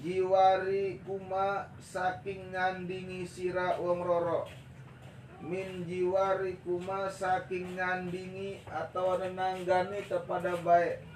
Jiwari 0.05 1.01
kuma 1.09 1.73
saking 1.81 2.53
ngandingi 2.53 3.25
sira 3.25 3.81
wong 3.81 4.05
roro. 4.05 4.45
Min 5.41 5.89
jiwari 5.89 6.61
kuma 6.61 7.09
saking 7.09 7.81
ngandingi 7.81 8.61
atau 8.69 9.17
nenanggani 9.17 10.05
kepada 10.05 10.57
baik 10.61 11.10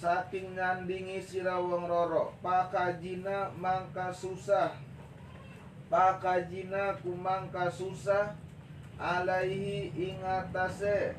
saking 0.00 0.56
ngandingi 0.56 1.20
sira 1.20 1.60
roro 1.60 2.32
pakajina 2.40 3.52
mangka 3.60 4.08
susah. 4.08 4.72
Pakajina 5.92 6.96
kumangka 7.04 7.68
susah 7.68 8.32
alaihi 8.96 9.92
ingatase. 9.92 11.12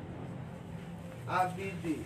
Abidi. 1.30 2.02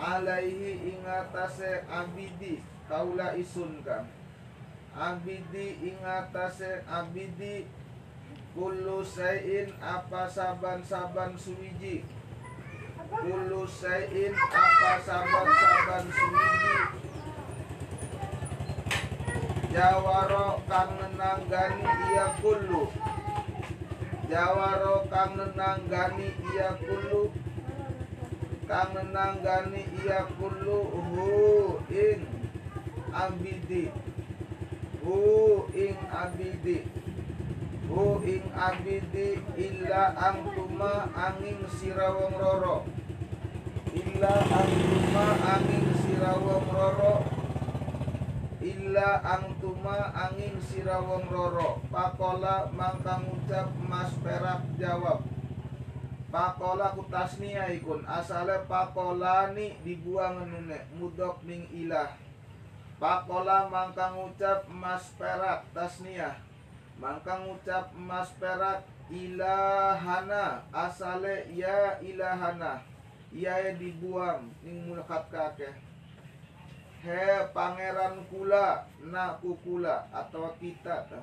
Alaihi 0.00 0.96
ingatase 0.96 1.84
abidi 1.92 2.64
kaula 2.88 3.36
isunka 3.36 4.08
abidi 4.96 5.78
ingatase 5.84 6.82
abidi 6.90 7.68
kullu 8.56 9.04
sayin 9.06 9.70
apa 9.78 10.26
saban-saban 10.26 11.38
suwiji 11.38 12.02
Kulu 13.10 13.66
sayin 13.66 14.30
apa 14.38 15.02
saban-saban 15.02 16.06
sumiji 16.14 16.78
Jawaro 19.74 20.62
kang 20.70 20.94
nenanggani 20.94 21.90
iya 22.06 22.26
kulu 22.38 22.86
Jawaro 24.30 25.10
kang 25.10 25.34
nenanggani 25.34 26.38
iya 26.54 26.78
kulu 26.78 27.34
Kang 28.70 28.94
nenanggani 28.94 29.90
iya 30.06 30.30
kulu 30.38 30.78
Hu 30.94 31.82
ing 31.90 32.22
abidi. 33.10 33.90
Hu 35.02 35.18
ing 35.74 35.98
abidi 36.14 36.99
Hu 37.90 38.22
ing 38.22 38.46
abidi 38.54 39.42
illa 39.58 40.14
angtuma 40.14 41.10
angin 41.10 41.58
sirawong 41.66 42.38
roro. 42.38 42.86
Illa 43.90 44.30
angtuma 44.46 45.26
angin 45.42 45.90
sirawong 45.98 46.70
roro. 46.70 47.26
Illa 48.62 49.18
angtuma 49.26 50.14
angin 50.14 50.54
sirawong 50.62 51.26
roro. 51.34 51.82
Pakola 51.90 52.70
mangkang 52.70 53.26
ucap 53.26 53.74
mas 53.82 54.14
perak 54.22 54.62
jawab. 54.78 55.26
Pakola 56.30 56.94
kutasnia 56.94 57.74
ikun. 57.74 58.06
Asale 58.06 58.70
pakola 58.70 59.50
ni 59.50 59.74
dibuang 59.82 60.46
nune 60.46 60.78
mudok 60.94 61.42
ning 61.42 61.66
ilah. 61.74 62.14
Pakola 63.02 63.66
mangkang 63.66 64.14
ucap 64.30 64.70
mas 64.70 65.10
perak 65.18 65.66
tasnia 65.74 66.38
mangkang 67.00 67.48
ucap 67.48 67.88
mas 67.96 68.28
perak 68.36 68.84
ilahana 69.08 70.60
asale 70.68 71.48
ya 71.56 71.96
ilahana 72.04 72.84
ia 73.32 73.72
dibuang 73.72 74.52
ning 74.60 74.84
mulakat 74.84 75.24
kake 75.32 75.70
he 77.00 77.24
pangeran 77.56 78.20
kula 78.28 78.84
na 79.08 79.32
kukula 79.40 80.04
atau 80.12 80.52
kita 80.60 81.08
ta 81.08 81.20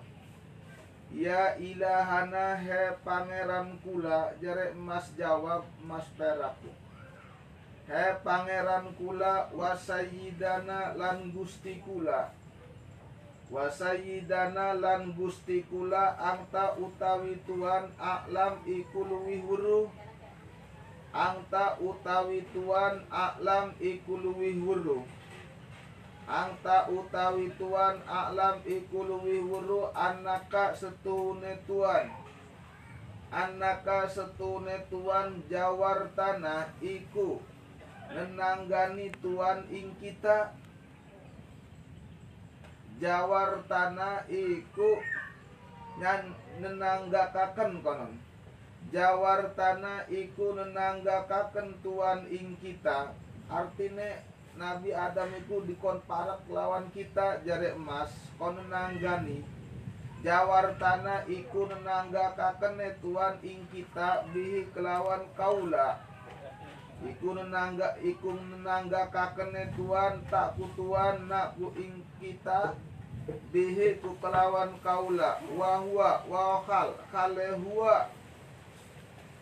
ya 1.13 1.53
ilahana 1.61 2.57
he 2.57 2.97
pangeran 3.05 3.78
kula 3.86 4.34
jare 4.41 4.73
mas 4.75 5.13
jawab 5.15 5.63
mas 5.86 6.03
perak. 6.17 6.57
He 7.88 8.03
pangeran 8.19 8.91
kula 8.99 9.47
wasayidana 9.55 10.97
lan 10.99 11.32
gusti 11.32 11.80
kula 11.80 12.36
wasayidana 13.48 14.76
lan 14.76 15.16
gusti 15.16 15.64
kula 15.72 16.20
angta 16.20 16.76
utawi 16.76 17.39
tuan 17.48 17.88
aklam 17.95 18.60
iku 18.68 19.08
luwih 19.08 19.39
weruh. 19.48 19.88
Angta 21.16 21.80
utawi 21.80 22.43
tuan 22.52 23.08
aklam 23.08 23.72
iku 23.80 24.20
luwih 24.20 24.60
weruh. 24.60 25.04
Angta 26.28 26.91
utawi 26.91 27.48
tuan 27.56 28.04
aklam 28.04 28.60
iku 28.68 29.00
luwih 29.08 29.48
weruh 29.48 29.95
anaka 29.95 30.76
setune 30.76 31.64
tuan 31.64 32.12
Anaka 33.28 34.08
setune 34.08 34.88
tuan 34.91 35.39
jawar 35.48 36.12
tanah 36.16 36.68
iku. 36.84 37.39
Nenanggani 38.08 39.12
tuan 39.20 39.68
ing 39.68 39.91
kita 40.00 40.56
Jawar 42.98 43.62
tanah 43.70 44.26
iku 44.30 44.98
Nyan 45.98 46.30
nenanggakaken 46.62 47.82
konon. 47.82 48.14
Jawartana 48.93 50.06
iku 50.14 50.54
nenanggakaken 50.54 51.82
tuan 51.82 52.30
ing 52.30 52.54
kita. 52.62 53.18
Artine 53.50 54.22
Nabi 54.62 54.93
Adam 54.93 55.34
itu 55.34 55.66
dikon 55.66 56.06
parak 56.06 56.45
lawan 56.54 56.93
kita 56.93 57.41
jare 57.41 57.74
emas 57.74 58.14
kon 58.38 58.62
nenanggani. 58.62 59.41
Jawartana 60.22 61.26
iku 61.26 61.66
nenanggakaken 61.66 63.02
tuan 63.02 63.41
ing 63.41 63.66
kita 63.74 64.22
bihi 64.30 64.70
kelawan 64.78 65.26
kaula. 65.34 65.98
Iku 67.02 67.34
nenangga 67.34 67.98
iku 68.06 68.38
nenanggakaken 68.38 69.74
tuan 69.74 70.22
tak 70.30 70.54
kutuan 70.62 71.26
nak 71.26 71.58
ku 71.58 71.74
ing 71.74 72.06
kita 72.20 72.74
bihi 73.51 73.99
ku 74.01 74.15
kelawan 74.22 74.74
kaula. 74.84 75.41
Wa 75.57 75.78
huwa 75.84 76.24
wa 76.30 76.63
khal 76.68 76.89
khale 77.11 77.47
huwa 77.63 78.07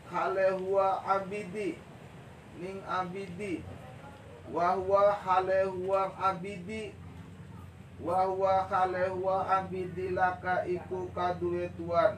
khale 0.10 0.46
huwa 0.60 1.06
abidi. 1.06 1.78
Ning 2.62 2.80
abidi. 2.88 3.64
Wa 4.54 4.76
huwa 4.80 5.16
khale 5.26 5.64
huwa 5.64 6.12
abidi. 6.18 6.94
Wa 8.02 8.26
huwa 8.26 8.66
khale 8.70 9.08
huwa 9.08 9.50
abidi. 9.50 10.10
Laka 10.10 10.66
iku 10.66 11.08
kaduwe 11.16 11.70
tuan. 11.78 12.18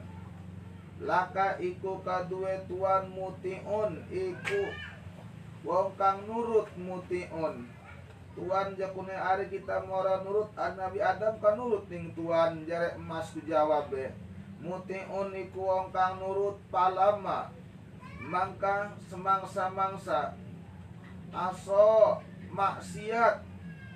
Laka 1.02 1.60
iku 1.60 1.98
kaduwe 2.06 2.58
tuan 2.68 3.10
mutiun. 3.10 4.04
Iku 4.12 4.62
wong 5.66 5.92
kang 6.00 6.22
nurut 6.28 6.70
mutiun 6.78 7.68
tuan 8.38 8.78
jakune 8.78 9.18
ari 9.18 9.50
kita 9.50 9.82
mora 9.90 10.22
nurut 10.22 10.54
an 10.54 10.78
Nabi 10.78 11.02
Adam 11.02 11.42
kan 11.42 11.58
nurut 11.58 11.90
ning 11.90 12.14
tuan 12.14 12.62
jare 12.70 12.94
emas 12.94 13.34
ku 13.34 13.42
jawab 13.42 13.90
mutiun 14.62 15.34
iku 15.34 15.66
wong 15.66 15.90
kang 15.90 16.22
nurut 16.22 16.62
palama 16.70 17.50
mangka 18.28 18.94
semangsa-mangsa. 19.08 20.34
Aso 21.32 22.18
maksiat 22.52 23.44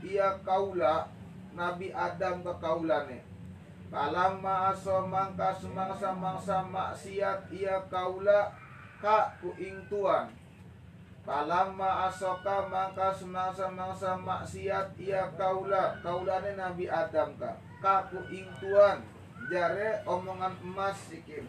ia 0.06 0.30
kaula 0.46 1.10
Nabi 1.54 1.92
Adam 1.92 2.46
ke 2.46 2.54
kaulane. 2.62 3.20
Palama 3.92 4.72
aso 4.72 5.04
mangka 5.06 5.52
semangsa-mangsa 5.58 6.64
maksiat 6.64 7.52
ia 7.52 7.78
kaula 7.92 8.56
ka 9.04 9.36
ku 9.42 9.52
ing 9.58 9.84
tuan 9.90 10.41
Palama 11.22 12.10
asoka 12.10 12.66
mangka 12.68 13.14
semangsa-mangsa 13.14 14.18
maksiat 14.18 14.98
ia 14.98 15.30
kaula. 15.38 15.98
Kaulane 16.02 16.58
Nabi 16.58 16.90
Adam 16.90 17.38
ka. 17.38 17.58
Ka 17.82 18.10
ku 18.10 18.20
ing 18.34 18.50
tuan. 18.58 19.06
Jare 19.52 20.02
omongan 20.08 20.56
emas 20.64 20.98
sikim 21.10 21.44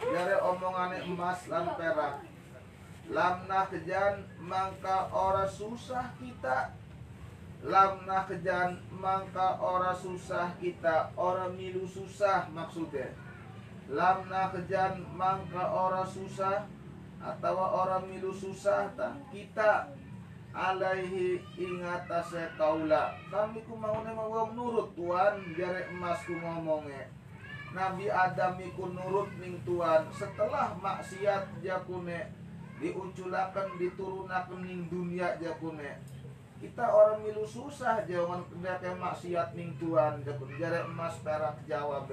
jare 0.00 0.34
omongane 0.42 0.98
emas 1.06 1.46
lan 1.46 1.66
perak. 1.78 2.26
Lamnah 3.04 3.68
kejan 3.68 4.24
mangka 4.40 5.12
ora 5.12 5.44
susah 5.44 6.08
kita. 6.16 6.72
Lamna 7.64 8.24
kejan 8.24 8.80
mangka 8.92 9.60
ora 9.60 9.92
susah 9.92 10.56
kita. 10.56 11.12
Ora 11.16 11.52
milu 11.52 11.84
susah 11.84 12.48
maksudnya. 12.48 13.12
Lamna 13.92 14.48
kejan 14.52 15.04
mangka 15.12 15.68
ora 15.68 16.08
susah 16.08 16.64
atau 17.24 17.56
ora 17.56 18.04
milu 18.04 18.36
susah 18.36 18.92
ta 18.92 19.16
kita 19.32 19.88
alaihi 20.52 21.40
ingatase 21.56 22.52
kaula. 22.60 23.16
Kami 23.32 23.64
ku 23.64 23.74
mau 23.80 24.04
mau 24.04 24.52
nurut 24.52 24.92
tuan 24.92 25.40
jare 25.56 25.88
emas 25.88 26.20
ku 26.28 26.36
ngomongnya 26.36 27.08
Nabi 27.74 28.06
Adam 28.06 28.54
iku 28.62 28.86
nurut 28.94 29.34
ning 29.42 29.58
tuan 29.66 30.06
setelah 30.14 30.78
maksiat 30.78 31.58
jakune 31.58 32.30
diunculakan 32.78 33.74
diturunakan 33.82 34.62
ning 34.62 34.86
dunia 34.86 35.34
jakune 35.42 35.98
kita 36.62 36.86
orang 36.86 37.26
milu 37.26 37.42
susah 37.42 38.06
jangan 38.06 38.46
kendake 38.46 38.94
maksiat 38.94 39.58
ning 39.58 39.74
tuan 39.82 40.22
jakun 40.22 40.54
jare 40.54 40.86
emas 40.86 41.18
perak 41.26 41.58
jawab 41.66 42.06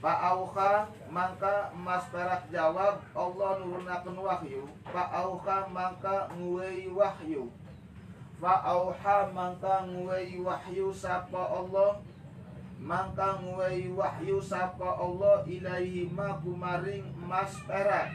Pak 0.00 0.16
Auka 0.16 0.88
mangka 1.12 1.68
emas 1.76 2.08
perak 2.08 2.48
jawab 2.48 3.04
Allah 3.12 3.60
nurunakan 3.60 4.16
wahyu. 4.16 4.64
Pak 4.88 5.12
Auka 5.12 5.68
mangka 5.68 6.24
nguwei 6.40 6.88
wahyu. 6.88 7.52
Pak 8.40 8.64
Auha 8.64 9.28
mangka 9.28 9.84
nguwei 9.84 10.40
wahyu 10.40 10.88
sapa 10.88 11.52
Allah. 11.52 12.00
Mangka 12.80 13.44
nguwei 13.44 13.92
wahyu 13.92 14.40
sapa 14.40 14.96
Allah 14.96 15.44
ilaihi 15.44 16.08
ma 16.08 16.40
kumaring 16.40 17.04
emas 17.20 17.60
perak. 17.68 18.08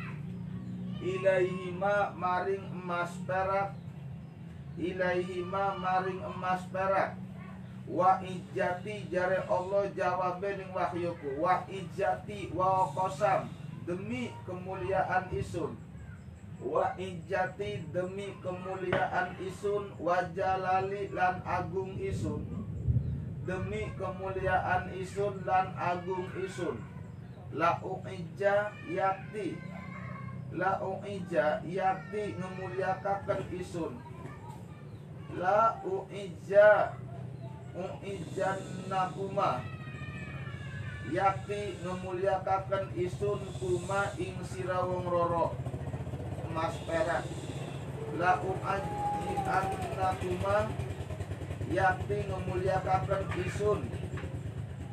Ilaihi 1.05 1.69
ma 1.77 2.09
maring 2.17 2.65
emas 2.73 3.13
perak. 3.29 3.77
Ilaihi 4.73 5.45
ma 5.45 5.77
maring 5.77 6.17
emas 6.17 6.65
perak 6.73 7.24
wa 7.87 8.17
ijati 8.21 9.05
jare 9.13 9.45
Allah 9.45 9.85
jawab 9.93 10.41
ning 10.41 10.73
wahyuku. 10.73 11.37
Wa 11.37 11.61
ijati 11.69 12.49
wa 12.53 12.89
qasam 12.97 13.49
demi 13.85 14.33
kemuliaan 14.45 15.29
isun. 15.29 15.77
Wa 16.65 16.97
ijati 16.97 17.85
demi 17.93 18.33
kemuliaan 18.41 19.37
isun. 19.37 19.93
Wa 20.01 20.25
jalali 20.33 21.13
lan 21.13 21.45
agung 21.45 21.93
isun. 22.01 22.41
Demi 23.45 23.93
kemuliaan 23.93 24.89
isun 24.97 25.45
lan 25.45 25.77
agung 25.77 26.25
isun. 26.41 26.81
La 27.53 27.77
uija 27.85 28.73
yakti. 28.89 29.61
La 30.57 30.81
uija 30.81 31.61
yakti 31.61 32.33
ngemuliakaken 32.33 33.41
isun. 33.53 33.93
La 35.37 35.77
uija 35.85 36.97
uijannakuma 37.75 39.59
yakti 41.11 41.75
ngemuliakaken 41.83 42.95
isun 42.95 43.43
kuma 43.59 44.15
ing 44.15 44.39
sirawong 44.47 45.03
roro. 45.11 45.59
Emas 46.47 46.75
perak. 46.87 47.27
La 48.15 48.39
uajannakuma 48.39 49.67
yakti 51.67 52.17
ngemuliakaken 52.31 53.23
isun. 53.43 53.91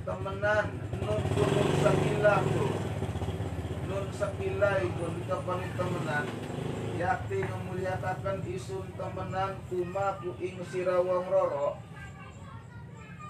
Temenan 0.02 0.66
nun 0.98 1.22
kunun 1.38 1.70
sakilah 1.78 2.42
tuh 2.42 2.74
nun 3.86 4.10
sakilah 4.10 4.82
itu 4.82 5.06
dikapani 5.22 5.70
temenan. 5.78 6.26
Yakti 6.98 7.38
memuliakan 7.46 8.42
isun 8.50 8.90
temenan 8.98 9.54
kuma 9.70 10.18
ku 10.18 10.34
ing 10.42 10.58
sirawong 10.66 11.30
roro 11.30 11.91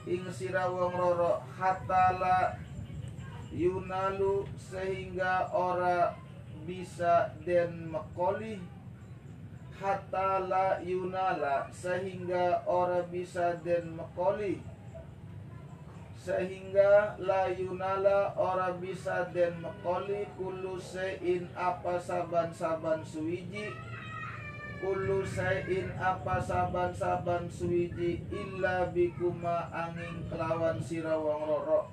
ing 0.07 0.27
sirawong 0.27 0.99
roro 0.99 1.47
hatala 1.55 2.59
yunalu 3.55 4.43
sehingga 4.59 5.47
ora 5.55 6.19
bisa 6.67 7.31
den 7.47 7.91
mekoli 7.95 8.59
hatala 9.79 10.83
yunala 10.83 11.71
sehingga 11.71 12.67
ora 12.67 13.07
bisa 13.07 13.59
den 13.63 13.95
mekoli 13.95 14.59
sehingga 16.19 17.19
la 17.19 17.51
yunala 17.51 18.35
ora 18.35 18.75
bisa 18.79 19.31
den 19.31 19.55
mekoli 19.63 20.27
kulu 20.39 20.79
sein 20.83 21.47
apa 21.55 21.99
saban-saban 21.99 23.03
suwiji 23.07 23.75
kulu 24.83 25.23
sein 25.23 25.95
apa 25.95 26.43
saban-saban 26.43 27.47
suwiji 27.47 28.19
illa 28.35 28.91
bikuma 28.91 29.71
angin 29.71 30.27
kelawan 30.27 30.83
sirawang 30.83 31.47
roro. 31.47 31.87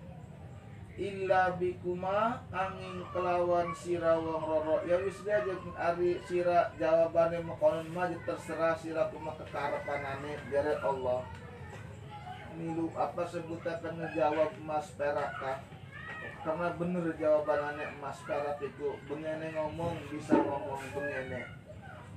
Illa 0.97 1.53
bikuma 1.53 2.41
angin 2.49 3.05
kelawan 3.13 3.69
sirawang 3.77 4.41
roro. 4.41 4.81
Ya 4.89 4.97
wis 5.05 5.21
aja 5.21 5.53
ari 5.77 6.17
sira 6.25 6.73
jawabane 6.81 7.45
mekonon 7.45 7.85
mah 7.93 8.09
terserah 8.25 8.73
sira 8.73 9.05
kuma 9.13 9.37
kekarepanane 9.37 10.41
dari 10.49 10.73
Allah. 10.81 11.21
Milu 12.57 12.89
apa 12.97 13.21
sebutan 13.29 13.85
ngejawab 14.01 14.49
emas 14.65 14.97
perak 14.97 15.37
kah? 15.37 15.61
Karena 16.41 16.73
bener 16.73 17.05
jawabannya 17.21 18.01
emas 18.01 18.17
perak 18.25 18.57
itu 18.65 18.97
bengene 19.05 19.53
ngomong 19.53 19.93
bisa 20.09 20.33
ngomong 20.33 20.81
bengene 20.97 21.58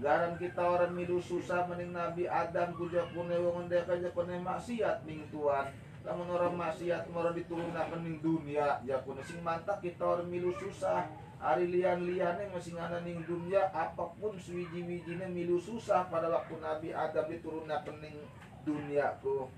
garan 0.02 0.34
kita 0.34 0.58
orang 0.58 0.92
milu 0.92 1.22
susah 1.22 1.64
mending 1.70 1.94
Nabi 1.94 2.26
Adam 2.26 2.74
kuja 2.74 3.06
pune 3.14 3.38
wong 3.38 3.70
ndek 3.70 3.86
aja 3.86 4.10
pune 4.10 4.34
maksiat 4.42 5.06
ning 5.06 5.22
tuan 5.30 5.70
lamun 6.02 6.26
orang 6.34 6.58
maksiat 6.58 7.06
mora 7.14 7.30
diturunakeun 7.30 8.02
ning 8.02 8.18
dunia. 8.18 8.82
Ya 8.82 8.98
pune 9.06 9.22
sing 9.22 9.38
mantap 9.46 9.78
kita 9.78 10.02
orang 10.02 10.26
milu 10.26 10.50
susah. 10.58 11.06
Ari 11.42 11.70
lian-liane 11.70 12.50
masih 12.54 12.78
ngana 12.78 13.02
ning 13.02 13.22
dunia 13.26 13.66
apa 13.74 14.14
pun 14.14 14.34
suwiji-wijine 14.38 15.26
milu 15.30 15.58
susah 15.58 16.06
pada 16.06 16.30
waktu 16.30 16.54
Nabi 16.58 16.90
Adam 16.94 17.26
diturunakeun 17.30 17.98
ning 18.02 18.14
duniaku 18.62 19.50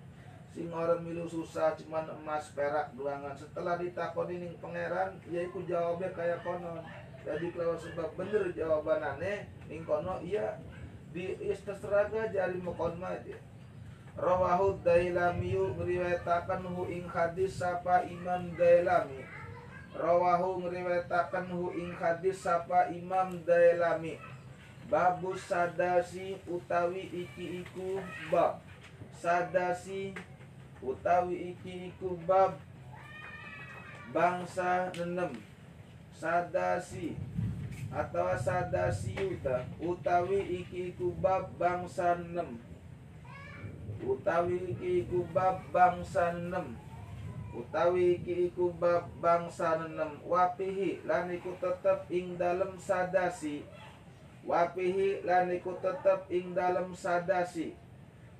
sing 0.54 0.70
orang 0.70 1.02
milu 1.02 1.26
susah 1.26 1.74
cuman 1.74 2.06
emas 2.14 2.46
perak 2.54 2.94
duangan 2.94 3.34
setelah 3.34 3.74
ditakoni 3.74 4.38
ning 4.38 4.54
pangeran 4.62 5.18
ya 5.26 5.42
iku 5.42 5.66
jawabnya 5.66 6.14
kayak 6.14 6.46
konon 6.46 6.78
jadi 7.24 7.46
kalau 7.56 7.76
sebab 7.80 8.08
bener 8.20 8.52
jawabanane 8.52 9.48
ning 9.66 9.80
kono 9.88 10.20
iya 10.20 10.60
di 11.08 11.32
istesraga 11.40 12.28
jari 12.28 12.60
mokon 12.60 13.00
mah 13.00 13.16
Rawahu 14.14 14.78
Dailamiyu 14.86 15.74
ngriwayataken 15.74 16.62
hu 16.70 16.86
ing 16.86 17.02
hadis 17.10 17.58
sapa 17.58 18.06
Imam 18.06 18.46
Dailami. 18.54 19.26
Rawahu 19.90 20.62
ngriwayataken 20.62 21.50
hu 21.50 21.74
ing 21.74 21.90
hadis 21.98 22.46
sapa 22.46 22.94
Imam 22.94 23.34
Dailami. 23.42 24.14
Babu 24.86 25.34
sadasi 25.34 26.38
utawi 26.46 27.10
iki 27.10 27.66
iku 27.66 27.98
bab. 28.30 28.62
Sadasi 29.18 30.14
utawi 30.78 31.58
iki 31.58 31.90
iku 31.90 32.14
bab 32.22 32.54
bangsa 34.14 34.94
nenem. 34.94 35.34
Sadasi 36.24 37.20
atau 37.92 38.32
sadasi 38.32 39.12
yuta 39.12 39.60
utawi 39.76 40.64
iki 40.64 40.96
iku 40.96 41.12
bab 41.20 41.52
bangsa 41.60 42.16
nenem 42.16 42.56
utawi 44.00 44.72
iki 44.72 45.04
iku 45.04 45.28
bab 45.36 45.60
bangsa 45.68 46.32
enam 46.32 46.80
utawi 47.52 48.16
iki 48.16 48.48
iku 48.48 48.72
bab 48.72 49.04
bangsa 49.20 49.84
enam 49.84 50.16
wapihi 50.24 51.04
lan 51.04 51.28
iku 51.28 51.60
tetep 51.60 52.08
ing 52.08 52.40
dalem 52.40 52.72
sadasi. 52.80 53.60
Wapihi 54.48 55.28
lan 55.28 55.52
iku 55.52 55.76
tetep 55.76 56.24
ing 56.32 56.56
dalem 56.56 56.96
sadasi. 56.96 57.76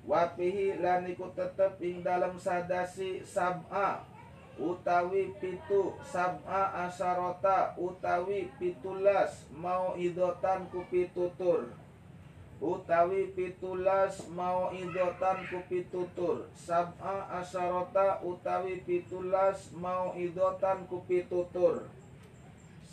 Wapihi 0.09 0.81
lan 0.81 1.05
iku 1.05 1.29
tetep 1.37 1.77
ing 1.85 2.01
dalem 2.01 2.33
sadasi 2.41 3.21
sab'a 3.21 4.14
utawi 4.59 5.35
pitu 5.39 5.95
sab'a 6.03 6.87
asarota 6.87 7.75
utawi 7.75 8.51
pitulas 8.59 9.47
mau 9.51 9.95
idotan 9.99 10.67
ku 10.71 10.83
pitutur 10.87 11.71
utawi 12.63 13.35
pitulas 13.35 14.23
mau 14.31 14.71
idotan 14.71 15.43
ku 15.51 15.59
pitutur 15.67 16.47
sab'a 16.55 17.43
asarota 17.43 18.23
utawi 18.23 18.79
pitulas 18.87 19.75
mau 19.75 20.15
idotan 20.15 20.87
ku 20.87 21.03
pitutur 21.03 21.91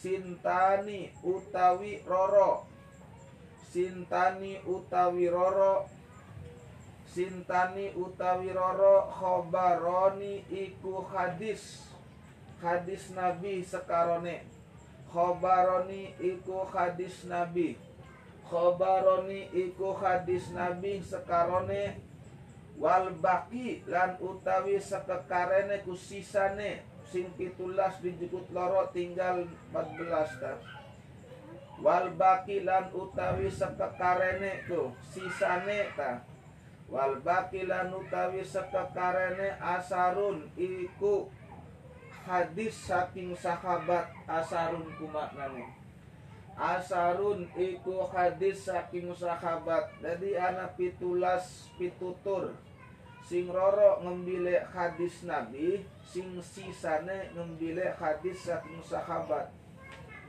sintani 0.02 1.14
utawi 1.22 2.02
roro. 2.02 2.66
Sintani 3.70 4.59
utawi 4.66 5.30
roro 5.30 5.86
sintani 7.12 7.93
utawi 7.93 8.48
roro 8.56 9.12
khobaroni 9.12 10.48
iku 10.48 11.05
hadis. 11.12 11.84
Hadis 12.64 13.12
nabi 13.12 13.60
sekarone. 13.60 14.48
Khobaroni 15.12 16.16
iku 16.16 16.64
hadis 16.72 17.28
nabi. 17.28 17.76
Khobaroni 18.48 19.52
iku 19.52 19.93
hadis 19.93 20.48
nabi 20.56 21.05
sekarone. 21.05 22.01
Wal 22.80 23.12
baki 23.20 23.84
lan 23.84 24.16
utawi 24.16 24.80
sekekarene 24.80 25.84
kusisane 25.84 26.80
sing 27.12 27.28
pitulas 27.36 28.01
dijukut 28.01 28.48
loro 28.56 28.89
tinggal 28.97 29.44
14 29.76 30.40
ta. 30.40 30.56
Wal 31.84 32.16
baki 32.16 32.64
lan 32.64 32.89
utawi 32.97 33.52
sekekarene 33.52 34.64
ku 34.64 34.97
sisane 35.12 35.93
ta 35.93 36.31
wal 36.93 37.16
baki 37.24 37.64
lan 37.64 37.89
utawi 37.97 38.44
sekekarene 38.44 39.56
asarun 39.56 40.44
iku 40.60 41.32
hadis 42.28 42.77
saking 42.77 43.32
sahabat 43.32 44.12
asarun 44.28 44.85
kumaknane 45.01 45.82
asarun 46.56 47.48
iku 47.56 48.05
hadis 48.12 48.69
saking 48.69 49.09
sahabat 49.16 49.89
jadi 50.05 50.52
anak 50.52 50.77
pitulas 50.77 51.73
pitutur. 51.81 52.52
Sing 53.23 53.48
roro 53.48 54.02
ngembile 54.02 54.66
hadis 54.74 55.23
nabi 55.24 55.86
sing 56.05 56.36
sisane 56.43 57.31
ngembile 57.32 57.94
hadis 57.97 58.44
saking 58.44 58.82
sahabat. 58.85 59.48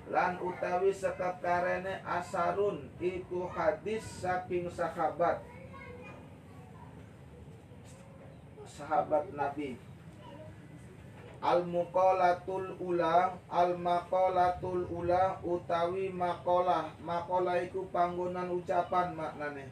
Lan 0.07 0.40
utawi 0.40 0.94
sekekarene 0.94 1.99
asarun 2.06 2.88
iku 3.02 3.49
hadis 3.49 4.03
saking 4.23 4.69
sahabat 4.72 5.41
sahabat 8.68 9.31
nabi. 9.35 9.77
Al 11.44 11.68
muqalatul 11.68 12.80
ula 12.80 13.35
al 13.52 13.76
maqalatul 13.76 14.88
ula 14.88 15.35
utawi 15.44 16.07
maqalah. 16.07 16.95
Maqalah 17.03 17.60
iku 17.68 17.84
panggonan 17.91 18.48
ucapan 18.48 19.11
maknane. 19.11 19.68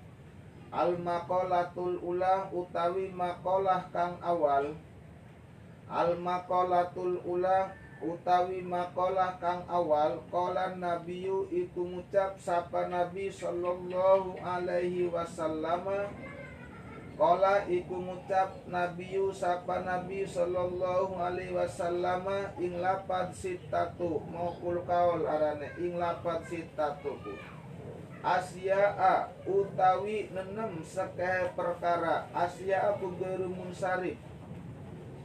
Al 0.71 0.99
maqalatul 0.99 1.95
ula 2.03 2.51
utawi 2.51 3.07
maqalah 3.15 3.87
kang 3.95 4.19
awal. 4.19 4.75
Al 5.87 6.19
maqalatul 6.19 7.23
ula 7.23 7.71
utawi 8.03 8.59
maqalah 8.67 9.39
kang 9.39 9.63
awal. 9.71 10.19
Qala 10.27 10.75
nabiyu 10.75 11.47
iku 11.55 11.87
ngucap 11.87 12.35
sapa 12.35 12.91
nabi 12.91 13.31
sallallahu 13.31 14.35
alaihi 14.43 15.07
wasallam 15.07 15.87
Kala 17.21 17.69
iku 17.69 18.01
ngucap 18.01 18.65
Nabi 18.65 19.13
sapa 19.29 19.85
Nabi 19.85 20.25
sallallahu 20.25 21.21
alaihi 21.21 21.53
wasallam 21.53 22.25
ing 22.57 22.81
lapad 22.81 23.29
sitatu. 23.29 24.25
Maukul 24.25 24.81
kaul 24.89 25.29
arane 25.29 25.69
ing 25.77 26.01
lapad 26.01 26.41
sitatu 26.49 27.21
Asia 28.25 28.97
a 28.97 29.29
utawi 29.45 30.33
nenem 30.33 30.81
sekeh 30.81 31.53
perkara. 31.53 32.25
Asia 32.33 32.89
a 32.89 32.97
pugeru 32.97 33.53
munsarif. 33.53 34.17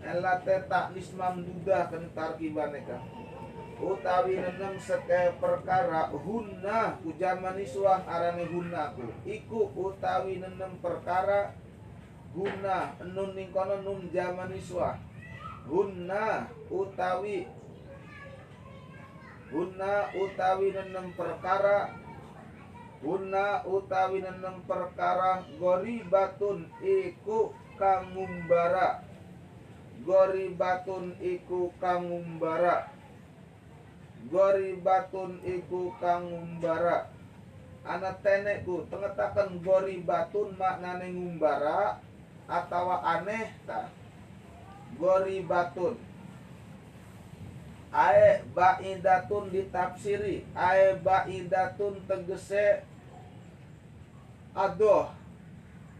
Elate 0.04 0.68
tak 0.68 0.92
nismam 0.92 1.48
duda 1.48 1.88
kentar 1.88 2.36
kibaneka 2.36 3.00
utawi 3.80 4.36
nenem 4.36 4.76
sekeh 4.76 5.36
perkara 5.40 6.12
hunna 6.12 7.00
ujaman 7.08 7.56
iswah 7.56 8.04
arane 8.04 8.44
hunna 8.52 8.92
ku. 8.92 9.08
Iku 9.24 9.72
utawi 9.72 10.44
nenem 10.44 10.76
perkara 10.84 11.56
guna 12.36 12.92
nun 13.00 13.32
ning 13.32 13.48
kono 13.48 13.80
nun 13.80 14.12
zaman 14.12 14.52
iswa 14.52 15.00
guna 15.64 16.52
utawi 16.68 17.48
guna 19.48 20.12
utawi 20.12 20.66
nenem 20.76 21.16
perkara 21.16 21.96
guna 23.00 23.64
utawi 23.64 24.20
nenem 24.20 24.60
perkara 24.68 25.48
gori 25.56 26.04
batun 26.04 26.68
iku 26.84 27.56
kangumbara. 27.76 29.04
Gori 30.02 30.52
batun 30.56 31.14
iku 31.20 31.70
kangumbara. 31.78 32.88
Gori 34.32 34.80
batun 34.80 35.38
iku 35.44 35.92
kangumbara. 36.00 37.12
Anak 37.86 38.18
tenekku 38.24 38.82
tengetakan 38.90 39.62
gori 39.62 40.02
batun 40.02 40.58
maknane 40.58 41.14
ngumbara 41.14 42.02
atau 42.48 42.90
aneh 43.02 43.52
ta? 43.66 43.90
Gori 44.96 45.44
batun 45.44 45.98
ae 47.96 48.44
baidatun 48.54 49.48
ditafsiri. 49.52 50.44
Ae 50.54 51.00
baidatun 51.00 51.96
tegese 52.08 52.84
adoh. 54.54 55.08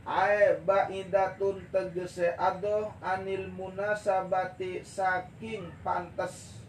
Ae 0.07 0.61
baidatun 0.67 1.65
tegese 1.73 2.37
adoh 2.37 2.93
anil 3.01 3.49
munasabati 3.49 4.85
saking 4.85 5.73
pantas 5.81 6.61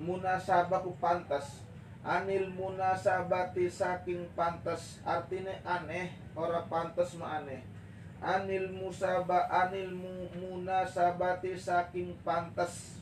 munasabaku 0.00 0.96
pantas 0.96 1.60
anil 2.00 2.48
munasabati 2.56 3.68
saking 3.68 4.24
pantas 4.32 5.04
artinya 5.04 5.52
aneh 5.64 6.16
ora 6.32 6.64
pantas 6.64 7.16
ma 7.20 7.40
aneh. 7.42 7.60
Anil 8.20 8.72
musaba 8.72 9.48
anil 9.48 9.96
munasabati 10.36 11.56
saking 11.56 12.16
pantas 12.20 13.00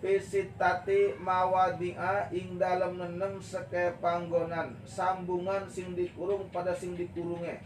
Pisitati 0.00 1.12
mawadia 1.20 2.32
ing 2.32 2.56
dalam 2.56 2.96
nenem 2.96 3.36
seke 3.36 4.00
panggonan. 4.00 4.72
Sambungan 4.88 5.68
sing 5.68 5.92
dikurung 5.92 6.48
pada 6.48 6.72
sing 6.72 6.96
dikurunge. 6.96 7.60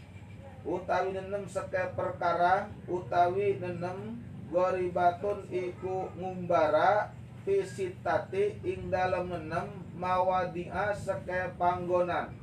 Utawi 0.67 1.15
nenem 1.15 1.47
seke 1.47 1.95
perkara 1.95 2.67
utawi 2.91 3.55
nenem 3.55 4.19
goribatun 4.51 5.47
iku 5.47 6.11
ngumbara 6.19 7.15
pisitati 7.47 8.59
ing 8.67 8.91
dalam 8.91 9.31
nenem 9.31 9.84
mawadia 9.95 10.91
seke 10.93 11.55
panggonan. 11.57 12.35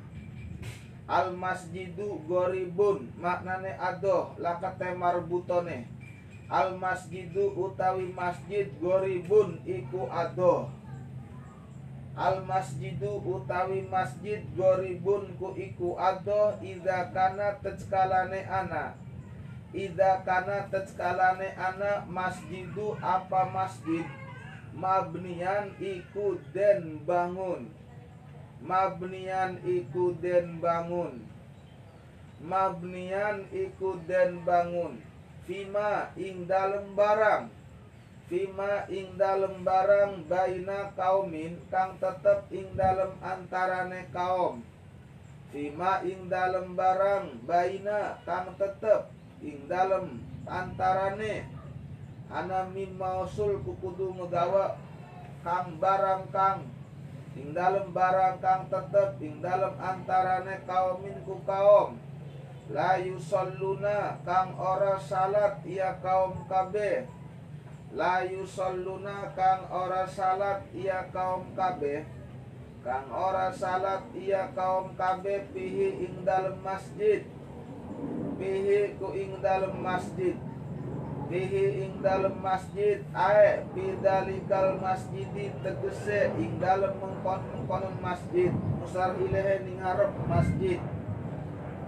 Al 1.07 1.35
masjidu 1.35 2.23
goribun 2.27 3.11
maknane 3.19 3.77
adoh 3.77 4.33
lakate 4.39 4.95
marbutone. 4.97 5.87
Al 6.49 6.75
masjidu 6.77 7.53
utawi 7.53 8.09
masjid 8.13 8.67
goribun 8.81 9.59
iku 9.67 10.09
adoh. 10.09 10.69
Al 12.13 12.45
masjidu 12.45 13.19
utawi 13.25 13.89
masjid 13.89 14.45
goribun 14.53 15.33
ku 15.41 15.57
iku 15.57 15.97
adoh 15.97 16.53
Ida 16.61 17.09
kana 17.09 17.57
teckalane 17.57 18.45
ana 18.45 18.93
Ida 19.73 20.21
kana 20.21 20.69
teckalane 20.69 21.57
ana 21.57 22.05
masjidu 22.05 22.93
apa 23.01 23.49
masjid 23.49 24.05
Mabnian 24.73 25.77
iku 25.77 26.41
den 26.49 27.05
bangun. 27.05 27.69
Mabnian 28.65 29.61
iku 29.61 30.17
den 30.17 30.57
bangun. 30.57 31.21
Mabnian 32.41 33.45
iku 33.53 34.01
den 34.09 34.41
bangun. 34.41 34.97
Fima 35.45 36.09
ing 36.17 36.49
dalem 36.49 36.97
barang. 36.97 37.53
Fima 38.25 38.89
ing 38.89 39.13
dalem 39.13 39.61
barang 39.61 40.25
baina 40.25 40.89
kaumin 40.97 41.61
kang 41.69 41.93
tetep 42.01 42.49
ing 42.49 42.73
dalem 42.73 43.13
antarane 43.21 44.09
kaum. 44.09 44.65
Fima 45.53 46.01
ing 46.01 46.33
dalem 46.33 46.73
barang 46.73 47.45
baina 47.45 48.17
kang 48.25 48.57
tetep 48.57 49.13
ing 49.45 49.69
dalem 49.69 50.17
antarane 50.49 51.45
ana 52.31 52.69
mausul 52.71 53.59
kukudu 53.65 54.15
megawa 54.15 54.77
kang 55.43 55.75
barang 55.77 56.31
kang. 56.31 56.59
Ing 57.33 57.51
dalem 57.51 57.89
barang 57.91 58.37
kang 58.39 58.69
tetep 58.69 59.17
ing 59.19 59.41
dalem 59.41 59.73
antarane 59.81 60.61
kaumin 60.69 61.17
ku 61.25 61.41
kaum. 61.43 61.97
La 62.71 62.95
yusalluna 62.95 64.23
kang 64.23 64.55
ora 64.55 64.95
salat 65.01 65.59
ia 65.67 65.99
kaum 65.99 66.47
kabeh. 66.47 67.09
La 67.93 68.23
yusalluna 68.23 69.33
kang 69.35 69.67
ora 69.67 70.07
salat 70.07 70.63
ia 70.71 71.09
kaum 71.11 71.51
kabeh. 71.57 72.05
Kang 72.85 73.09
ora 73.11 73.49
salat 73.51 74.05
ia 74.15 74.53
kaum 74.53 74.93
kabeh 74.93 75.49
pihi 75.51 76.05
ing 76.05 76.23
dalem 76.23 76.55
masjid. 76.61 77.25
Pihi 78.37 78.95
ku 79.01 79.11
ing 79.11 79.41
dalem 79.41 79.73
masjid 79.81 80.37
pihi 81.33 81.89
ing 81.89 81.97
dalem 82.05 82.37
masjid 82.45 83.01
ae 83.17 83.65
bidalikal 83.73 84.77
masjidi 84.77 85.49
tegese 85.65 86.29
ing 86.37 86.61
dalem 86.61 86.93
mengkon 87.01 87.41
mengkonon 87.49 87.97
masjid. 88.05 88.53
Musar 88.77 89.17
ilahe 89.17 89.65
ning 89.65 89.81
ngarep 89.81 90.13
masjid. 90.29 90.77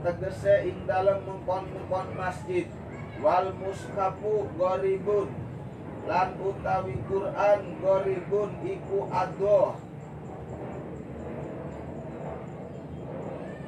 Tegese 0.01 0.55
ing 0.65 0.89
dalem 0.89 1.22
mengkon 1.30 1.69
mengkon 1.69 2.09
masjid. 2.17 2.65
Wal 3.22 3.53
muskapu 3.61 4.49
goribun. 4.57 5.30
Lan 6.09 6.34
utawi 6.41 6.97
Quran 7.05 7.61
goribun 7.85 8.49
iku 8.65 9.05
adoh 9.13 9.84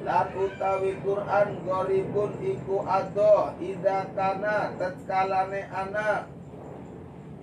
lan 0.08 0.32
utawi 0.32 0.96
Quran 1.04 1.48
goribun 1.68 2.32
iku 2.40 2.80
adoh 2.88 3.52
ida 3.60 4.08
kana 4.16 4.72
tetkalane 4.80 5.68
ana. 5.68 6.24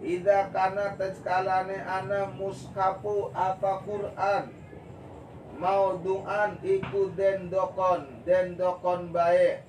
Ida 0.01 0.49
kana 0.49 0.97
tetkalane 0.97 1.77
ana 1.85 2.33
muskapu 2.33 3.29
apa 3.37 3.85
Quran? 3.85 4.49
Mau 5.61 6.01
duan 6.01 6.57
iku 6.65 7.13
den 7.13 7.53
dokon 7.53 8.25
den 8.25 8.57
dokon 8.57 9.13
bae. 9.13 9.61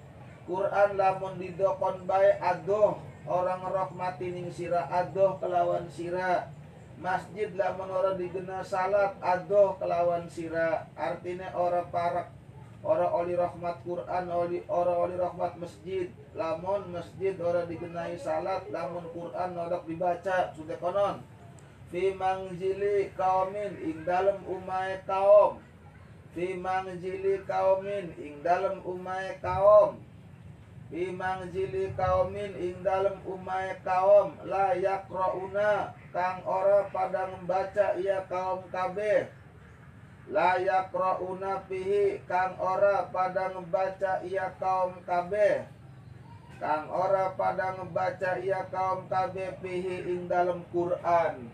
Quran 0.49 0.97
lamun 0.97 1.37
didokon 1.37 2.09
bae 2.09 2.33
adoh 2.41 2.97
orang 3.29 3.61
rahmati 3.61 4.33
ning 4.33 4.49
sira 4.49 4.89
adoh 4.89 5.37
kelawan 5.37 5.85
sira 5.93 6.49
masjid 6.97 7.51
lamun 7.59 7.91
ora 7.93 8.17
digena 8.17 8.63
salat 8.65 9.19
adoh 9.21 9.75
kelawan 9.77 10.31
sira 10.31 10.87
artinya 10.95 11.51
ora 11.59 11.83
parak 11.91 12.36
ora 12.85 13.09
oli 13.13 13.37
rahmat 13.37 13.81
Quran 13.85 14.25
oli 14.33 14.65
ora 14.69 14.95
oli 14.97 15.17
rahmat 15.17 15.57
masjid. 15.57 16.11
Lamun 16.35 16.93
masjid 16.93 17.33
ora 17.41 17.65
digenai 17.65 18.19
salat 18.21 18.69
lamun 18.69 19.07
Quran 19.15 19.57
ora 19.57 19.81
dibaca 19.87 20.53
sudah 20.53 20.77
konon. 20.81 21.23
Fi 21.93 22.13
mangjili 22.13 23.15
kaumin 23.17 23.79
ing 23.81 24.05
dalem 24.05 24.43
umai 24.45 25.01
kaum. 25.07 25.63
Fi 26.35 26.57
mangjili 26.59 27.41
kaumin 27.47 28.13
ing 28.19 28.43
dalem 28.43 28.83
umai 28.85 29.39
kaum. 29.39 30.03
Bimang 30.87 31.51
jili 31.51 31.91
kaumin 31.99 32.55
ing 32.55 32.79
dalem 32.87 33.19
umay 33.27 33.75
kaum. 33.83 34.39
La 34.47 34.71
yakrauna 34.79 35.91
kang 36.15 36.47
ora 36.47 36.87
pada 36.95 37.27
membaca 37.27 37.99
ia 37.99 38.23
kaum 38.31 38.63
kabeh 38.71 39.27
la 40.27 40.59
yakrauna 40.59 41.63
pihi 41.71 42.19
kang 42.27 42.59
ora 42.59 43.07
pada 43.15 43.55
membaca 43.55 44.23
ia 44.27 44.51
kaum 44.59 44.99
kabeh. 45.07 45.71
Kang 46.59 46.91
ora 46.91 47.31
pada 47.39 47.79
membaca 47.79 48.41
ia 48.43 48.67
kaum 48.67 49.07
kabeh 49.07 49.55
pihi 49.63 50.11
ing 50.11 50.27
dalem 50.27 50.67
Quran. 50.75 51.47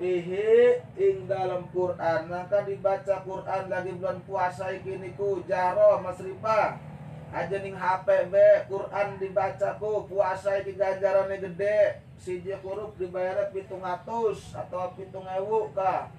Pihi 0.00 0.80
ing 0.98 1.30
dalam 1.30 1.70
Quran. 1.70 2.26
Maka 2.26 2.66
dibaca 2.66 3.22
Quran 3.22 3.62
lagi 3.70 3.92
bulan 3.94 4.18
puasa 4.26 4.74
iki 4.74 4.98
niku 4.98 5.46
jaro 5.46 6.02
masripah 6.02 6.80
aja 7.30 7.62
ning 7.62 7.78
HP 7.78 8.26
be 8.26 8.48
Quran 8.66 9.22
dibacaku 9.22 10.10
puasa 10.10 10.58
iki 10.58 10.74
ganjarane 10.74 11.38
gede. 11.38 12.02
Siji 12.20 12.52
huruf 12.60 12.98
dibayar 13.00 13.48
pitung 13.48 13.80
atus 13.80 14.52
atau 14.52 14.92
pitung 14.92 15.24
ewu 15.24 15.72
kah 15.72 16.12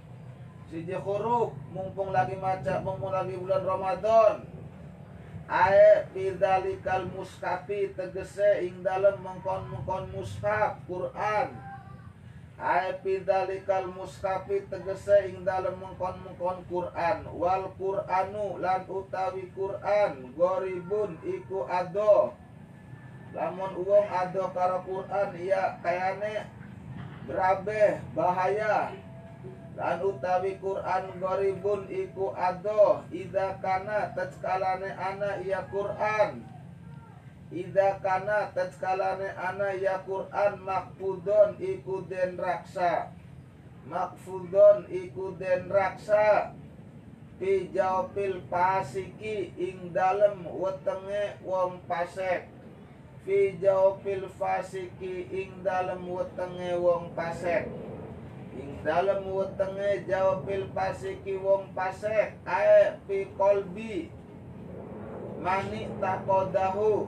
siji 0.72 0.95
huruf 0.95 1.52
mumpung 1.76 2.15
lagi 2.15 2.39
maca 2.39 2.80
mumpung 2.80 3.11
lagi 3.11 3.35
bulan 3.35 3.68
Ramadan. 3.68 4.35
Ae 5.52 6.07
bidalikal 6.15 7.11
muskapi 7.11 7.91
tegese 7.91 8.64
ing 8.64 8.80
dalem 8.80 9.19
mengkon 9.19 9.68
mengkon 9.68 10.07
mushaf 10.15 10.80
Quran. 10.88 11.52
Aipidalikal 12.61 13.89
muskafi 13.89 14.64
tegese 14.69 15.34
ing 15.34 15.41
dalem 15.41 15.76
mengkon-mengkon 15.81 16.61
Quran. 16.69 17.26
Wal 17.34 17.73
Quranu 17.73 18.61
lan 18.61 18.85
utawi 18.85 19.49
Quran 19.57 20.30
goribun 20.38 21.18
iku 21.26 21.65
ado. 21.65 22.38
Lamun 23.34 23.76
uang 23.81 24.07
ado 24.07 24.53
karo 24.53 24.85
Quran 24.85 25.30
ya 25.41 25.81
kayane 25.81 26.45
berabe 27.26 27.98
bahaya 28.14 28.93
lan 29.82 29.98
utawi 30.06 30.62
Quran 30.62 31.10
goribun 31.18 31.90
iku 31.90 32.38
ado 32.38 33.02
ida 33.10 33.58
kana 33.66 34.14
tetskalane 34.14 34.94
ana 34.94 35.41
iya 35.41 35.66
Quran. 35.74 36.45
Ida 37.49 37.98
kana 37.98 38.53
tatskalane 38.53 39.34
ana 39.34 39.74
ya 39.74 40.06
Quran 40.06 40.62
makfudon 40.62 41.58
iku 41.58 42.06
den 42.06 42.38
raksa. 42.38 43.10
Makfudon 43.90 44.86
iku 44.86 45.34
den 45.41 45.66
raksa. 45.66 46.53
Pi 47.41 47.74
jawpil 47.74 48.45
pasiki 48.53 49.49
ing 49.58 49.90
dalem 49.98 50.45
wetenge 50.45 51.41
wong 51.41 51.82
pasek. 51.90 52.45
Jawpil 53.58 54.30
fasiki 54.38 55.26
ing 55.26 55.66
dalem 55.66 56.06
wetenge 56.06 56.78
wong 56.78 57.18
pasek 57.18 57.91
Ing 58.52 58.84
dalem 58.84 59.32
wetenge 59.32 60.03
jawpil 60.03 60.68
pasiki 60.76 61.40
wong 61.40 61.72
pasek 61.72 62.36
Ae 62.44 62.99
pi 63.07 63.32
kolbi. 63.40 64.11
Mani 65.40 65.88
takodahu 66.03 67.07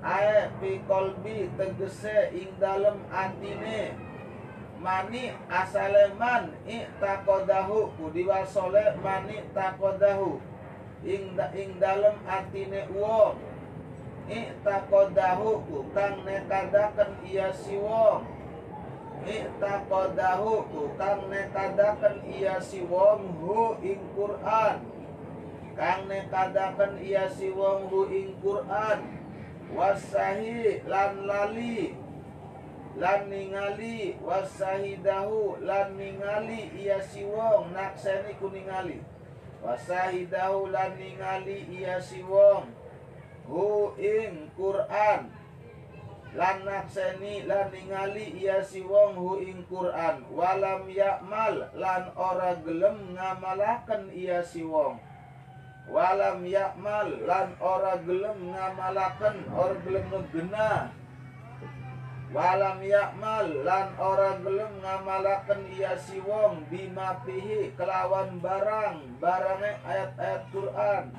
ae 0.00 0.48
fi 0.58 0.80
kolbi 0.88 1.52
tegese 1.56 2.32
ing 2.32 2.50
dalem 2.56 2.98
atine. 3.12 3.92
Mani 4.80 5.32
asaleman 5.48 6.52
i'taqadahu 6.68 7.92
kudi 7.96 8.24
wasole 8.28 8.84
mani 9.04 9.40
taqadahu 9.56 10.40
ing 11.04 11.36
da, 11.36 11.52
ing 11.52 11.76
dalem 11.80 12.16
atine 12.24 12.88
wong. 12.88 13.36
I'taqadahu 14.24 15.60
kang 15.92 16.24
nekadaken 16.24 17.10
iya 17.28 17.52
si 17.52 17.76
wong 17.76 18.33
i'taqadahu 19.22 20.66
kang 20.98 21.30
nekadaken 21.30 22.26
iya 22.26 22.58
si 22.58 22.82
wong 22.82 23.38
hu 23.38 23.78
ing 23.80 24.02
Quran. 24.18 24.82
Kang 25.78 26.10
nekadaken 26.10 26.98
iya 26.98 27.30
si 27.30 27.54
wong 27.54 27.86
hu 27.86 28.10
ing 28.10 28.34
Quran. 28.42 28.98
Wasahi 29.70 30.82
lan 30.90 31.24
lali 31.24 31.94
lan 32.98 33.30
ningali. 33.30 34.18
Wasahidahu 34.18 35.62
lan 35.62 35.94
ningali 35.94 36.74
iya 36.74 36.98
si 36.98 37.22
wong 37.22 37.70
nakseni 37.70 38.36
ku 38.36 38.50
ningali. 38.50 39.00
Wasahidahu 39.64 40.68
lan 40.68 40.98
ningali 41.00 41.64
iya 41.70 41.96
si 42.02 42.20
wong 42.20 42.68
hu 43.48 43.92
ing 43.96 44.52
Quran 44.56 45.43
lan 46.34 46.66
nakseni 46.66 47.46
lan 47.46 47.70
ningali 47.70 48.34
iya 48.42 48.58
si 48.58 48.82
wong 48.82 49.14
hu 49.14 49.38
ing 49.38 49.62
Quran. 49.70 50.26
Walam 50.34 50.90
yakmal 50.90 51.70
lan 51.78 52.10
ora 52.18 52.58
gelem 52.58 53.14
ngamalaken 53.14 54.10
iya 54.10 54.42
si 54.42 54.66
wong. 54.66 54.98
Walam 55.86 56.42
yakmal 56.42 57.06
lan 57.22 57.54
ora 57.62 58.02
gelem 58.02 58.50
ngamalaken 58.50 59.46
ora 59.54 59.78
gelem 59.86 60.06
ngegenah 60.10 60.90
walam 62.34 62.82
yakmal 62.82 63.46
lan 63.62 63.94
ora 63.94 64.34
gelem 64.42 64.82
ngamalaken 64.82 65.70
iya 65.70 65.94
si 65.94 66.18
wong. 66.18 66.66
Bima 66.66 67.22
pihi 67.22 67.70
kelawan 67.78 68.42
barang. 68.42 69.22
Barange 69.22 69.78
ayat-ayat 69.86 70.50
Quran. 70.50 71.14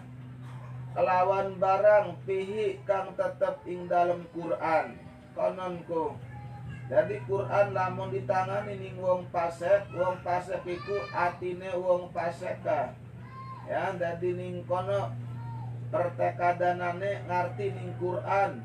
Kelawan 0.92 1.56
barang 1.56 2.20
pihi 2.28 2.84
kang 2.84 3.16
tetep 3.16 3.64
ing 3.64 3.88
dalam 3.88 4.28
Quran 4.36 5.05
kononku 5.36 6.16
jadi 6.86 7.18
Quran 7.26 7.74
lamun 7.74 8.14
ditangani 8.14 8.78
ning 8.78 9.02
wong 9.02 9.26
pasek 9.34 9.90
wong 9.98 10.22
pasek 10.22 10.62
iku 10.70 11.02
atine 11.10 11.74
wong 11.74 12.14
paseka. 12.14 12.94
Ya 13.66 13.90
jadi 13.98 14.38
ning 14.38 14.62
kono 14.70 15.10
pertekadanane 15.90 17.26
ngarti 17.26 17.74
ning 17.74 17.90
Quran. 17.98 18.62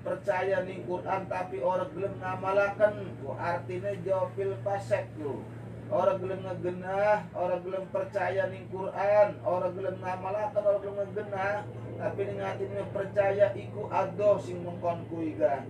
Percaya 0.00 0.64
ning 0.64 0.88
Quran 0.88 1.28
tapi 1.28 1.60
orang 1.60 1.92
gelem 1.92 2.16
ngamalaken 2.16 3.12
ku 3.20 3.36
artinya 3.36 3.92
jawabil 4.00 4.56
pasek 4.64 5.04
ku. 5.20 5.44
Orang 5.92 6.24
gelem 6.24 6.40
ngegenah 6.48 7.28
orang 7.36 7.60
gelem 7.60 7.84
percaya 7.92 8.48
ning 8.48 8.64
Quran 8.72 9.36
orang 9.44 9.76
gelem 9.76 10.00
ngamalaken 10.00 10.62
orang 10.64 10.80
gelem 10.80 10.96
ngegenah 10.96 11.56
tapi 11.94 12.26
ning 12.26 12.42
atine 12.42 12.82
percaya 12.90 13.54
iku 13.54 13.86
adoh 13.86 14.34
sing 14.42 14.66
mengkon 14.66 15.06
ku 15.06 15.22
iga 15.22 15.62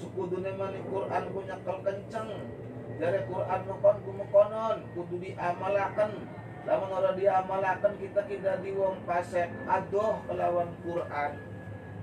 sukudune 0.00 0.56
ning 0.56 0.84
Quran 0.88 1.24
ku 1.32 1.38
nyekel 1.44 1.78
kenceng. 1.84 2.30
Jare 2.96 3.28
Quran 3.28 3.60
mengkon 3.68 3.96
ku 4.04 4.10
mengkonon 4.16 4.76
kudu 4.96 5.16
diamalaken. 5.20 6.12
Lamun 6.66 6.90
ora 6.90 7.14
diamalaken 7.14 7.94
kita 8.00 8.26
kita 8.26 8.58
di 8.64 8.74
wong 8.74 9.04
pasek 9.04 9.52
adoh 9.68 10.24
kelawan 10.24 10.72
Quran. 10.80 11.32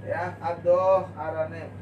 Ya 0.06 0.38
adoh 0.38 1.10
arane. 1.18 1.74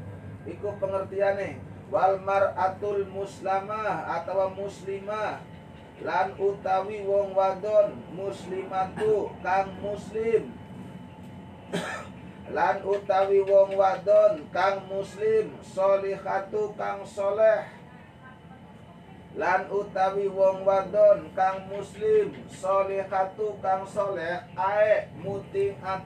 Iku 0.48 0.74
pengertiane 0.80 1.60
wal 1.92 2.18
mar'atul 2.24 3.04
muslamah 3.12 4.16
atau 4.20 4.48
muslimah. 4.56 5.44
Lan 6.02 6.34
utawi 6.34 7.04
wong 7.06 7.36
wadon 7.36 7.94
muslimatu 8.16 9.30
kang 9.44 9.70
muslim 9.78 10.61
lan 12.52 12.76
utawi 12.84 13.40
wong 13.44 13.76
wadon 13.76 14.44
kang 14.52 14.84
muslim 14.88 15.56
solihatu 15.64 16.76
kang 16.76 17.00
soleh. 17.08 17.64
Lan 19.32 19.64
utawi 19.72 20.28
wong 20.28 20.68
wadon 20.68 21.32
kang 21.32 21.64
muslim 21.72 22.36
solihatu 22.52 23.56
kang 23.64 23.88
soleh 23.88 24.44
ae 24.52 25.08
mutiat 25.20 26.04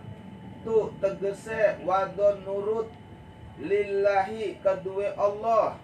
itu 0.66 0.90
tegese 0.98 1.78
wadon 1.86 2.42
nurut 2.42 2.90
lillahi 3.62 4.58
kedua 4.62 5.14
Allah 5.14 5.78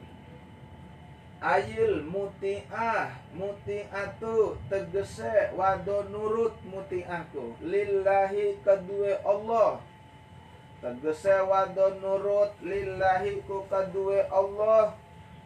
ayil 1.42 2.06
muti'ah 2.06 3.10
muti'atu 3.34 4.54
tegese 4.70 5.50
wadon 5.58 6.14
nurut 6.14 6.54
muti'ahku. 6.62 7.58
Lillahi 7.66 8.62
kedua 8.62 9.18
Allah. 9.26 9.82
Tegese 10.78 11.42
wadon 11.42 11.98
nurut 11.98 12.54
lillahi 12.62 13.42
ku 13.42 13.66
kedua 13.66 14.30
Allah. 14.30 14.94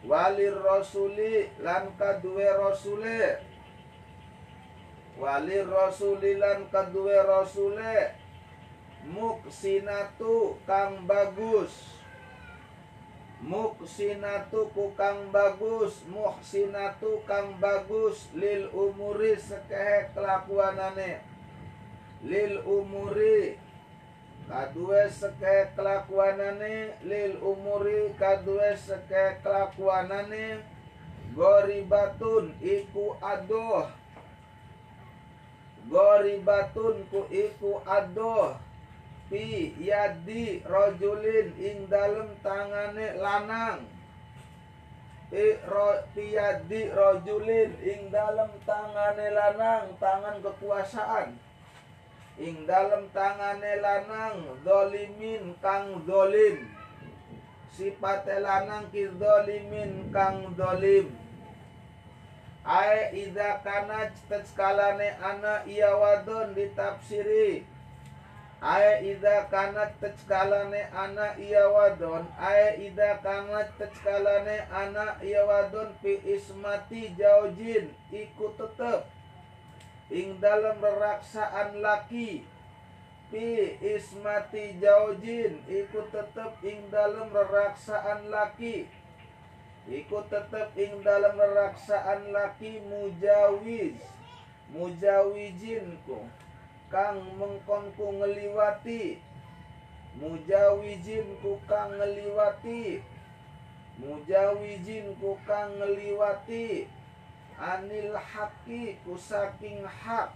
Walir 0.05 0.53
rasuli 0.61 1.49
lan 1.65 1.97
kedua 1.97 2.61
rasule. 2.61 3.41
Walir 5.17 5.65
rasuli 5.65 6.37
lan 6.37 6.69
kedua 6.69 7.25
rasule. 7.25 8.13
Muksinatu 9.07 10.61
kang 10.69 11.09
bagus 11.09 11.96
muksinatu 13.41 14.73
ku 14.73 14.97
kang 14.97 15.29
bagus 15.29 16.01
muhsinatu 16.09 17.21
kang 17.29 17.57
bagus. 17.61 18.29
Lil 18.33 18.69
umuri 18.73 19.37
sekehe 19.37 20.09
kelakuanane. 20.13 21.21
Lil 22.25 22.61
umuri 22.65 23.61
kadue 24.49 25.05
seke 25.13 25.75
kelakuanane. 25.77 26.97
Lil 27.05 27.37
umuri 27.41 28.13
kadue 28.17 28.73
seke 28.73 29.37
kelakuanane. 29.45 30.65
Goribatun 31.37 32.57
iku 32.57 33.13
adoh. 33.21 33.93
Goribatun 35.87 37.05
ku 37.13 37.29
iku 37.29 37.79
adoh 37.85 38.66
fi 39.29 39.75
yadi 39.79 40.63
rojulin 40.63 41.51
ing 41.59 41.87
dalem 41.91 42.31
tangane 42.39 43.19
lanang. 43.19 43.83
Fi 45.27 45.59
ro 45.67 46.03
fi 46.15 46.35
yadi 46.35 46.91
rojulin 46.91 47.71
ing 47.83 48.11
dalem 48.11 48.51
tangane 48.63 49.27
lanang 49.35 49.95
tangan 49.99 50.39
kekuasaan. 50.39 51.35
Ing 52.39 52.63
dalem 52.69 53.09
tangane 53.11 53.81
lanang 53.83 54.61
dolimin 54.63 55.57
kang 55.59 56.07
dolim 56.07 56.69
sifat 57.77 58.25
lanang 58.41 58.89
ki 58.89 59.13
dolimin 59.21 60.09
kang 60.09 60.53
dolim 60.57 61.13
Ae 62.67 63.15
ida 63.15 63.63
kana 63.63 64.11
skalane 64.43 65.15
ana 65.23 65.63
iya 65.63 65.95
wadon 65.95 66.51
ditafsiri 66.51 67.63
Aya 68.57 68.97
ida 69.05 69.45
kanat 69.53 69.93
teckalane 70.01 70.89
ana 70.89 71.37
iya 71.37 71.69
wadon. 71.69 72.25
Aya 72.41 72.73
ida 72.73 73.21
kanat 73.21 73.69
teckalane 73.77 74.65
ana 74.73 75.13
iya 75.21 75.45
wadon. 75.45 75.93
Pi 76.01 76.17
ismati 76.25 77.13
jaujin 77.13 77.93
Iku 78.09 78.57
tetep. 78.57 79.05
Ing 80.09 80.41
dalam 80.41 80.81
reraksaan 80.81 81.85
laki. 81.85 82.49
Pi 83.29 83.77
ismati 83.77 84.81
jaujin 84.81 85.61
Iku 85.69 86.09
tetep 86.09 86.57
ing 86.65 86.89
dalam 86.89 87.29
reraksaan 87.29 88.33
laki. 88.33 88.89
Iku 89.85 90.25
tetep 90.33 90.73
ing 90.73 91.05
dalam 91.05 91.37
reraksaan 91.37 92.33
laki 92.33 92.81
mujawiz. 92.89 94.01
Mujawijinku 94.73 96.46
kang 96.87 97.19
mengkongku 97.35 98.19
ngeliwati. 98.19 99.19
Mujawijin 100.17 101.37
ku 101.43 101.61
kang 101.69 101.93
ngeliwati. 101.99 103.03
Mujawijin 103.99 105.13
ku 105.19 105.37
kang 105.43 105.77
ngeliwati. 105.77 106.87
Anil 107.57 108.13
haki 108.13 109.01
ku 109.01 109.17
saking 109.17 109.81
hak 109.81 110.29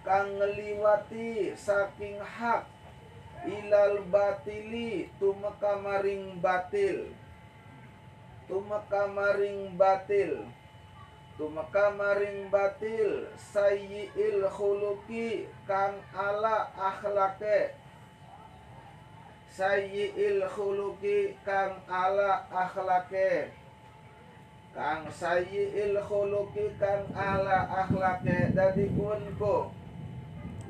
kang 0.00 0.40
ngeliwati 0.40 1.52
saking 1.52 2.16
hak 2.16 2.64
ilal 3.44 4.00
batili 4.08 5.12
tumeka 5.20 5.76
maring 5.76 6.40
batil. 6.40 7.12
Tumeka 8.48 9.06
maring 9.12 9.76
batil 9.76 10.48
tumeka 11.38 11.90
maring 11.98 12.50
batil 12.50 13.26
sayyi'il 13.52 14.46
khuluqi 14.50 15.46
kang 15.66 15.98
ala 16.14 16.70
akhlake. 16.74 17.74
Sayyi'il 19.50 20.46
khuluqi 20.46 21.34
kang 21.44 21.74
ala 21.90 22.46
akhlake. 22.54 23.50
Kang 24.74 25.02
sayyi'il 25.10 25.98
khuluqi 26.08 26.66
kang 26.78 27.04
ala 27.14 27.66
akhlake. 27.82 28.54
Dadi 28.54 28.86
kunku 28.94 29.79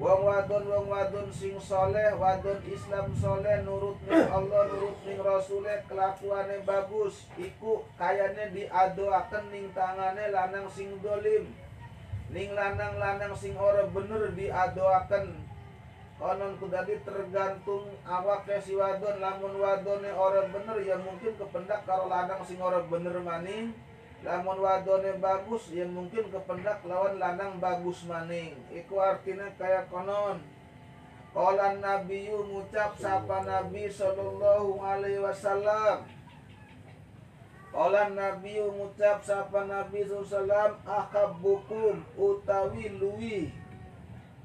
Wong 0.01 0.25
wadon 0.25 0.65
wong 0.65 0.89
wadon 0.89 1.29
sing 1.29 1.61
soleh 1.61 2.17
wadon 2.17 2.57
Islam 2.65 3.13
soleh 3.13 3.61
nurut 3.69 4.01
ning 4.09 4.33
Allah 4.41 4.73
nurut 4.73 4.97
ning 5.05 5.21
Rasule 5.21 5.85
kelakuane 5.85 6.65
bagus. 6.65 7.29
Iku 7.37 7.85
kayane 8.01 8.49
diadoaken 8.49 9.53
ning 9.53 9.69
tangane 9.77 10.33
lanang 10.33 10.73
sing 10.73 10.89
dolim. 11.05 11.53
Ning 12.33 12.49
lanang-lanang 12.57 13.37
sing 13.37 13.53
ora 13.61 13.85
bener 13.93 14.33
diadoaken. 14.33 15.37
Konon 16.17 16.57
kudadi 16.57 16.97
tergantung 17.05 17.93
awake 18.09 18.57
si 18.65 18.81
wadon 18.81 19.21
lamun 19.21 19.61
wadone 19.61 20.09
ora 20.17 20.49
bener 20.49 20.81
ya 20.81 20.97
mungkin 20.97 21.37
kependak 21.37 21.85
karo 21.85 22.09
lanang 22.09 22.41
sing 22.49 22.57
ora 22.57 22.81
bener 22.89 23.21
maning 23.21 23.77
lamun 24.21 24.61
wadone 24.61 25.17
bagus 25.17 25.73
yang 25.73 25.97
mungkin 25.97 26.29
kependak 26.29 26.85
lawan 26.85 27.17
lanang 27.17 27.57
bagus 27.57 28.05
maning. 28.05 28.53
Iku 28.69 29.01
artinya 29.01 29.49
kayak 29.57 29.89
konon. 29.89 30.45
Qala 31.33 31.79
Nabi 31.79 32.29
ngucap 32.29 32.99
sapa 33.01 33.47
Nabi 33.47 33.89
sallallahu 33.89 34.83
alaihi 34.83 35.25
wasallam. 35.25 36.05
Qala 37.73 38.13
Nabi 38.13 38.61
ngucap 38.61 39.25
sapa 39.25 39.65
Nabi 39.65 40.05
sallallahu 40.05 40.85
akabbukum 40.85 42.05
utawi 42.21 42.93
luwi. 43.01 43.55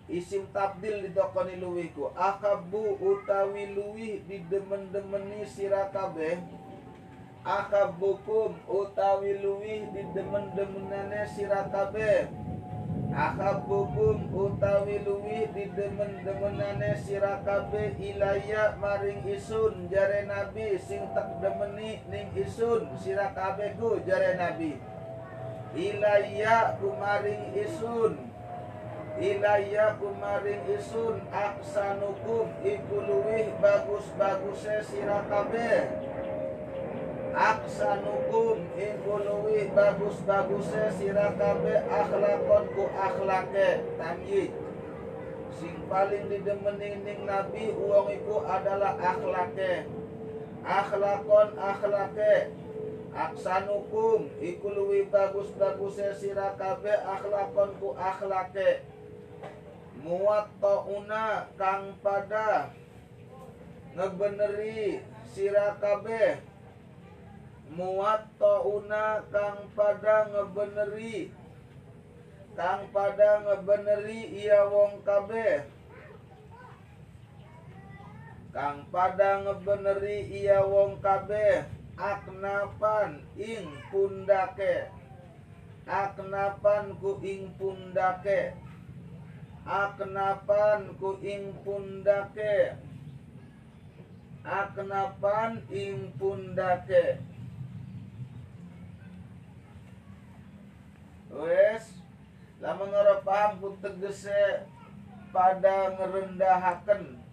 Isim 0.06 0.46
tabdil 0.54 1.02
ditokoni 1.10 1.58
luwiku. 1.58 2.14
Akabu 2.14 2.96
utawi 3.02 3.74
luwi 3.74 4.22
didemen-demeni 4.30 5.42
sira 5.50 5.90
kabeh 5.90 6.38
akabukum 7.46 8.58
utawi 8.66 9.38
luwi 9.38 9.86
didemen-demenane 9.94 11.30
sira 11.30 11.70
kabeh 11.70 12.26
akabukum 13.14 14.34
utawi 14.34 14.98
luwi 15.06 15.46
didemen-demenane 15.54 16.98
sira 16.98 17.46
kabeh 17.46 17.94
ilaya 18.02 18.74
maring 18.82 19.22
isun 19.30 19.86
jare 19.94 20.26
nabi 20.26 20.74
sing 20.82 21.06
tak 21.14 21.38
demeni 21.38 22.02
ning 22.10 22.34
isun 22.34 22.90
sira 22.98 23.30
kabeh 23.38 23.78
ku 23.78 24.02
jare 24.02 24.34
nabi. 24.42 24.82
Ilaya 25.78 26.82
kumaring 26.82 27.54
isun. 27.54 28.26
Ilaya 29.22 29.96
kumaring 30.02 30.66
isun 30.72 31.22
aksanukum 31.30 32.48
iku 32.66 32.96
luwih 33.06 33.54
bagus-baguse 33.62 34.82
sira 34.88 35.24
kabeh 35.30 36.15
aksanukum 37.36 38.64
luwih 39.04 39.68
bagus-baguse 39.76 40.96
sira 40.96 41.36
kabeh 41.36 41.84
akhlakon 41.84 42.64
ku 42.72 42.88
akhlake. 42.96 43.84
Tamyi 44.00 44.56
sing 45.60 45.76
paling 45.92 46.32
didemeni 46.32 47.28
nabi 47.28 47.76
uang 47.76 48.08
iku 48.16 48.40
adalah 48.48 48.96
akhlake. 48.96 49.84
Akhlakon 50.64 51.50
akhlake. 51.60 52.56
Aksanukum 53.16 54.32
iku 54.40 54.68
luwih 54.72 55.12
bagus-baguse 55.12 56.16
sira 56.16 56.56
kabeh 56.56 57.04
akhlakon 57.04 57.76
ku 57.84 58.00
akhlake. 58.00 58.88
Muwattauna 60.00 61.52
kang 61.60 62.00
pada 62.00 62.72
ngebeneri 63.96 65.04
sira 65.32 65.76
kabeh 65.80 66.55
muwattauna 67.74 69.26
kang 69.34 69.66
pada 69.74 70.30
ngebeneri. 70.30 71.34
Kang 72.54 72.88
pada 72.94 73.42
ngebeneri 73.42 74.22
iya 74.46 74.70
wong 74.70 75.02
kabeh. 75.02 75.66
Kang 78.54 78.86
pada 78.94 79.42
ngebeneri 79.42 80.30
iya 80.30 80.62
wong 80.62 81.02
kabeh. 81.02 81.66
Aknapan 81.98 83.26
ing 83.36 83.68
pundake. 83.90 84.92
Aknapan 85.90 86.96
ku 87.02 87.18
ing 87.26 87.50
pundake. 87.58 88.54
Aknapan 89.66 90.94
ku 91.02 91.18
ing 91.20 91.52
pundake. 91.66 92.78
Aknapan 94.46 95.66
ing 95.74 96.14
pundake 96.22 97.35
wes 101.36 102.00
lamun 102.64 102.96
ora 102.96 103.20
paham 103.20 103.60
ku 103.60 103.76
tegese 103.84 104.64
pada 105.36 105.92
ngerendahaken 106.00 107.26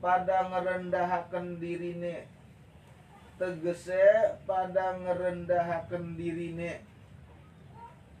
pada 0.00 0.48
ngerendahaken 0.48 1.60
dirine. 1.60 2.24
Tegese 3.36 4.36
pada 4.48 4.96
ngerendahaken 4.96 6.16
dirine. 6.16 6.80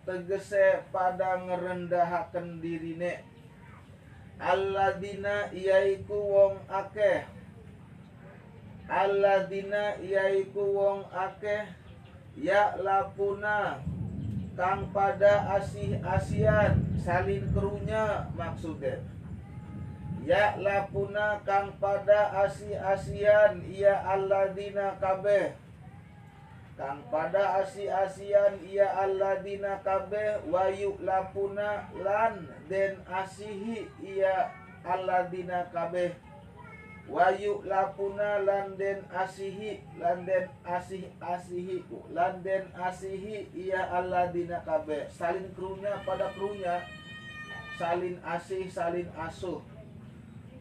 Tegese 0.04 0.84
pada 0.92 1.40
ngerendahaken 1.40 2.60
dirine. 2.60 3.24
Alladina 4.40 5.48
yaiku 5.52 6.16
wong 6.16 6.54
akeh. 6.68 7.24
Alladina 8.88 9.96
yaiku 10.04 10.64
wong 10.76 11.08
akeh. 11.12 11.64
Ya 12.36 12.76
lapuna 12.80 13.80
Kang 14.60 14.92
pada 14.92 15.56
asih 15.56 15.96
asian 16.04 16.84
Salin 17.00 17.48
kerunya 17.48 18.28
maksudnya. 18.36 19.00
Ya 20.20 20.60
lapuna 20.60 21.40
kang 21.48 21.72
pada 21.80 22.44
asih 22.44 22.76
asian 22.76 23.64
Ia 23.72 24.04
alladina 24.04 25.00
kabeh. 25.00 25.56
Kang 26.80 27.04
pada 27.12 27.60
asi-asian 27.60 28.56
ia 28.64 28.88
alladina 29.04 29.84
kabeh 29.84 30.40
wayu 30.48 30.96
lapuna 31.04 31.92
lan 32.00 32.48
den 32.72 32.96
asihi 33.04 33.84
ia 34.00 34.48
alladina 34.80 35.68
kabeh 35.76 36.16
wayu 37.10 37.62
lapuna 37.66 38.38
lan 38.46 38.78
den 38.78 39.02
asihi 39.10 39.82
lan 39.98 40.22
den 40.22 40.46
asih 40.62 41.10
asihi 41.18 41.82
lan 42.14 42.38
den 42.46 42.70
asihi 42.78 43.50
ia 43.50 43.82
alladina 43.90 44.62
kabeh 44.62 45.10
salin 45.10 45.50
krunya 45.58 45.98
pada 46.06 46.30
krunya. 46.38 46.86
Salin 47.80 48.20
asih 48.20 48.68
salin 48.68 49.08
asuh. 49.16 49.64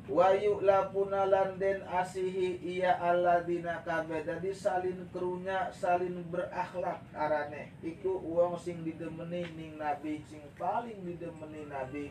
Wayu 0.09 0.57
lapuna 0.65 1.29
landen 1.29 1.85
asihi 1.85 2.57
iya 2.65 2.97
dina 3.45 3.85
kabe. 3.85 4.25
Jadi 4.25 4.49
salin 4.57 5.05
kerunya 5.13 5.69
salin 5.69 6.25
berakhlak 6.33 7.05
arane. 7.13 7.69
Iku 7.85 8.17
uang 8.25 8.57
sing 8.57 8.81
didemeni 8.81 9.45
ning 9.53 9.77
nabi 9.77 10.25
Sing 10.25 10.41
paling 10.57 10.97
didemeni 11.05 11.69
nabi 11.69 12.09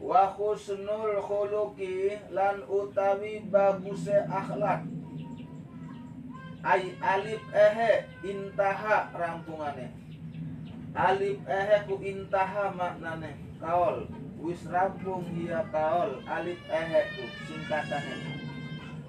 Wa 0.00 0.28
khusnul 0.36 1.20
khuluki 1.24 2.20
lan 2.30 2.60
utawi 2.68 3.40
baguse 3.48 4.28
akhlak. 4.28 4.84
Ay 6.60 6.92
alif 7.00 7.40
ehe 7.54 8.04
intaha 8.20 9.08
rampungane. 9.16 9.88
Alif 10.92 11.40
ehe 11.48 11.76
ku 11.88 11.96
intaha 12.04 12.72
maknane. 12.76 13.40
Kaol 13.56 14.04
wis 14.36 14.68
rampung 14.68 15.24
dia 15.32 15.64
kaol 15.72 16.20
alif 16.28 16.60
ehe 16.68 17.00
singkatane. 17.48 18.14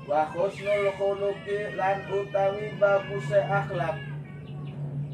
Wa 0.08 0.24
husnul 0.32 0.88
khuluqi 0.96 1.76
lan 1.76 2.00
utawi 2.08 2.72
baguse 2.80 3.44
akhlak 3.44 4.16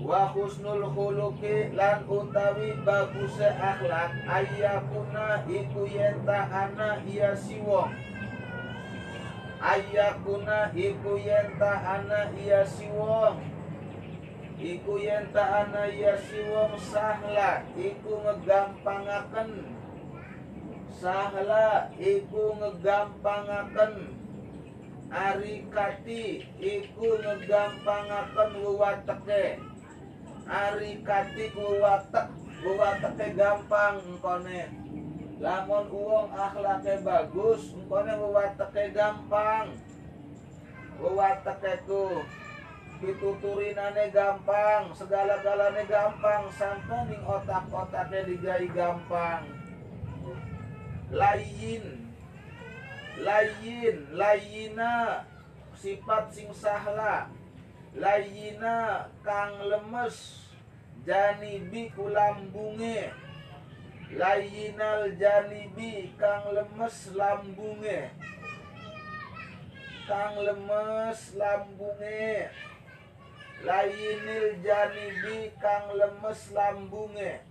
wa 0.03 0.27
husnul 0.35 0.83
khuluqi 0.91 1.71
lan 1.71 2.03
utawi 2.05 2.75
baguse 2.83 3.47
akhlak 3.47 4.11
ayyakuna 4.27 5.47
iku 5.47 5.87
yenta 5.87 6.43
ana 6.51 6.99
iya 7.07 7.31
siwong 7.31 7.91
ayyakuna 9.63 10.75
iku 10.75 11.15
yenta 11.15 11.71
ana 11.87 12.27
iya 12.35 12.67
siwong 12.67 13.53
iku 14.63 14.95
yenta 14.95 15.43
ana 15.63 15.91
iya 15.91 16.15
siwong 16.15 16.79
sahla 16.79 17.67
iku 17.75 18.23
ngegampangaken. 18.23 19.67
Sahla 20.93 21.91
iku 21.99 22.55
ngegampangaken. 22.59 23.93
Ari 25.13 25.67
kati 25.69 26.47
iku 26.57 27.07
ngegampangaken 27.21 28.49
wewateke 28.63 29.61
ari 30.53 31.01
kati 31.01 31.49
wewatek 31.57 32.29
wewateke 32.61 33.33
gampang 33.33 33.97
engkone. 34.05 34.69
Lamun 35.41 35.89
uang 35.89 36.29
akhlake 36.29 37.01
bagus 37.01 37.73
engkone 37.73 38.13
wewateke 38.13 38.93
gampang. 38.93 39.73
Wewateke 41.01 41.73
ku 41.89 42.21
pituturinane 43.01 44.13
gampang 44.13 44.93
segala-galane 44.93 45.83
gampang 45.89 46.47
sampai 46.53 47.09
ning 47.09 47.25
otak-otaknya 47.25 48.21
digai 48.29 48.69
gampang. 48.69 49.49
Layin 51.09 52.13
layin 53.25 53.97
layina 54.13 55.25
sifat 55.73 56.29
sing 56.29 56.53
sahla. 56.53 57.25
Layina 57.93 59.05
kang 59.21 59.53
lemes 59.69 60.42
janibi 61.07 61.91
kulambunge. 61.95 63.11
Layinal 64.13 65.15
janibi 65.17 66.13
kang 66.19 66.53
lemes 66.55 67.11
lambunge. 67.17 68.09
Kang 70.07 70.35
lemes 70.37 71.19
lambunge. 71.39 72.49
Layinil 73.63 74.59
janibi 74.63 75.51
kang 75.59 75.95
lemes 75.95 76.41
lambunge. 76.51 77.41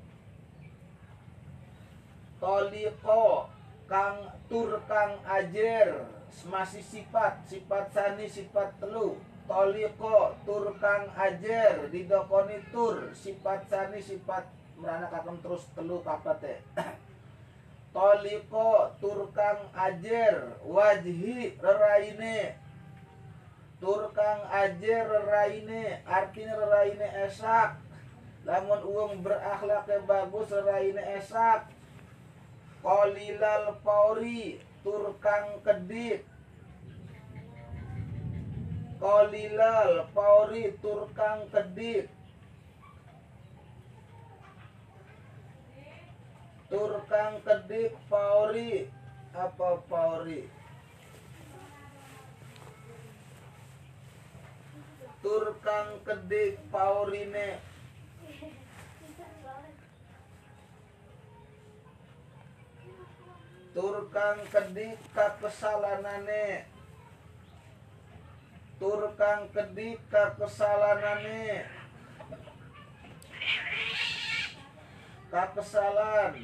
Toliko 2.41 3.49
kang 3.89 4.31
tur 4.49 4.81
kang 4.89 5.19
ajer. 5.27 6.07
Masih 6.49 6.81
sifat 6.81 7.45
sifat 7.45 7.93
sani 7.93 8.25
sifat 8.25 8.73
telu 8.81 9.21
toliko 9.49 10.35
tur 10.47 10.75
kang 10.81 11.11
ajer 11.17 11.91
didokoni 11.93 12.59
tur 12.73 13.11
sifat 13.15 13.67
sani 13.71 13.99
sifat 14.03 14.47
merana 14.79 15.07
kakem 15.11 15.37
terus 15.43 15.67
telu 15.75 15.99
kapate 16.03 16.63
toliko 17.93 18.89
tur 19.01 19.29
kang 19.37 19.69
ajer 19.77 20.57
wajhi 20.65 21.61
reraine. 21.61 22.57
Tur 23.81 24.15
kang 24.17 24.41
ajer 24.49 25.05
reraine 25.05 26.01
artinya 26.09 26.57
reraine 26.57 27.09
esak. 27.29 27.77
Lamun 28.49 28.83
uang 28.83 29.13
berakhlaknya 29.23 30.03
bagus 30.09 30.49
reraine 30.51 31.03
esak. 31.21 31.69
Kolilal 32.83 33.79
pauri 33.87 34.59
turkang 34.83 35.63
kedip 35.63 36.27
kolilal 39.03 40.07
pauri 40.15 40.79
turkang 40.79 41.51
kedip 41.51 42.07
turkang 46.71 47.43
kedip 47.43 47.99
pauri 48.07 48.87
apa 49.35 49.83
pauri 49.91 50.47
turkang 55.19 55.99
kedip 56.07 56.63
paurine 56.71 57.59
turkang 63.75 64.39
kedik 64.47 65.01
kesalanane 68.83 69.15
turkang 69.15 69.43
kedik 69.55 70.03
kesalanane 70.11 71.63
kakesalan 75.31 76.35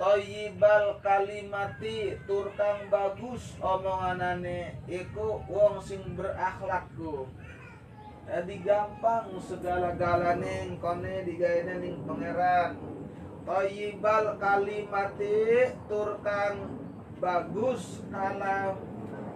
toyibal 0.00 0.98
kalimati 0.98 2.18
turkang 2.26 2.90
bagus 2.90 3.54
omonganane. 3.62 4.82
Iku 4.90 5.46
wong 5.46 5.78
sing 5.78 6.02
berakhlakku. 6.18 7.30
Jadi 8.26 8.54
gampang 8.66 9.30
segala 9.38 9.94
galane 9.94 10.74
kone 10.82 11.22
digaene 11.22 11.78
ning 11.78 12.02
pangeran. 12.02 12.74
Toyibal 13.46 14.40
kalimati 14.42 15.70
turkan 15.86 16.54
bagus 17.20 18.00
karena 18.08 18.72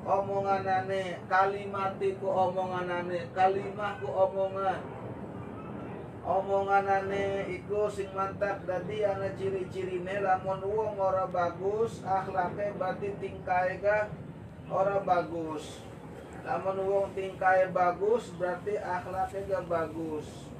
omonganane 0.04 1.24
kalimatiku 1.32 2.28
omonganane 2.28 3.32
kalimahku 3.32 4.04
omongan. 4.04 4.80
Omonganane 6.24 7.48
iku 7.52 7.88
sing 7.88 8.08
mantap 8.12 8.64
dadi 8.68 9.04
ana 9.04 9.32
ciri-cirine 9.36 10.24
lamun 10.24 10.60
wong 10.64 10.96
ora 11.00 11.28
bagus 11.28 12.04
akhlake 12.04 12.76
berarti 12.76 13.16
tingkae 13.20 13.80
ga 13.80 14.08
ora 14.68 15.00
bagus. 15.00 15.80
Lamun 16.44 16.84
wong 16.84 17.06
tingkae 17.16 17.72
bagus 17.72 18.28
berarti 18.36 18.76
akhlake 18.76 19.48
ga 19.48 19.64
bagus. 19.64 20.52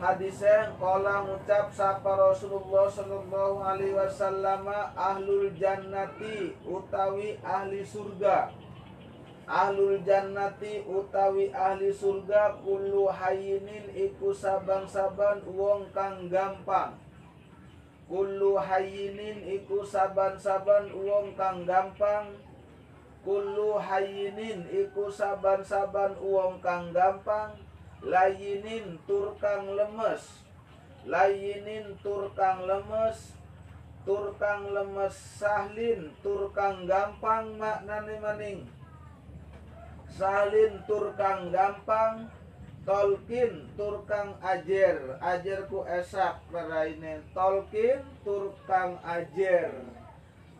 Hadisnya 0.00 0.74
kala 0.82 1.22
ngucap 1.22 1.70
sapa 1.70 2.18
Rasulullah 2.18 2.90
sallallahu 2.90 3.62
alaihi 3.62 3.94
wasallam 3.94 4.66
ahlul 4.98 5.46
jannati 5.54 6.58
utawi 6.66 7.38
ahli 7.38 7.86
surga 7.86 8.50
ahlul 9.52 10.00
jannati 10.00 10.80
utawi 10.88 11.52
ahli 11.52 11.92
surga 11.92 12.56
kullu 12.64 13.12
hayinin 13.12 13.84
iku 13.92 14.32
saban-saban 14.32 15.44
wong 15.44 15.92
kang 15.92 16.32
gampang. 16.32 16.96
Kullu 18.08 18.56
hayinin 18.56 19.44
iku 19.44 19.84
saban-saban 19.84 20.88
wong 20.96 21.36
kang 21.36 21.68
gampang. 21.68 22.32
Kullu 23.20 23.76
hayinin 23.76 24.64
iku 24.72 25.12
saban-saban 25.12 26.16
wong 26.16 26.56
kang 26.64 26.88
gampang. 26.96 27.52
Layinin 28.00 28.96
turkang 29.04 29.76
lemes. 29.76 30.48
Layinin 31.04 31.92
turkang 32.00 32.64
lemes. 32.64 33.36
Turkang 34.08 34.72
lemes 34.72 35.14
sahlin 35.14 36.10
turkang 36.24 36.88
gampang 36.88 37.54
maknane 37.54 38.18
maning 38.18 38.66
sahlin 40.12 40.84
turkang 40.84 41.48
gampang 41.48 42.28
tolkin 42.84 43.68
turkang 43.78 44.36
ajer. 44.44 45.16
Ajerku 45.22 45.88
esak 45.88 46.44
ini 46.88 47.22
tolkin 47.32 48.04
turkang 48.26 49.00
ajer. 49.06 49.72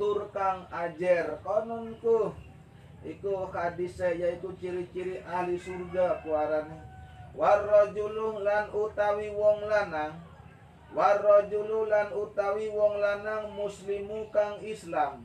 Turkang 0.00 0.64
ajer. 0.72 1.36
Kononku 1.44 2.32
iku 3.04 3.50
hadis 3.50 3.98
yaitu 3.98 4.54
ciri-ciri 4.56 5.20
ahli 5.26 5.58
surga 5.58 6.22
kuarane 6.22 6.78
warrajulu 7.36 8.40
lan 8.44 8.70
utawi 8.72 9.32
wong 9.32 9.68
lanang. 9.68 10.16
Warrajulu 10.92 11.88
lan 11.88 12.12
utawi 12.12 12.68
wong 12.68 13.00
lanang 13.00 13.56
muslimu 13.56 14.28
kang 14.28 14.60
Islam. 14.60 15.24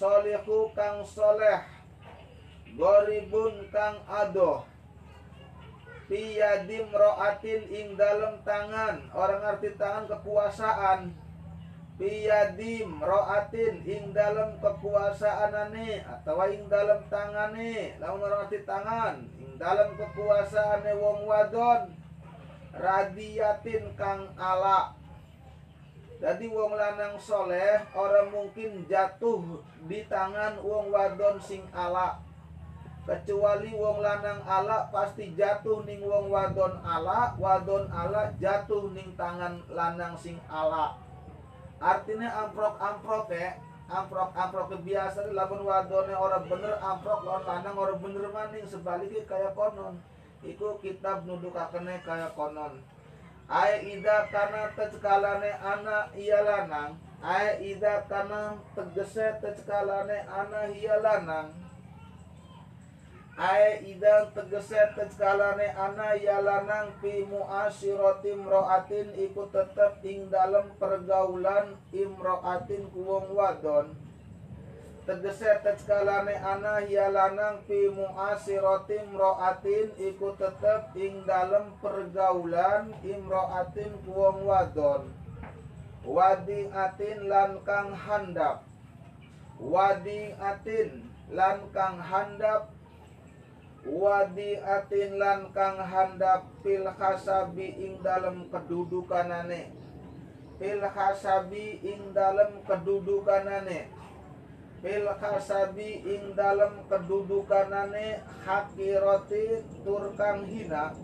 Solihu 0.00 0.72
kang 0.72 1.04
soleh 1.04 1.77
goribun 2.78 3.66
kang 3.74 3.98
adoh. 4.06 4.62
Piyadim 6.08 6.88
roatin 6.88 7.68
ing 7.68 7.98
dalam 7.98 8.40
tangan. 8.46 9.10
Orang 9.12 9.44
arti 9.44 9.74
tangan 9.76 10.08
kekuasaan. 10.08 11.12
Biyadim 11.98 13.02
roatin 13.02 13.82
ing 13.82 14.14
dalam 14.14 14.56
kekuasaan 14.62 15.52
ane 15.52 16.00
atau 16.06 16.38
ing 16.46 16.70
dalam 16.70 17.02
tangane. 17.10 17.98
Lamun 17.98 18.30
arti 18.30 18.62
tangan 18.62 19.26
ing 19.36 19.58
dalam 19.58 19.92
kekuasaan 19.98 20.86
wong 20.96 21.26
wadon 21.26 21.98
radiatin 22.78 23.90
kang 23.98 24.30
ala 24.38 24.94
jadi 26.18 26.50
wong 26.50 26.74
lanang 26.74 27.14
soleh 27.18 27.78
orang 27.94 28.30
mungkin 28.30 28.86
jatuh 28.90 29.62
di 29.86 30.02
tangan 30.10 30.58
wong 30.62 30.90
wadon 30.94 31.38
sing 31.42 31.62
ala 31.74 32.27
kecuali 33.08 33.72
wong 33.72 34.04
lanang 34.04 34.44
ala 34.44 34.92
pasti 34.92 35.32
jatuh 35.32 35.80
ning 35.88 36.04
wong 36.04 36.28
wadon 36.28 36.76
ala 36.84 37.32
wadon 37.40 37.88
ala 37.88 38.28
jatuh 38.36 38.92
ning 38.92 39.16
tangan 39.16 39.64
lanang 39.72 40.12
sing 40.12 40.36
ala 40.52 40.92
artinya 41.80 42.28
amprok 42.44 42.76
amprok 42.76 43.32
ya. 43.32 43.56
Amprok 43.88 44.36
amprok 44.36 44.68
biasa 44.84 45.32
lamun 45.32 45.64
wadone 45.64 46.12
orang 46.12 46.44
bener 46.44 46.76
amprok 46.76 47.24
lawan 47.24 47.48
lanang 47.48 47.72
orang 47.72 47.96
bener 48.04 48.28
maning. 48.28 48.66
Sebaliknya 48.68 49.24
kayak 49.24 49.56
konon. 49.56 49.96
Iku 50.44 50.76
kitab 50.84 51.24
nudukakene 51.24 52.04
kayak 52.04 52.36
konon. 52.36 52.84
Ai 53.48 53.80
ida 53.96 54.28
kana 54.28 54.76
tecekalane 54.76 55.56
anak 55.56 56.12
iya 56.12 56.44
lanang. 56.44 57.00
Ai 57.24 57.64
ida 57.64 58.04
kana 58.04 58.60
tegese 58.76 59.40
tecekalane 59.40 60.20
anak 60.28 60.68
iya 60.76 61.00
lanang 61.00 61.67
Ae 63.38 63.86
idang 63.86 64.34
tegese 64.34 64.98
teckalane 64.98 65.70
ana 65.70 66.18
ya 66.18 66.42
lanang 66.42 66.90
fi 66.98 67.22
muasirati 67.22 68.34
imraatin 68.34 69.14
iku 69.14 69.46
tetep 69.54 70.02
ing 70.02 70.26
dalem 70.26 70.74
pergaulan 70.74 71.78
imraatin 71.94 72.90
ku 72.90 73.06
wong 73.06 73.30
wadon. 73.38 73.94
Tegese 75.06 75.54
teckalane 75.62 76.34
ana 76.34 76.82
ya 76.82 77.14
lanang 77.14 77.62
fi 77.62 77.86
muasirati 77.86 79.06
imraatin 79.06 79.94
iku 80.02 80.34
tetep 80.34 80.90
ing 80.98 81.22
dalem 81.22 81.78
pergaulan 81.78 82.90
imraatin 83.06 84.02
ku 84.02 84.18
wong 84.18 84.50
wadon. 84.50 85.14
Wadi 86.02 86.74
atin 86.74 87.30
lan 87.30 87.62
kang 87.62 87.94
handap. 87.94 88.66
Wadi 89.62 90.34
atin 90.42 91.06
lan 91.30 91.70
kang 91.70 92.02
handap 92.02 92.74
wadi 94.08 94.56
atin 94.56 95.20
lan 95.20 95.52
kang 95.52 95.76
handap 95.76 96.48
pil 96.64 96.88
hasabi 96.88 97.76
ing 97.76 98.00
dalam 98.00 98.48
kedudukanane. 98.48 99.68
Pil 100.56 100.80
hasabi 100.80 101.84
ing 101.84 102.16
dalam 102.16 102.64
kedudukanane. 102.64 103.92
Pil 104.80 105.04
hasabi 105.12 106.08
ing 106.08 106.32
dalam 106.32 106.88
kedudukanane 106.88 108.24
hakiroti 108.48 109.60
turkang 109.84 110.48
hina. 110.48 110.96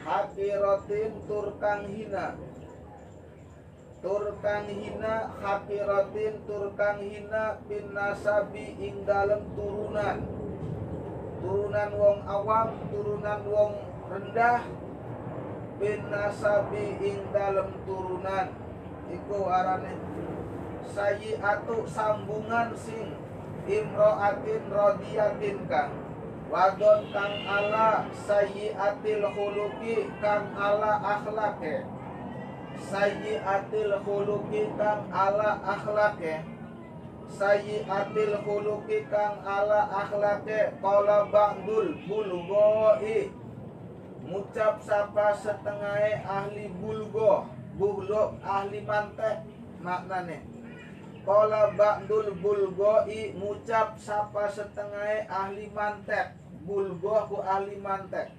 Hakirotin 0.00 1.12
turkang 1.28 1.84
hina. 1.92 2.32
Turkang 4.00 4.66
hina 4.70 5.28
hakiratin 5.42 6.40
turkang 6.48 7.02
hina 7.04 7.60
bin 7.68 7.92
nasabi 7.92 8.78
ing 8.78 9.02
dalem 9.04 9.42
turunan 9.58 10.37
turunan 11.48 11.90
wong 11.96 12.20
awam 12.28 12.76
turunan 12.92 13.40
wong 13.48 13.72
rendah. 14.12 14.68
Bin 15.80 16.12
nasabi 16.12 17.00
ing 17.00 17.24
dalem 17.32 17.72
turunan. 17.88 18.52
Iku 19.08 19.48
arane 19.48 19.96
atu 21.40 21.88
sambungan 21.88 22.76
sing 22.76 23.16
imroatin 23.64 24.62
rodiyatin 24.68 25.64
kang 25.70 25.96
wadon 26.52 27.08
kang 27.16 27.32
ala 27.48 28.04
atil 28.76 29.24
khuluqi 29.32 30.12
kang 30.20 30.52
ala 30.52 31.00
akhlake. 31.00 31.88
Atil 33.48 33.92
khuluqi 34.04 34.68
kang 34.76 35.08
ala 35.08 35.56
akhlake 35.64 36.57
atil 37.36 38.32
khuluqi 38.44 39.04
kang 39.10 39.44
ala 39.44 39.80
akhlake 40.00 40.72
qala 40.80 41.28
ba'dul 41.28 41.94
bulgoi 42.08 43.30
ngucap 44.24 44.80
sapa 44.80 45.36
setengah 45.36 46.24
ahli 46.24 46.72
bulgo 46.80 47.46
bulgo 47.78 48.36
ahli 48.44 48.80
mantek 48.88 49.44
maknane 49.84 50.58
Kala 51.28 51.76
ba'dul 51.76 52.40
bulgoi 52.40 53.36
ngucap 53.36 54.00
sapa 54.00 54.48
setengah 54.48 55.28
ahli 55.28 55.68
mantek. 55.76 56.32
Bulgo 56.64 57.28
ku 57.28 57.44
ahli 57.44 57.76
mantek. 57.84 58.32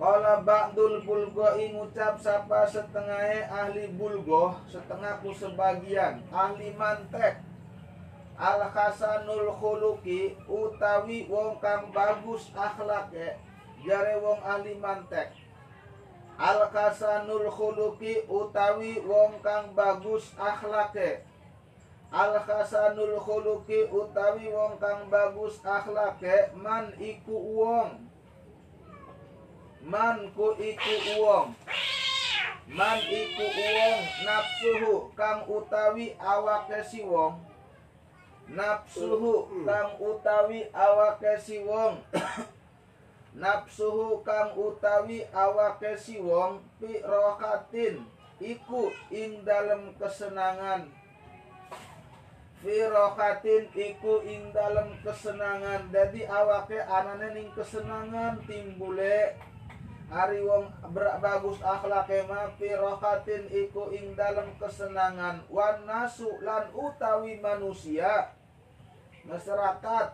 Kala 0.00 0.40
ba'dul 0.40 1.04
bulgoi 1.04 1.76
ngucap 1.76 2.16
sapa 2.16 2.64
setengah 2.64 3.44
ahli 3.52 3.92
bulgo, 3.92 4.56
setengah 4.64 5.20
ku 5.20 5.28
sebagian. 5.28 6.24
Ahli 6.32 6.72
mantek. 6.72 7.44
Al 8.40 8.64
hasanul 8.72 9.52
khuluki 9.60 10.40
utawi 10.48 11.28
wong 11.28 11.60
kang 11.60 11.92
bagus 11.92 12.48
akhlake 12.56 13.36
jare 13.84 14.16
wong 14.24 14.40
ahli 14.40 14.72
mantek. 14.80 15.36
Al 16.40 16.72
kasanul 16.72 17.52
khuluqi 17.52 18.24
utawi 18.24 19.04
wong 19.04 19.44
kang 19.44 19.76
bagus 19.76 20.32
akhlake. 20.40 21.28
Al 22.08 22.40
kasanul 22.48 23.20
khuluqi 23.20 23.92
utawi 23.92 24.48
wong 24.48 24.80
kang 24.80 25.12
bagus 25.12 25.60
akhlake 25.60 26.56
man 26.56 26.96
iku 26.96 27.36
wong 27.36 28.09
man 29.84 30.28
ku 30.36 30.52
iku 30.58 30.94
wong 31.20 31.56
man 32.68 32.98
iku 33.08 33.46
wong 33.48 33.98
nafsuhu 34.26 34.94
kang 35.16 35.46
utawi 35.48 36.16
awake 36.20 36.80
si 36.84 37.00
wong 37.04 37.40
nafsuhu 38.50 39.64
kang 39.64 39.96
utawi 39.96 40.68
awake 40.74 41.32
si 41.40 41.62
wong 41.64 42.02
nafsuhu 43.34 44.20
kang 44.26 44.52
utawi 44.58 45.22
awake 45.30 45.94
si 45.96 46.18
wong 46.18 46.58
pi 46.82 46.98
rohatin 47.00 48.02
iku 48.40 48.88
ing 49.12 49.44
dalem 49.44 49.94
kesenangan. 50.00 50.88
Fi 52.60 52.76
rohatin 52.88 53.68
iku 53.72 54.24
ing 54.24 54.50
dalem 54.50 54.96
kesenangan. 55.04 55.92
Jadi 55.92 56.24
awake 56.26 56.80
anane 56.80 57.28
ning 57.36 57.48
kesenangan 57.52 58.40
timbule 58.48 59.36
Ari 60.10 60.42
wong 60.42 60.66
bagus 61.22 61.62
akhlake 61.62 62.26
ma 62.26 62.50
fi 62.58 62.74
iku 63.62 63.94
ing 63.94 64.18
dalem 64.18 64.50
kesenangan. 64.58 65.46
Wan 65.46 65.86
nasu 65.86 66.26
lan 66.42 66.66
utawi 66.74 67.38
manusia. 67.38 68.34
Masyarakat 69.22 70.06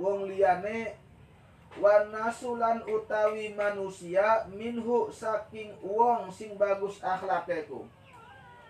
wong 0.00 0.32
liyane 0.32 0.96
wanasulan 1.76 2.88
utawi 2.88 3.52
manusia 3.52 4.48
minhu 4.48 5.12
saking 5.12 5.76
uang 5.84 6.32
sing 6.32 6.56
bagus 6.56 7.04
akhlakeku. 7.04 7.84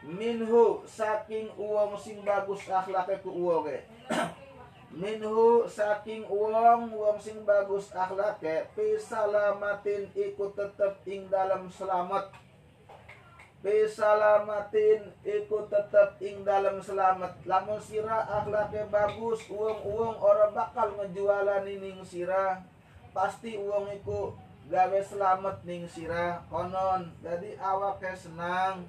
Minhu 0.03 0.83
saking 0.91 1.55
uang 1.55 1.95
sing 2.03 2.19
bagus 2.27 2.67
akhlakeku 2.67 3.31
uonge 3.31 3.87
minhu 4.95 5.66
saking 5.66 6.23
uang 6.31 6.95
uang 6.95 7.19
sing 7.19 7.43
bagus 7.43 7.91
akhlake 7.91 8.71
pisalamatin 8.79 10.07
ikut 10.15 10.55
tetep 10.55 11.03
ing 11.03 11.27
dalam 11.27 11.66
selamat. 11.66 12.31
Pisalamatin 13.59 15.11
ikut 15.27 15.66
tetep 15.66 16.15
ing 16.23 16.47
dalam 16.47 16.79
selamat. 16.79 17.43
Lamun 17.43 17.83
sirah 17.83 18.23
akhlake 18.39 18.87
bagus 18.87 19.43
uang 19.51 19.83
uang 19.83 20.15
orang 20.23 20.55
bakal 20.55 20.95
ngejualan 20.95 21.66
ning 21.66 21.99
sirah. 22.07 22.62
Pasti 23.11 23.59
uang 23.59 23.91
iku 23.99 24.31
gawe 24.71 25.01
selamat 25.03 25.66
ning 25.66 25.91
sirah. 25.91 26.39
Konon 26.47 27.11
jadi 27.19 27.59
awake 27.59 28.15
senang. 28.15 28.87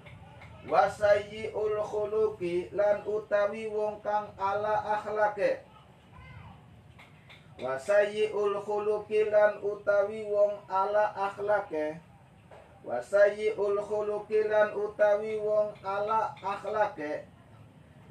Wasayi 0.69 1.49
ul 1.53 1.77
khuluki 1.81 2.73
lan 2.73 3.05
utawi 3.05 3.69
wong 3.69 4.01
kang 4.01 4.33
ala 4.37 4.81
akhlake 4.97 5.65
wasayi 7.55 8.31
ul 8.35 8.59
khuluki 8.59 9.31
lan 9.31 9.59
utawi 9.63 10.27
wong 10.27 10.59
ala 10.67 11.15
akhlake. 11.15 11.99
Wasayi 12.83 13.55
ul 13.55 13.79
khuluki 13.79 14.43
lan 14.45 14.75
utawi 14.75 15.39
wong 15.39 15.71
ala 15.83 16.35
akhlake. 16.35 17.25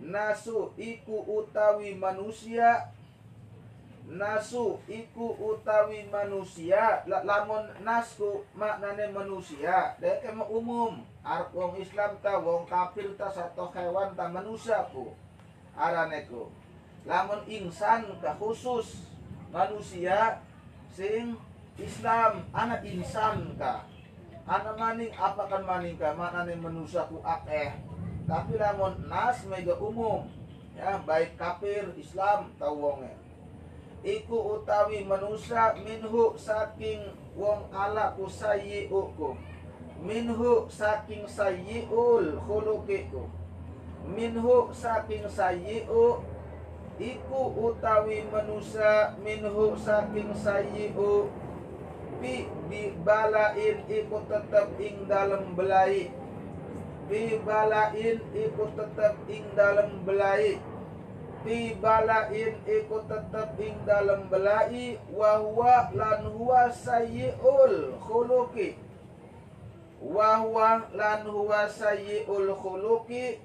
Nasu 0.00 0.72
iku 0.80 1.22
utawi 1.28 1.94
manusia. 1.94 2.88
Nasu 4.08 4.80
iku 4.88 5.36
utawi 5.36 6.08
manusia. 6.08 7.04
Lamun 7.06 7.68
nasku 7.84 8.44
maknane 8.56 9.12
manusia 9.12 9.96
dek 10.00 10.24
mau 10.32 10.48
umum. 10.48 11.04
Arep 11.24 11.56
wong 11.56 11.76
Islam 11.80 12.16
ta 12.20 12.36
wong 12.36 12.68
kafir 12.68 13.08
ta 13.16 13.32
satu 13.32 13.68
hewan 13.72 14.12
ta 14.16 14.28
manusia 14.28 14.84
ku. 14.92 15.12
Araneku 15.76 16.48
lamun 17.04 17.44
insan 17.48 18.08
ka 18.20 18.32
khusus 18.40 19.13
manusia 19.54 20.42
sing 20.90 21.38
Islam 21.78 22.42
anak 22.50 22.82
insan 22.82 23.54
ka? 23.54 23.86
Anak 24.50 24.74
maning 24.74 25.14
apa 25.14 25.46
kan 25.46 25.62
maning 25.62 25.94
ka? 25.94 26.10
Maknane 26.18 26.58
manusia 26.58 27.06
ku 27.06 27.22
akeh. 27.22 27.70
Tapi 28.26 28.58
lamun 28.58 29.06
nas 29.06 29.46
mega 29.46 29.78
umum 29.78 30.26
ya 30.74 30.98
baik 31.06 31.38
kafir 31.38 31.94
Islam 31.94 32.50
tau 32.58 32.74
wonge. 32.74 33.14
Iku 34.02 34.58
utawi 34.58 35.06
manusia 35.06 35.72
minhu 35.80 36.34
saking 36.34 37.14
wong 37.38 37.70
ala 37.72 38.12
ku 38.18 38.28
sayyi'uku 38.28 39.54
minhu 40.04 40.68
saking 40.68 41.24
sayyi'ul 41.24 42.36
khuluqiku. 42.44 43.24
Minhu 44.04 44.68
saking 44.76 45.24
sayyi'u 45.24 46.33
iku 46.98 47.50
utawi 47.58 48.22
manusia 48.30 49.18
minhu 49.18 49.74
saking 49.74 50.30
sayyi'u 50.34 51.26
bi 52.22 52.46
bi 52.70 52.94
balain 53.02 53.82
iku 53.90 54.22
tetep 54.30 54.68
ing 54.78 55.08
dalem 55.10 55.54
belai. 55.58 56.10
Bi 57.10 57.36
balain 57.42 58.18
iku 58.32 58.64
tetep 58.78 59.14
ing 59.28 59.44
dalem 59.58 60.06
belai. 60.06 60.62
Fi 61.44 61.76
balain 61.76 62.56
iku 62.64 63.04
tetep 63.04 63.52
ing 63.60 63.76
dalam 63.84 64.32
belai 64.32 64.96
wa 65.12 65.44
huwa 65.44 65.92
lan 65.92 66.24
huwa 66.32 66.72
sayyiul 66.72 68.00
khuluqi. 68.00 68.80
Wa 70.00 70.40
huwa 70.40 70.88
lan 70.96 71.28
huwa 71.28 71.68
sayyiul 71.68 72.48
khuluqi 72.56 73.44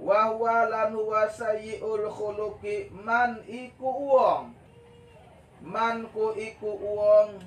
wa 0.00 0.24
huwa 0.24 0.64
lan 0.70 0.94
huwa 0.94 1.30
sayyiul 1.30 2.06
khuluqi 2.10 2.90
man 3.04 3.42
iku 3.46 3.86
wong 3.86 4.54
man 5.62 6.06
ku 6.14 6.32
iku 6.38 6.70
wong 6.78 7.42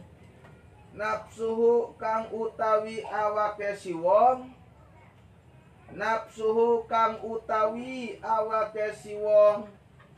nafsuhu 0.92 1.96
kang 1.96 2.28
utawi 2.36 3.00
awake 3.08 3.76
si 3.80 3.96
wong. 3.96 4.52
Nafsuhu 5.92 6.88
kang 6.88 7.20
utawi 7.24 8.20
awake 8.24 8.96
si 8.96 9.16
wong 9.16 9.68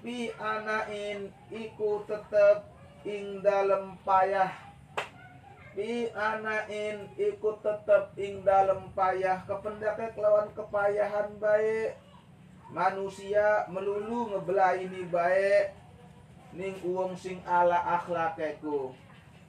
pi 0.02 0.30
anain 0.38 1.34
iku 1.50 2.06
tetep 2.06 2.66
ing 3.06 3.42
dalem 3.42 3.98
payah. 4.06 4.54
Pi 5.74 6.10
anain 6.14 7.10
iku 7.18 7.58
tetep 7.62 8.14
ing 8.18 8.46
dalem 8.46 8.90
payah. 8.94 9.42
Kependake 9.50 10.14
kelawan 10.14 10.50
kepayahan 10.54 11.34
baik 11.42 11.98
manusia 12.74 13.70
melulu 13.70 14.34
ngebelaini 14.34 15.06
baik. 15.08 15.78
Ning 16.54 16.78
uang 16.86 17.18
sing 17.18 17.42
ala 17.46 17.82
akhlakeku 17.98 18.94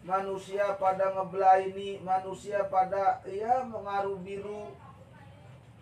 manusia 0.04 0.76
pada 0.76 1.16
ngebelaini 1.16 2.00
manusia 2.04 2.68
pada 2.68 3.24
ya 3.24 3.64
mengaruh 3.64 4.20
biru. 4.20 4.68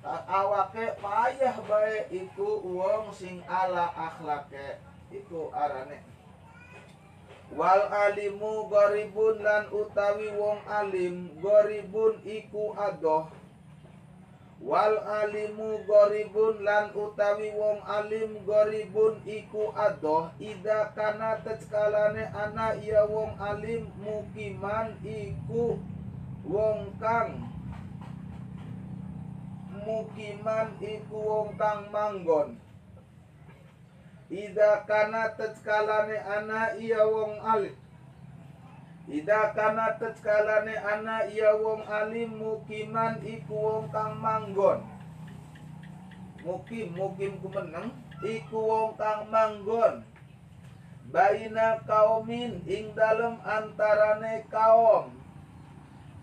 Awake 0.03 0.99
payah 0.99 1.63
bae 1.63 2.11
iku 2.11 2.59
wong 2.67 3.15
sing 3.15 3.39
ala 3.47 3.87
akhlake 3.95 4.83
iku 5.15 5.55
arane. 5.55 6.03
Wal 7.55 7.87
alimu 7.87 8.67
goribun 8.67 9.47
lan 9.47 9.71
utawi 9.71 10.27
wong 10.35 10.59
alim 10.67 11.31
goribun 11.39 12.19
iku 12.27 12.75
adoh 12.75 13.31
wal 14.63 14.95
alimu 14.99 15.83
goribun 15.91 16.63
lan 16.63 16.95
utawi 16.95 17.51
wong 17.51 17.83
alim 17.83 18.47
goribun 18.47 19.19
iku 19.27 19.75
adoh 19.75 20.31
ida 20.39 20.95
kana 20.95 21.43
teckalane 21.43 22.31
ana 22.31 22.79
iya 22.79 23.03
wong 23.03 23.35
alim 23.43 23.91
mukiman 23.99 24.95
iku 25.03 25.83
wong 26.47 26.95
kang 27.03 27.43
mukiman 29.83 30.79
iku 30.79 31.17
wong 31.19 31.59
kang 31.59 31.91
manggon. 31.91 32.55
Ida 34.31 34.87
kana 34.87 35.35
teckalane 35.35 36.23
ana 36.23 36.79
iya 36.79 37.03
wong 37.03 37.43
alim 37.43 37.82
Ida 39.11 39.51
kana 39.51 39.99
tetkalane 39.99 40.79
ana 40.79 41.27
iya 41.27 41.59
wong 41.59 41.83
alim 41.91 42.39
mukiman 42.39 43.19
iku 43.27 43.51
wong 43.51 43.85
kang 43.91 44.15
manggon. 44.23 44.79
Mukim 46.47 46.95
mukim 46.95 47.35
ku 47.43 47.51
meneng 47.51 47.91
iku 48.23 48.63
wong 48.63 48.95
kang 48.95 49.27
manggon. 49.27 50.07
Baina 51.11 51.83
kaumin 51.83 52.63
ing 52.63 52.95
dalem 52.95 53.43
antarane 53.43 54.47
kaum. 54.47 55.11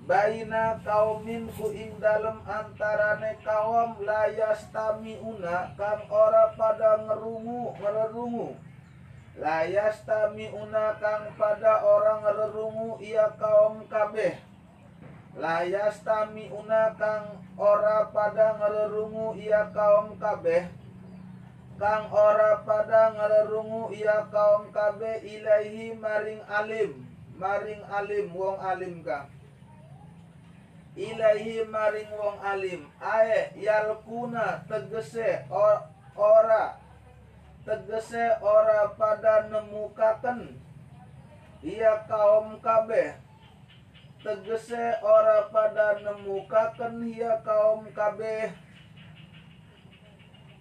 Baina 0.07 0.79
kaumin 0.79 1.51
ku 1.59 1.75
ing 1.75 1.99
dalem 1.99 2.39
antarane 2.47 3.43
kaum 3.43 3.99
layas 4.07 4.71
tamiuna 4.71 5.75
kang 5.75 6.07
ora 6.07 6.55
pada 6.55 6.95
ngerungu 7.03 7.75
ngerungu 7.75 8.68
layas 9.39 10.03
tami 10.03 10.51
kang 10.99 11.23
pada 11.39 11.79
orang 11.79 12.27
rerungu 12.27 12.99
ia 12.99 13.31
kaum 13.39 13.87
kabeh. 13.87 14.35
Layas 15.39 16.03
tami 16.03 16.51
kang 16.99 17.39
ora 17.55 18.11
pada 18.11 18.59
ngererungu 18.59 19.39
ia 19.39 19.71
kaum 19.71 20.19
kabeh. 20.19 20.67
Kang 21.79 22.11
ora 22.11 22.59
pada 22.67 23.15
ngererungu 23.15 23.95
ia 23.95 24.27
kaum 24.27 24.67
kabeh 24.75 25.23
ilahi 25.23 25.95
maring 25.95 26.43
alim 26.51 27.07
maring 27.39 27.79
alim 27.87 28.35
wong 28.35 28.59
alim 28.59 28.99
kang 28.99 29.31
ilahi 30.99 31.63
maring 31.63 32.11
wong 32.11 32.35
alim. 32.43 32.81
Ae 32.99 33.55
yalkuna 33.55 34.67
tegese 34.67 35.47
ora 36.19 36.75
tegese 37.69 38.41
ora 38.41 38.89
pada 38.97 39.45
nemukaken. 39.45 40.57
Ia 41.61 42.01
kaum 42.09 42.57
kabeh. 42.57 43.13
Tegese 44.25 44.97
ora 45.05 45.45
pada 45.53 46.01
nemukaken 46.01 47.05
ia 47.05 47.37
kaum 47.45 47.85
kabeh. 47.93 48.49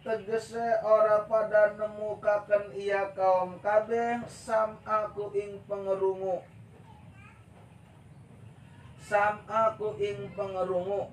Tegese 0.05 0.85
ora 0.85 1.25
pada 1.25 1.73
nemukaken 1.81 2.77
ia 2.77 3.09
kaum 3.17 3.57
kabeh. 3.65 4.21
Sam 4.29 4.77
aku 4.85 5.33
ing 5.33 5.65
pengerungu. 5.65 6.45
Sam 9.01 9.41
aku 9.49 9.97
ing 9.97 10.29
pengerungu. 10.37 11.09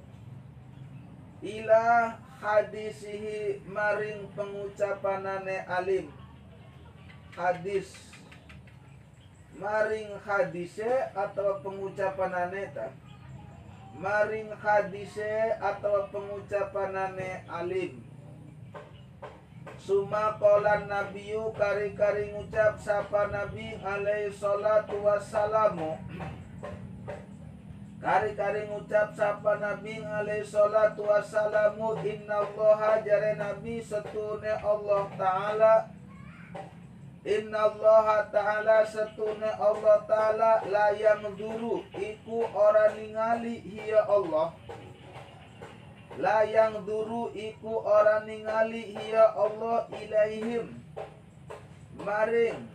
Ila 1.39 2.19
hadisihi 2.41 3.61
maring 3.67 4.27
pengucapanane 4.35 5.65
alim. 5.67 6.11
Hadis. 7.35 7.91
Maring 9.55 10.19
hadise 10.27 11.11
atau 11.15 11.63
pengucapanane 11.63 12.75
ta? 12.75 12.91
Maring 13.95 14.51
hadise 14.59 15.55
atau 15.63 16.11
pengucapanane 16.11 17.47
alim. 17.47 18.03
Suma 19.79 20.35
kolan 20.39 20.87
nabiyu 20.87 21.53
kari-kari 21.53 22.31
ngucap 22.33 22.79
sapa 22.79 23.27
nabi 23.27 23.75
alaihi 23.83 24.33
salatu 24.33 25.03
wassalamu 25.03 25.99
Kari-kari 28.05 28.69
ngucap 28.69 29.17
sapa 29.17 29.57
Nabi 29.57 29.97
alaihi 29.97 30.45
salatu 30.45 31.09
wassalamu 31.09 31.97
Allah 32.29 33.01
jare 33.01 33.33
Nabi 33.33 33.81
setune 33.81 34.53
Allah 34.61 35.09
Ta'ala. 35.17 35.89
Inna 37.25 37.65
Allah 37.65 38.29
Ta'ala 38.29 38.85
setune 38.85 39.49
Allah 39.57 40.05
Ta'ala. 40.05 40.61
Layang 40.69 41.33
dulu 41.33 41.81
Iku 41.97 42.45
orang 42.53 42.93
ningali 42.93 43.65
hiya 43.65 44.05
Allah. 44.05 44.53
Layang 46.21 46.85
dulu 46.85 47.33
iku 47.33 47.89
orang 47.89 48.29
ningali 48.29 48.85
hiya 48.93 49.33
Allah 49.33 49.89
ilaihim. 49.89 50.77
Maring. 52.05 52.69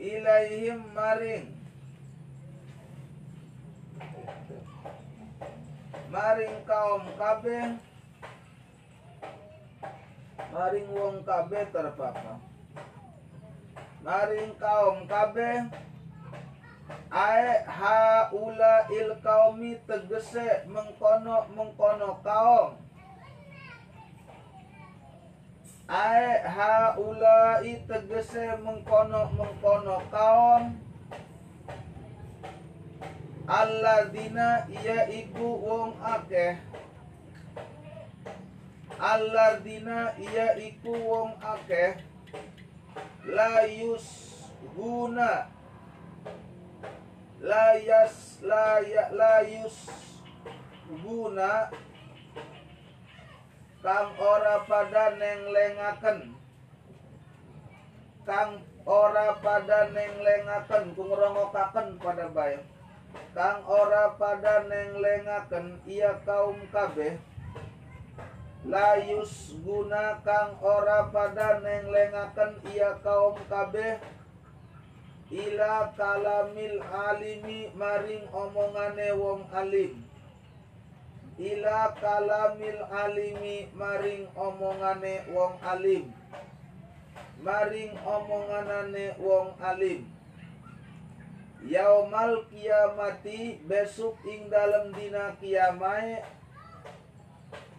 Ilaihim 0.00 0.80
maring 0.96 1.57
maring 6.10 6.56
kaum 6.64 7.04
kabeh. 7.20 7.76
Maring 10.48 10.88
wong 10.96 11.16
kabeh 11.28 11.68
terpapa 11.68 12.40
maring 14.08 14.56
kaum 14.56 15.04
kabeh. 15.04 15.68
Ae 17.12 17.64
haula 17.68 18.88
il 18.88 19.12
kaumi 19.20 19.76
tegese 19.84 20.64
mengkono 20.68 21.44
mengkono 21.52 22.20
kaum. 22.24 22.80
Ae 25.88 26.40
haula 26.44 27.60
tegese 27.60 28.56
mengkono 28.64 29.20
mengkono 29.36 29.96
kaum 30.08 30.87
Alladzina 33.48 34.68
iya 34.68 35.08
iku 35.08 35.48
wong 35.64 35.96
akeh. 36.04 36.60
Alladzina 39.00 40.12
iya 40.20 40.52
iku 40.60 40.92
wong 40.92 41.32
akeh. 41.40 41.96
Layus 43.24 44.04
guna. 44.76 45.48
Layas 47.40 48.44
laya 48.44 49.08
layus 49.16 49.88
guna. 51.00 51.72
Kang 53.80 54.12
ora 54.20 54.60
pada 54.68 55.16
neng 55.16 55.54
lengaken 55.54 56.34
Kang 58.26 58.60
ora 58.82 59.38
pada 59.38 59.86
neng 59.94 60.18
lengaken 60.18 60.98
Kungrongokaken 60.98 61.96
pada 62.02 62.26
bayang 62.34 62.66
kang 63.38 63.62
ora 63.70 64.18
pada 64.18 64.66
neng 64.66 64.98
lengaken 64.98 65.78
ia 65.86 66.18
kaum 66.26 66.58
kabeh. 66.74 67.14
Layus 68.66 69.54
guna 69.62 70.18
kang 70.26 70.58
ora 70.58 71.06
pada 71.14 71.62
neng 71.62 71.86
lengaken 71.86 72.58
ia 72.74 72.98
kaum 72.98 73.38
kabeh. 73.46 74.02
Ila 75.28 75.92
kalamil 75.94 76.82
alimi 76.82 77.70
maring 77.76 78.26
omongane 78.32 79.08
wong 79.14 79.46
alim. 79.54 80.02
Ila 81.38 81.94
kalamil 82.00 82.80
alimi 82.90 83.68
maring 83.76 84.26
omongane 84.34 85.30
wong 85.30 85.54
alim. 85.62 86.10
Maring 87.38 87.94
omonganane 88.02 89.14
wong 89.22 89.54
alim 89.62 90.17
Yaumal 91.66 92.46
kiamati 92.46 93.58
besok 93.66 94.22
ing 94.30 94.46
dalam 94.46 94.94
dina 94.94 95.34
kiamai. 95.42 96.22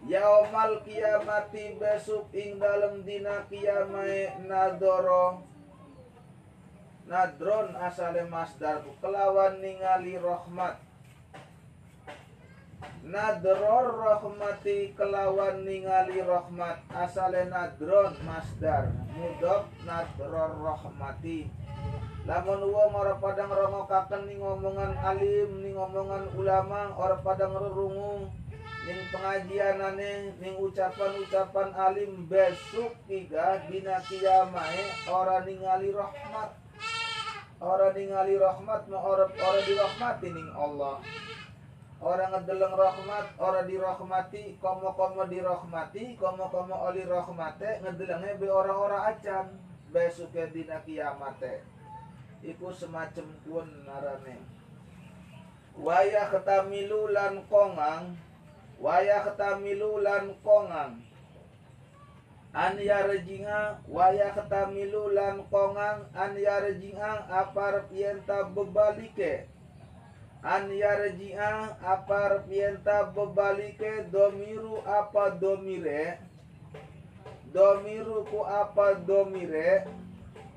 Yaumal 0.04 0.84
kiamati 0.84 1.80
besok 1.80 2.28
ing 2.36 2.60
dalam 2.60 3.00
dina 3.08 3.48
kiamai. 3.48 4.36
Nadoro 4.44 5.50
Nadron 7.10 7.74
asale 7.74 8.22
masdar 8.30 8.86
kelawan 9.02 9.58
ningali 9.58 10.14
rahmat. 10.14 10.78
Nadror 13.02 13.98
rahmati 13.98 14.94
kelawan 14.94 15.66
ningali 15.66 16.22
rahmat. 16.22 16.86
Asale 16.94 17.50
nadron 17.50 18.14
masdar 18.22 18.94
mudok 19.10 19.66
nadror 19.82 20.54
rahmati 20.54 21.50
lamun 22.28 22.60
wong 22.68 22.92
ora 22.92 23.16
pada 23.16 23.48
ngerongokaken 23.48 24.28
ning 24.28 24.44
ngomongan 24.44 24.92
alim 25.00 25.64
ning 25.64 25.72
ngomongan 25.72 26.28
ulama 26.36 26.92
ora 27.00 27.16
pada 27.24 27.48
ngerungu 27.48 28.28
ning 28.84 28.98
pengajianane 29.08 30.36
ning 30.40 30.54
ucapan-ucapan 30.60 31.72
alim. 31.76 32.28
Besok 32.28 32.92
tiga 33.08 33.64
dina 33.68 34.00
kiamahe 34.04 34.84
ora 35.08 35.40
ningali 35.44 35.92
rahmat. 35.96 36.50
Ora 37.60 37.92
ningali 37.92 38.36
rahmat 38.36 38.88
ma 38.88 38.98
ora 39.00 39.24
ora 39.28 39.60
dirahmati 39.64 40.28
ning 40.32 40.48
Allah. 40.52 41.00
Orang 42.00 42.32
ngedeleng 42.32 42.72
rahmat 42.72 43.36
orang 43.36 43.68
dirahmati 43.68 44.56
komo 44.56 44.96
komo 44.96 45.28
dirahmati 45.28 46.16
komo 46.16 46.48
komo 46.48 46.88
oli 46.88 47.04
rahmate 47.04 47.84
ngedelengnya 47.84 48.40
be 48.40 48.48
orang-orang 48.48 49.12
acan 49.12 49.52
besoknya 49.92 50.48
dina 50.48 50.80
kiamate 50.80 51.60
iku 52.44 52.72
semacam 52.72 53.26
pun 53.44 53.68
narane 53.84 54.36
waya 55.76 56.28
ketamilu 56.28 57.12
lan 57.12 57.44
kongang 57.48 58.16
waya 58.80 59.20
ketamilu 59.28 60.00
lan 60.00 60.32
kongang. 60.40 61.04
An 62.50 62.74
yarjinga 62.80 63.78
waya 63.86 64.34
ketamilu 64.34 65.12
lan 65.14 65.46
kongang 65.52 66.08
an 66.16 66.34
yarjinga 66.34 67.28
apar 67.30 67.86
pienta 67.86 68.48
bebalike. 68.50 69.46
An 70.40 70.72
yarji'a 70.72 71.76
apa 71.84 72.40
pienta 72.48 73.12
bebalike 73.12 74.08
domiru 74.08 74.80
apa 74.88 75.36
domire? 75.36 76.16
Domiru 77.52 78.24
ku 78.24 78.40
apa 78.40 78.96
domire 79.04 79.84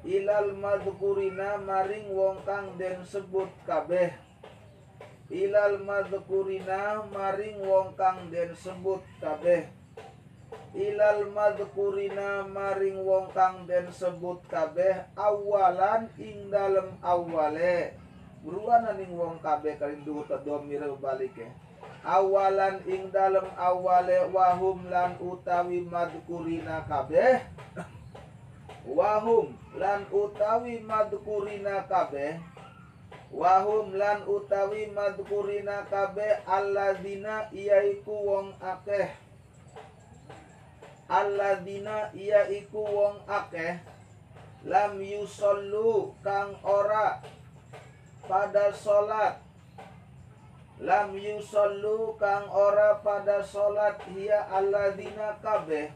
ilal 0.03 0.51
madkurina 0.59 1.55
maring 1.63 2.11
wong 2.11 2.43
kang 2.43 2.75
den 2.75 2.99
sebut 3.07 3.47
kabeh. 3.63 4.11
Ilal 5.31 5.79
madkurina 5.79 7.07
maring 7.07 7.63
wong 7.63 7.95
kang 7.95 8.27
den 8.27 8.51
sebut 8.59 8.99
kabeh. 9.23 9.71
Ilal 10.75 11.31
madkurina 11.31 12.43
maring 12.43 12.99
wong 12.99 13.31
kang 13.31 13.63
den 13.63 13.87
sebut 13.95 14.43
kabeh 14.51 15.07
awalan 15.15 16.11
ing 16.19 16.51
dalem 16.51 16.99
awale. 16.99 17.95
Buruan 18.43 18.83
ning 18.99 19.15
wong 19.15 19.39
kabeh 19.39 19.79
kali 19.79 20.03
duhur 20.03 20.27
ke 20.27 20.35
domire 20.43 20.91
balike 20.99 21.47
awalan 22.03 22.83
ing 22.83 23.07
dalem 23.15 23.47
awale 23.55 24.27
wahum 24.35 24.83
lan 24.91 25.15
utawi 25.23 25.87
madkurina 25.87 26.83
kabeh 26.83 27.39
wahum 28.87 29.55
lan 29.79 30.03
utawi 30.11 30.83
madkurina 30.83 31.87
kabeh 31.87 32.39
wahum 33.33 33.95
lan 33.95 34.27
utawi 34.27 34.91
madkurina 34.91 35.87
kabeh 35.89 36.43
alladzina 36.45 37.49
iaiku 37.49 38.13
wong 38.13 38.47
akeh. 38.61 39.09
Alladzina 41.09 42.13
iaiku 42.13 42.83
wong 42.83 43.23
akeh 43.27 43.81
lam 44.63 44.95
yusollu 45.01 46.15
kang 46.23 46.55
ora 46.63 47.19
pada 48.23 48.71
salat 48.71 49.43
lam 50.79 51.11
yusallu 51.11 52.15
kang 52.15 52.47
ora 52.47 53.03
pada 53.03 53.43
salat 53.43 53.99
hiya 54.15 54.47
alladzina 54.47 55.35
kabeh 55.43 55.91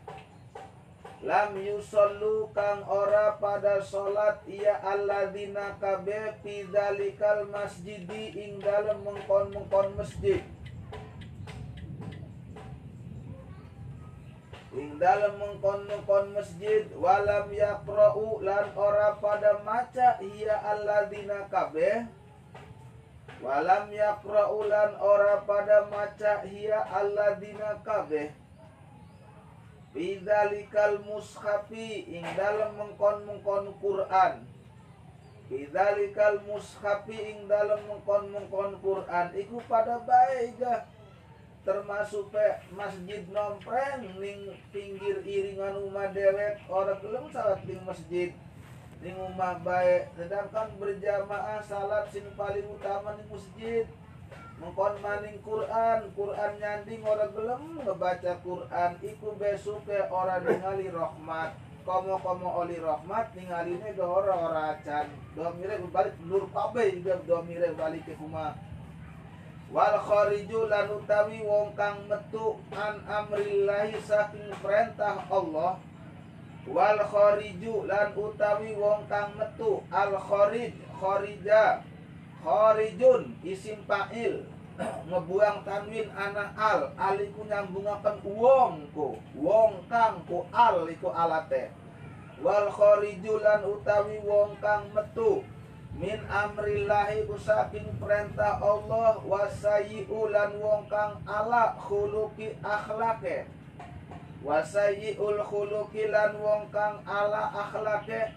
lam 1.28 1.60
yusallu 1.60 2.48
kang 2.56 2.88
ora 2.88 3.36
pada 3.36 3.84
salat 3.84 4.40
iya 4.48 4.80
alladzina 4.80 5.76
kabeh 5.76 6.40
fi 6.40 6.64
dzalikal 6.72 7.44
masjidi 7.52 8.32
ing 8.32 8.64
dalem 8.64 9.04
mengkon-mengkon 9.04 9.91
masjid. 9.99 10.40
Ing 14.72 14.95
dalem 14.95 15.36
mengkon-mengkon 15.36 16.32
masjid 16.32 16.88
walam 16.95 17.52
yaqra'u 17.52 18.40
lan 18.40 18.72
ora 18.80 19.20
pada 19.20 19.60
maca 19.68 20.24
iya 20.24 20.64
alladzina 20.64 21.52
kabeh. 21.52 22.08
Walam 23.44 23.91
yakra'ulan 23.91 24.95
ora 24.98 25.44
pada 25.44 25.91
maca 25.91 26.41
hiya 26.48 26.82
alladina 26.88 27.84
kabeh 27.86 28.47
Bidzalikal 29.98 31.02
mushafi 31.10 32.06
ing 32.06 32.22
dalam 32.38 32.78
mengkon-mengkon 32.78 33.74
Quran. 33.82 34.45
Bidzalikal 35.49 36.38
mushafi 36.45 37.18
ing 37.18 37.49
dalam 37.49 37.82
mengkon-mengkon 37.90 38.78
Quran. 38.78 39.28
Iku 39.34 39.57
pada 39.65 39.98
baik 40.06 40.61
termasuk 41.65 42.30
pe 42.30 42.61
masjid 42.78 43.26
nompreng 43.34 44.06
ning 44.22 44.53
pinggir 44.69 45.26
iringan 45.26 45.82
rumah 45.82 46.14
dewek 46.14 46.61
orang 46.69 47.02
belum 47.02 47.34
salat 47.34 47.65
di 47.65 47.82
masjid. 47.82 48.30
Di 49.02 49.10
rumah 49.18 49.57
baik 49.65 50.14
sedangkan 50.14 50.78
berjamaah 50.78 51.65
salat 51.65 52.06
sing 52.14 52.30
paling 52.38 52.69
utama 52.69 53.18
di 53.18 53.26
masjid 53.34 53.90
mengkon 54.57 54.97
maning 55.05 55.38
Quran 55.45 56.09
Quran 56.17 56.51
nyanding 56.57 57.01
orang 57.05 57.31
belum 57.34 57.61
ngebaca 57.85 58.34
Quran. 58.41 58.91
Iku 59.05 59.38
besuke 59.38 60.09
orang 60.09 60.45
ningali 60.45 60.89
rahmat. 60.89 61.53
Komo 61.88 62.19
komo 62.19 62.65
oli 62.65 62.81
rahmat 62.81 63.31
ningali 63.38 63.79
ini 63.79 63.95
do 63.95 64.03
ora 64.03 64.34
ora 64.35 64.61
acan. 64.75 65.07
Do 65.38 65.47
mire 65.55 65.77
balik 65.93 66.17
nur 66.25 66.49
pabe 66.49 66.89
juga 66.97 67.21
do 67.23 67.38
mire 67.45 67.71
balik 67.77 68.03
ke 68.03 68.17
rumah. 68.17 68.57
Wal 69.67 69.99
khariju 69.99 70.71
lan 70.71 70.88
utawi 70.95 71.43
wong 71.43 71.75
kang 71.75 72.07
metu 72.07 72.55
an 72.71 73.03
amrillahi 73.03 73.99
saking 74.03 74.51
perintah 74.63 75.27
Allah. 75.27 75.77
Wal 76.67 76.99
khariju 77.03 77.85
lan 77.88 78.15
utawi 78.15 78.73
wong 78.75 79.05
kang 79.11 79.35
metu 79.35 79.84
al 79.91 80.15
kharij 80.17 80.71
kharija 80.97 81.84
kharijun 82.43 83.38
isim 83.41 83.81
fa'il. 83.88 84.45
Ngebuang 85.09 85.65
tanwin 85.65 86.09
anak 86.14 86.53
al. 86.53 86.93
Aliku 86.97 87.45
nyambungaken 87.49 88.22
wong 88.26 88.85
ku. 88.93 89.18
Wong 89.34 89.81
kang 89.89 90.22
ku 90.30 90.45
al 90.53 90.85
iku 90.85 91.09
alate. 91.09 91.73
Wal 92.41 92.69
khariju 92.69 93.41
lan 93.41 93.65
utawi 93.65 94.22
wong 94.22 94.53
kang 94.61 94.89
metu. 94.93 95.41
Min 95.97 96.22
amrillahi 96.30 97.26
saking 97.41 97.89
perintah 97.97 98.61
Allah 98.61 99.18
wasayi'u 99.18 100.30
lan 100.30 100.53
wong 100.61 100.85
kang 100.85 101.18
ala 101.26 101.73
khuluki 101.81 102.53
akhlake. 102.61 103.49
Wasayyiul 104.45 105.41
khuluqi 105.41 106.14
lan 106.14 106.38
wong 106.38 106.69
kang 106.69 107.01
ala 107.09 107.49
akhlake 107.49 108.30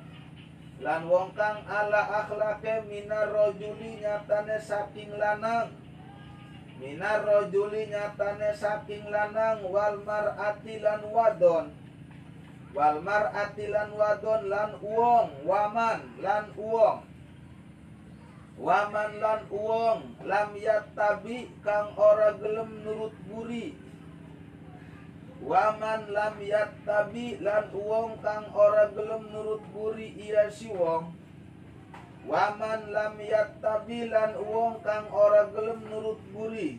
lan 0.80 1.04
wong 1.12 1.36
kang 1.36 1.60
ala 1.68 2.24
akhlake 2.24 2.88
minar 2.88 3.28
rajuli 3.28 4.00
nyatane 4.00 4.56
saking 4.56 5.12
lanang. 5.20 5.76
Minar 6.80 7.20
rajuli 7.20 7.92
nyatane 7.92 8.56
saking 8.56 9.12
lanang 9.12 9.60
wal 9.68 10.00
mar'ati 10.00 10.80
lan 10.80 11.04
wadon. 11.04 11.76
Wal 12.72 13.04
mar'ati 13.04 13.68
lan 13.68 13.92
wadon 13.92 14.48
lan 14.48 14.70
uwong 14.80 15.44
waman 15.44 16.00
lan 16.24 16.48
uwong. 16.56 17.04
Waman 18.60 19.20
lan 19.20 19.40
uwong 19.52 20.00
lam 20.24 20.52
yattabi 20.56 21.48
kang 21.60 21.92
ora 21.96 22.36
gelem 22.40 22.84
nurut 22.84 23.12
buri 23.28 23.76
Waman 25.40 26.12
lam 26.12 26.36
yattabi 26.36 27.40
lan 27.40 27.72
wong 27.72 28.20
kang 28.20 28.52
ora 28.52 28.92
gelem 28.92 29.32
nurut 29.32 29.64
buri 29.72 30.12
iya 30.20 30.52
si 30.52 30.68
wong. 30.68 31.16
Waman 32.28 32.92
lam 32.92 33.16
yattabi 33.16 34.12
lan 34.12 34.36
wong 34.36 34.84
kang 34.84 35.08
ora 35.08 35.48
gelem 35.48 35.80
nurut 35.88 36.20
buri. 36.28 36.76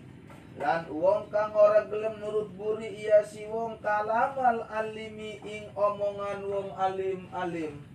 Lan 0.62 0.86
wong 0.94 1.34
kang 1.34 1.58
ora 1.58 1.90
gelem 1.90 2.22
nurut 2.22 2.54
buri 2.54 2.86
iya 3.02 3.26
si 3.26 3.50
wong 3.50 3.82
kalamal 3.82 4.62
alimi 4.70 5.42
ing 5.42 5.66
omongan 5.74 6.46
wong 6.46 6.70
alim 6.78 7.26
alim 7.34 7.91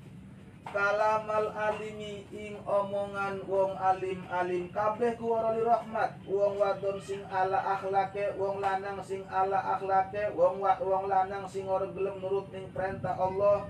kalamal 0.75 1.51
alimi 1.55 2.27
ing 2.33 2.59
omongan 2.67 3.43
wong 3.47 3.73
alim 3.79 4.21
alim. 4.31 4.71
Kabeh 4.75 5.15
ku 5.19 5.35
ora 5.35 5.55
rahmat. 5.55 6.23
Wong 6.27 6.59
wadon 6.59 6.99
sing 7.03 7.23
ala 7.31 7.59
akhlake 7.75 8.35
wong 8.39 8.59
lanang 8.59 8.99
sing 9.03 9.23
ala 9.31 9.79
akhlake 9.79 10.35
wong 10.35 10.63
wong 10.63 11.05
lanang 11.07 11.45
sing 11.47 11.67
ora 11.71 11.87
gelem 11.91 12.19
nurut 12.19 12.47
ning 12.51 12.67
perintah 12.75 13.15
Allah. 13.15 13.67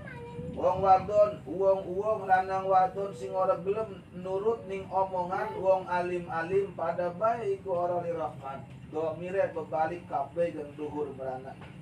Wong 0.57 0.77
wadon 0.81 1.31
wong 1.45 1.79
wong 1.85 2.19
lanang 2.25 2.65
wadon 2.65 3.11
sing 3.13 3.31
ora 3.33 3.57
gelem 3.61 4.01
nurut 4.17 4.65
ning 4.65 4.85
omongan 4.89 5.53
wong 5.61 5.83
alim 5.89 6.25
alim. 6.29 6.73
Pada 6.73 7.13
baik 7.13 7.61
ku 7.61 7.73
ora 7.73 8.01
rahmat. 8.01 8.65
Do 8.87 9.13
mire 9.19 9.51
bebalik 9.51 10.07
kabeh 10.07 10.55
jeung 10.55 10.71
duhur 10.79 11.11
beranak 11.13 11.76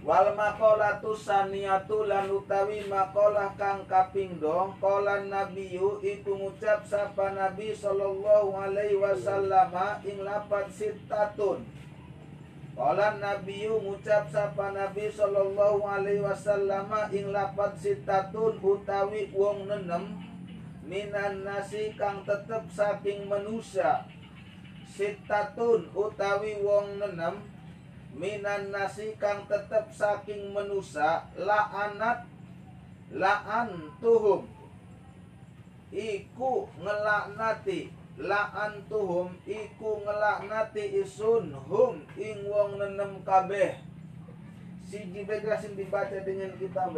Wal 0.00 0.32
makolatu 0.32 1.12
saniyatu 1.12 2.08
lan 2.08 2.32
utawi 2.32 2.88
makolah 2.88 3.52
kang 3.60 3.84
kapingdo 3.84 4.72
kolan 4.80 5.28
nabiyu 5.28 6.00
iku 6.00 6.40
ngucap 6.40 6.88
sapa 6.88 7.36
nabi 7.36 7.76
sallallahu 7.76 8.56
alaihi 8.56 8.96
wasallam 8.96 9.76
ing 10.08 10.24
lapat 10.24 10.72
sitatun. 10.72 11.80
Kala 12.80 13.20
Nabi 13.20 13.68
ngucap 13.68 14.32
sapa 14.32 14.72
Nabi 14.72 15.12
sallallahu 15.12 15.84
alaihi 15.84 16.24
wasallam 16.24 16.88
ing 17.12 17.28
lapat 17.28 17.76
sitatun 17.76 18.56
utawi 18.56 19.28
wong 19.36 19.68
nenem 19.68 20.16
minan 20.88 21.44
nasi 21.44 21.92
kang 22.00 22.24
tetep 22.24 22.64
saking 22.72 23.28
manusia. 23.28 24.08
Sitatun 24.88 25.92
utawi 25.92 26.56
wong 26.64 27.04
nenem 27.04 27.49
minan 28.14 28.74
nasi 28.74 29.14
kang 29.16 29.46
tetep 29.46 29.90
saking 29.94 30.50
manusia 30.50 31.26
la'anat 31.38 32.26
la'an 33.14 33.90
tuhum 34.02 34.46
iku 35.90 36.70
ngelaknati 36.78 37.90
la'antuhum 38.20 39.32
iku 39.48 39.90
ngelaknati 40.04 41.02
isun 41.02 41.56
hum 41.66 42.04
ing 42.20 42.46
wong 42.46 42.76
nenem 42.76 43.24
kabeh. 43.24 43.80
Siji 44.84 45.22
begasin 45.22 45.78
dibaca 45.78 46.18
dengan 46.26 46.52
kitab 46.58 46.94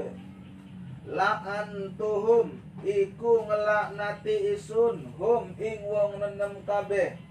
la'antuhum 1.06 2.58
iku 2.82 3.32
ngelaknati 3.46 4.54
isun 4.58 5.14
hum 5.18 5.54
ing 5.58 5.78
wong 5.86 6.18
nenem 6.18 6.58
kabeh 6.66 7.21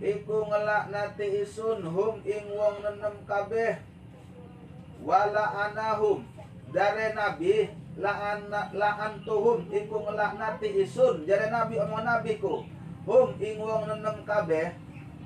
iku 0.00 0.46
ngelaknati 0.48 1.44
isun 1.44 1.84
hum 1.84 2.22
ing 2.24 2.44
wong 2.54 2.80
nenem 2.80 3.16
kabeh. 3.28 3.82
Wala 5.02 5.68
anahum 5.68 6.22
dari 6.70 7.10
nabi 7.12 7.68
la'an 7.98 8.48
la'antuhum 8.72 9.68
iku 9.68 9.96
ngelaknati 10.08 10.80
isun 10.80 11.26
jare 11.28 11.50
nabi 11.50 11.76
omong 11.82 12.06
nabiku 12.06 12.64
hum 13.04 13.34
ing 13.42 13.58
wong 13.58 13.84
nenem 13.90 14.22
kabeh 14.22 14.72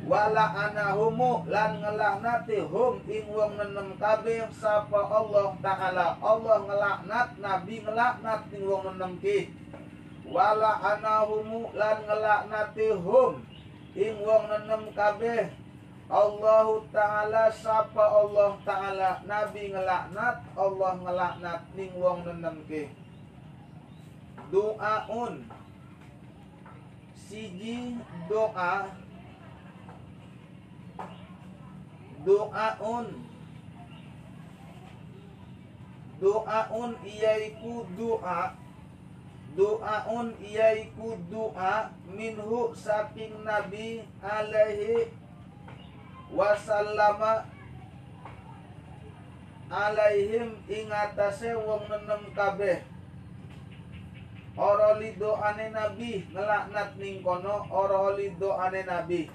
wala 0.04 0.68
anahumu 0.68 1.48
lan 1.48 1.80
ngelaknati 1.80 2.60
hum 2.68 3.00
ing 3.08 3.24
wong 3.32 3.56
nenem 3.56 3.96
kabeh 3.96 4.44
sapa 4.52 5.00
Allah 5.08 5.56
taala. 5.64 6.20
Allah 6.20 6.56
ngelaknat 6.68 7.28
nabi 7.40 7.80
ngelaknat 7.80 8.40
ing 8.52 8.62
wong 8.68 8.82
nenem 8.92 9.12
ki. 9.24 9.50
Wala 10.28 10.82
anahumu 10.84 11.72
lan 11.72 12.04
ngelaknati 12.04 12.86
hum 12.92 13.40
ing 13.96 14.20
wong 14.20 14.44
nenem 14.52 14.92
kabeh. 14.92 15.48
Allah 16.06 16.68
taala 16.94 17.50
sapa 17.50 18.04
Allah 18.04 18.54
taala? 18.62 19.24
Nabi 19.26 19.72
ngelaknat 19.72 20.36
Allah 20.54 20.92
ngelaknat. 21.02 21.60
Ning 21.74 21.90
wong 21.96 22.22
nenem 22.28 22.60
ki 22.68 22.92
doaun. 24.52 25.48
Siji 27.16 27.98
doa. 28.28 28.86
Doaun. 32.22 33.06
Doaun 36.20 36.90
iyaiku 37.02 37.82
doa 37.98 38.65
doaun 39.56 40.36
iyaiku 40.44 41.16
doa 41.32 41.88
minhu 42.12 42.76
saking 42.76 43.32
nabi 43.40 44.04
alaihi 44.20 45.08
wasallama 46.28 47.48
alaihim 49.72 50.60
ingatase 50.68 51.56
wong 51.56 51.88
nenem 51.88 52.22
kabeh. 52.36 52.84
Ora 54.56 54.96
lido 55.00 55.36
ane 55.36 55.68
nabi 55.72 56.24
ngelaknat 56.32 56.96
ning 57.00 57.24
kono 57.24 57.64
ora 57.72 58.12
lido 58.12 58.52
ane 58.60 58.84
nabi. 58.84 59.32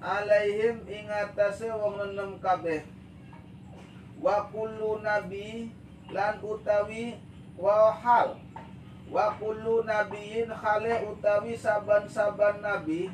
Alaihim 0.00 0.84
ingatase 0.84 1.72
wong 1.72 1.96
nenem 2.00 2.36
kabeh. 2.40 2.84
Wa 4.20 4.44
kullu 4.52 5.00
nabi 5.00 5.72
lan 6.12 6.36
utawi 6.44 7.16
wa 7.56 7.96
hal 7.96 8.36
wa 9.10 9.34
kullu 9.38 9.82
nabiyin 9.82 10.46
khale 10.48 10.94
utawi 11.10 11.58
saban-saban 11.58 12.62
nabi. 12.62 13.10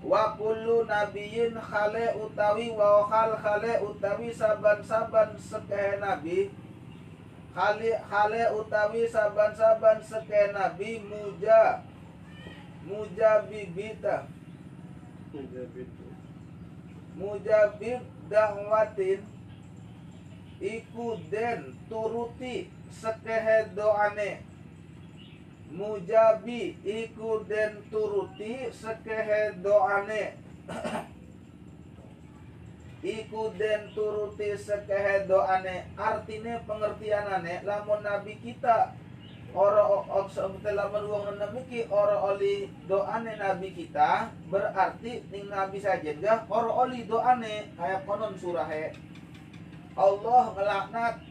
Wa 0.00 0.32
kullu 0.40 0.88
nabiyin 0.88 1.52
khale 1.60 2.16
utawi 2.16 2.72
wa 2.72 3.04
hal 3.12 3.36
khale 3.36 3.72
utawi 3.84 4.32
saban-saban 4.32 5.36
sekehe 5.36 6.00
nabi. 6.00 6.50
Khali 7.54 7.90
khale 8.08 8.42
utawi 8.56 9.04
saban-saban 9.10 9.98
seke 10.00 10.52
nabi 10.56 11.02
muja 11.02 11.82
mujabibita 12.86 14.24
mujabib 17.18 18.00
da'watin. 18.30 19.20
Iku 20.60 21.16
den 21.32 21.72
turuti 21.88 22.68
sekehe 22.90 23.70
doane 23.76 24.42
mujabi 25.70 26.76
iku 26.84 27.46
den 27.48 27.78
turuti 27.90 28.68
sekehe 28.74 29.54
doane 29.62 30.34
iku 33.16 33.54
den 33.58 33.94
turuti 33.94 34.58
sekehe 34.58 35.30
doane 35.30 35.86
artine 35.96 36.60
pengertianane 36.66 37.62
lamun 37.64 38.02
nabi 38.02 38.34
kita 38.42 38.92
ora 39.54 39.82
lamun 40.74 41.04
wong 41.10 41.38
nabi 41.38 41.60
ki 41.70 41.80
ora 41.90 42.18
oli 42.34 42.70
doane 42.86 43.34
nabi 43.38 43.74
kita 43.74 44.30
berarti 44.50 45.26
ning 45.30 45.50
nabi 45.50 45.78
saja 45.82 46.14
enggak 46.14 46.46
ora 46.50 46.70
oli 46.86 47.06
doane. 47.06 47.74
Kayak 47.74 48.06
konon 48.06 48.34
surahe 48.38 48.94
Allah 49.98 50.42
ngelaknat 50.54 51.29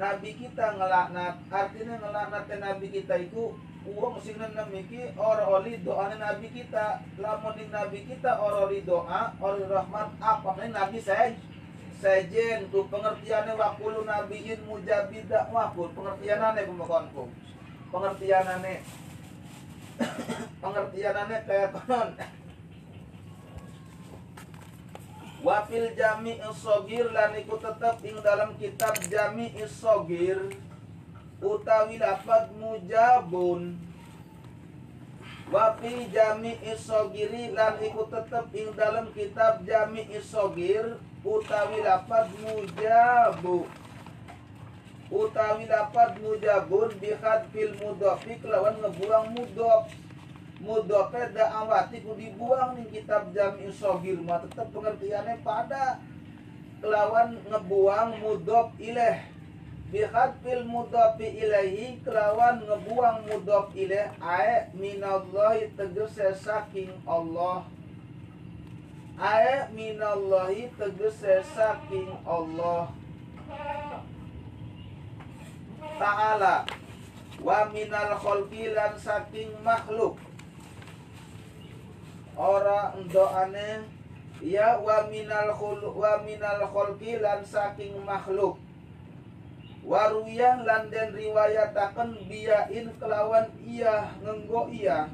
nabi 0.00 0.30
kita 0.32 0.80
ngelaknat 0.80 1.36
artinya 1.52 1.94
ngelaknat 2.00 2.44
nabi 2.56 2.86
kita 2.88 3.20
itu 3.20 3.52
uang 3.84 4.16
sing 4.24 4.40
namiki 4.40 5.12
ora 5.20 5.44
oli 5.44 5.76
doa 5.84 6.08
nabi 6.16 6.48
kita. 6.48 7.04
Lamun 7.20 7.60
nabi 7.68 8.08
kita 8.08 8.40
ora 8.40 8.64
oli 8.64 8.80
doa 8.80 9.36
ora 9.36 9.60
rahmat 9.60 10.08
apa 10.20 10.50
nabi 10.72 10.98
saya? 11.04 11.36
Sejen 12.00 12.72
tu 12.72 12.88
pengertiannya 12.88 13.60
wakulu 13.60 14.08
nabiin 14.08 14.64
mujabid 14.64 15.28
dakwahku 15.28 15.92
pengertianane 15.92 16.64
kumakonku 16.64 17.28
pengertianane 17.92 18.80
pengertianane 20.64 21.36
kayak 21.44 21.76
konon 21.76 22.16
Wafil 25.40 25.96
jami 25.96 26.36
isogir 26.36 27.08
lan 27.16 27.32
iku 27.32 27.56
tetep 27.56 27.96
ing 28.04 28.20
dalam 28.20 28.52
kitab 28.60 28.92
jami 29.08 29.48
isogir 29.56 30.52
utawi 31.40 31.96
lafad 31.96 32.52
mujabun. 32.60 33.80
Wafi 35.48 36.12
jami 36.12 36.60
isogiri 36.60 37.56
lan 37.56 37.80
iku 37.80 38.04
tetep 38.12 38.52
ing 38.52 38.76
dalam 38.76 39.08
kitab 39.16 39.64
jami 39.64 40.04
isogir 40.12 41.00
utawi 41.24 41.88
lafad 41.88 42.28
mujabu. 42.44 43.64
Utawi 45.08 45.64
lafad 45.64 46.20
mujabun 46.20 46.92
bihad 47.00 47.48
fil 47.48 47.72
mudofi 47.80 48.36
kelawan 48.44 48.76
ngebuang 48.76 49.32
mudof 49.32 49.88
mudofe 50.60 51.32
da'awati 51.32 52.04
ku 52.04 52.12
dibuang 52.14 52.76
ning 52.76 52.88
kitab 52.92 53.32
jami 53.32 53.72
isogir 53.72 54.20
mah 54.20 54.44
tetep 54.44 54.68
pengertiannya 54.70 55.40
pada 55.40 55.98
kelawan 56.84 57.40
ngebuang 57.48 58.20
mudof 58.20 58.76
ileh. 58.76 59.40
Bihadfil 59.90 60.70
mudafi 60.70 61.34
ilaihi 61.34 61.98
kelawan 62.06 62.62
ngebuang 62.62 63.26
mudaf 63.26 63.74
ilaih 63.74 64.14
ae 64.22 64.70
minallahi 64.78 65.74
tegese 65.74 66.30
saking 66.38 66.94
Allah. 67.02 67.66
Ae 69.18 69.66
minallahi 69.74 70.70
tegese 70.78 71.42
saking 71.42 72.06
Allah. 72.22 72.94
Ta'ala 75.98 76.70
wa 77.42 77.58
minal 77.74 78.14
khalqi 78.14 78.70
lan 78.70 78.94
saking 78.94 79.50
makhluk 79.66 80.22
ora 82.40 82.96
ndoane 82.96 83.84
ya 84.40 84.80
wa 84.80 85.04
minal 85.12 85.52
khul 85.52 85.92
wa 85.92 86.24
minal 86.24 86.64
khalqi 86.72 87.20
lan 87.20 87.44
saking 87.44 88.00
makhluk. 88.00 88.56
Waruyah 89.84 90.64
lan 90.64 90.88
den 90.88 91.12
riwayataken 91.12 92.24
biyain 92.28 92.88
kelawan 92.96 93.52
iya 93.60 94.16
ngenggo 94.24 94.72
iya. 94.72 95.12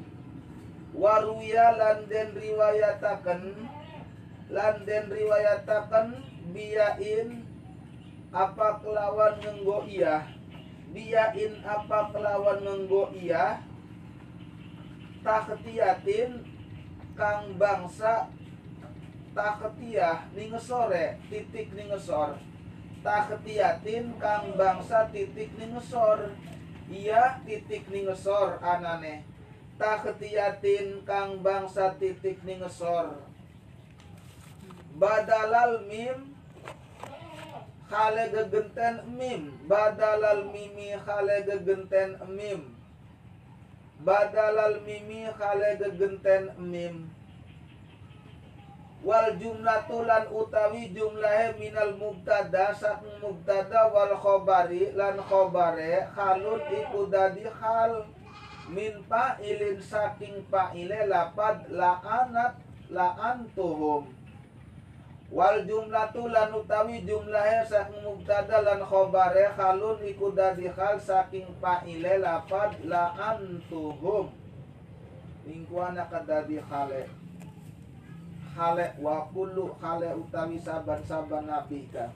Waruya 0.95 1.75
lan 1.75 2.07
den 2.07 2.31
riwayataken 2.31 3.67
lan 4.47 4.75
den 4.87 5.11
riwayataken 5.11 6.07
biyain 6.55 7.43
apa 8.31 8.79
kelawan 8.79 9.35
ngenggo 9.43 9.83
iya. 9.83 10.23
Biyain 10.95 11.59
apa 11.67 12.11
kelawan 12.15 12.63
ngenggo 12.63 13.11
iya 13.11 13.59
takhtiyatin 15.27 16.46
kang 17.17 17.57
bangsa 17.57 18.29
taketiyah 19.33 20.29
ning 20.37 20.53
sore 20.61 21.17
titik 21.29 21.73
ning 21.73 21.89
ngesor 21.89 22.37
taketiyatin 23.01 24.17
kang 24.21 24.53
bangsa 24.53 25.09
titik 25.09 25.49
ning 25.57 25.73
ngesor 25.73 26.33
iya 26.87 27.41
titik 27.43 27.89
ning 27.91 28.07
ngesor 28.07 28.61
anane. 28.63 29.25
Taketiyatin 29.77 31.05
kang 31.05 31.45
bangsa 31.45 31.93
titik 32.01 32.41
ning 32.45 32.61
ngesor 32.61 33.21
badalal 34.97 35.85
mim 35.85 36.33
khale 37.87 38.23
gegenten 38.33 39.05
mim. 39.13 39.53
Badalal 39.69 40.49
mimi 40.49 40.97
khale 41.05 41.45
gegenten 41.45 42.17
mim 42.27 42.76
badalal 44.05 44.81
mimi 44.85 45.29
khale 45.37 45.77
gegenten 45.77 46.51
mim. 46.57 47.09
Wal 49.05 49.37
jumlatulan 49.37 50.27
utawi 50.33 50.89
jumlahe 50.89 51.53
minal 51.61 51.93
mubtada 51.95 52.73
sak 52.73 53.05
mubtada 53.21 53.93
wal 53.93 54.17
khobari 54.17 54.91
lan 54.97 55.21
khobare 55.21 56.09
khalun 56.17 56.59
iku 56.73 57.05
dadi 57.07 57.45
khal. 57.45 58.09
Min 58.67 59.05
ilin 59.39 59.79
saking 59.79 60.43
ile 60.75 60.99
lapad 61.07 61.71
la'anat 61.71 62.59
la'antuhum 62.91 64.16
wal 65.27 65.59
jumlatulan 65.67 66.55
utawi 66.55 67.03
jumlahe 67.03 67.59
sak 67.67 67.91
mubtada 67.99 68.63
lan 68.63 68.79
khobare 68.79 69.51
khalun 69.59 69.99
iku 70.07 70.31
dadi 70.31 70.71
khal 70.71 70.95
saking 70.95 71.51
ile 71.83 72.13
lapad 72.23 72.79
la'antuhum 72.87 74.31
lingkuana 75.43 76.07
kadadi 76.07 76.63
khale. 76.63 77.11
Khale 78.55 78.85
wa 79.03 79.27
kullu 79.35 79.75
khale 79.79 80.15
utawi 80.15 80.57
saban-saban 80.63 81.47
nabi 81.47 81.87
ka. 81.91 82.07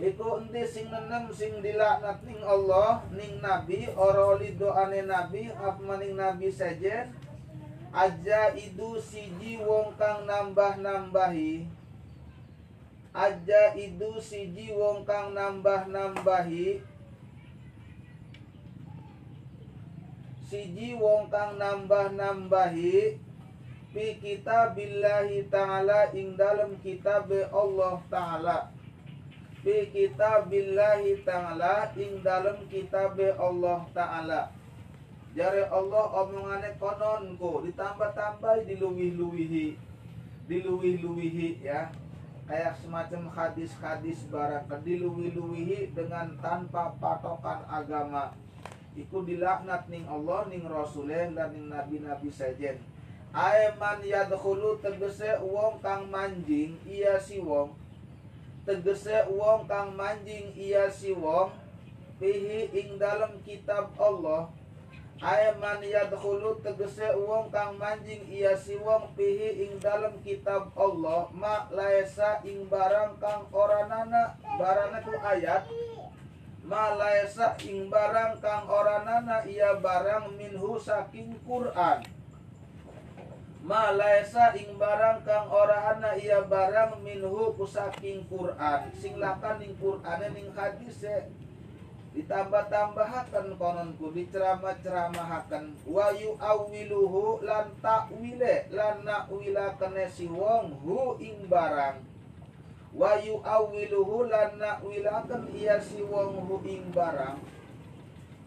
Iku 0.00 0.42
endi 0.42 0.66
sing 0.66 0.90
nenem 0.90 1.30
sing 1.30 1.62
dilaknat 1.62 2.24
ning 2.26 2.40
Allah 2.42 3.04
ning 3.14 3.38
nabi 3.38 3.86
ora 3.94 4.34
doane 4.40 5.06
nabi 5.06 5.52
apa 5.52 5.78
maning 5.78 6.16
nabi 6.16 6.48
sejen 6.48 7.12
aja 7.92 8.56
itu 8.56 8.96
siji 8.96 9.60
wong 9.60 9.92
kang 10.00 10.24
nambah-nambahi 10.24 11.81
aja 13.12 13.76
itu 13.76 14.16
siji 14.16 14.72
wong 14.72 15.04
kang 15.04 15.36
nambah-nambahi. 15.36 16.80
Siji 20.48 20.96
wong 20.96 21.28
kang 21.28 21.60
nambah-nambahi. 21.60 23.20
Fi 23.92 24.16
kitabillahi 24.16 25.52
ta'ala 25.52 26.16
ing 26.16 26.40
dalam 26.40 26.80
kitab 26.80 27.28
Allah 27.52 28.00
ta'ala. 28.08 28.72
Fi 29.60 29.92
kitabillahi 29.92 31.20
ta'ala 31.20 31.92
ing 32.00 32.24
dalam 32.24 32.64
kitab 32.72 33.20
Allah 33.36 33.84
ta'ala. 33.92 34.48
Jare 35.36 35.68
Allah 35.68 36.04
omongane 36.24 36.76
kononku 36.80 37.68
ditambah-tambah 37.68 38.64
diluwih-luwihi. 38.64 39.76
Diluwih-luwihi 40.48 41.60
ya 41.60 41.92
kayak 42.52 42.76
semacam 42.84 43.32
hadis-hadis 43.32 44.28
barang 44.28 44.68
diluwih-luwihi 44.84 45.96
dengan 45.96 46.36
tanpa 46.36 46.92
patokan 47.00 47.64
agama. 47.64 48.36
Iku 48.92 49.24
dilaknat 49.24 49.88
ning 49.88 50.04
Allah 50.04 50.44
ning 50.52 50.68
Rasulullah 50.68 51.32
dan 51.32 51.56
ning 51.56 51.72
nabi-nabi 51.72 52.28
sajen 52.28 52.76
Aiman 53.32 54.04
yadkhulu 54.04 54.84
tegese 54.84 55.40
wong 55.40 55.80
kang 55.80 56.12
manjing 56.12 56.76
iya 56.84 57.16
si 57.16 57.40
wong. 57.40 57.72
Tegese 58.68 59.32
wong 59.32 59.64
kang 59.64 59.96
manjing 59.96 60.52
iya 60.52 60.92
si 60.92 61.16
wong. 61.16 61.56
Pihi 62.20 62.68
ing 62.76 63.00
dalam 63.00 63.40
kitab 63.48 63.96
Allah 63.96 64.52
Aiman 65.22 65.78
yadkhulu 65.78 66.58
tegese 66.66 67.14
wong 67.14 67.54
kang 67.54 67.78
manjing 67.78 68.26
iya 68.26 68.58
si 68.58 68.74
wong 68.74 69.14
pihi 69.14 69.62
ing 69.62 69.78
dalam 69.78 70.18
kitab 70.18 70.74
Allah 70.74 71.30
ma 71.30 71.70
laesa 71.70 72.42
ing 72.42 72.66
barang 72.66 73.22
kang 73.22 73.46
oranana 73.54 74.34
barana 74.58 74.98
tu 74.98 75.14
ayat. 75.14 75.62
Ma 76.66 76.98
laesa 76.98 77.54
ing 77.62 77.86
barang 77.86 78.42
kang 78.42 78.66
oranana 78.66 79.46
iya 79.46 79.78
barang 79.78 80.34
minhu 80.34 80.74
saking 80.82 81.38
Quran. 81.46 82.02
Malaisa 83.62 84.50
ing 84.58 84.74
barang 84.74 85.22
kang 85.22 85.46
ora 85.46 85.94
ana 85.94 86.18
iya 86.18 86.42
barang 86.42 86.98
minhu 86.98 87.54
kusaking 87.54 88.26
Quran. 88.26 88.90
Sing 88.90 89.22
lakan 89.22 89.62
ing 89.62 89.78
Quran 89.78 90.18
ning 90.34 90.50
hadis 90.50 91.06
ditambah-tambahaken 92.12 93.56
kononku 93.56 94.12
diceramah-ceramahaken. 94.12 95.72
Wa 95.88 96.12
awiluhu 96.12 97.40
lan 97.40 97.72
takwile 97.80 98.68
lan 98.68 99.00
nakwila 99.00 99.80
kene 99.80 100.04
si 100.12 100.28
wong 100.28 100.76
hu 100.84 101.16
ing 101.16 101.48
barang. 101.48 102.04
Wa 102.92 103.16
awiluhu 103.16 104.28
lan 104.28 104.60
nakwilaken 104.60 105.48
iya 105.56 105.80
si 105.80 106.04
wong 106.04 106.44
hu 106.44 106.60
ing 106.68 106.92
barang. 106.92 107.40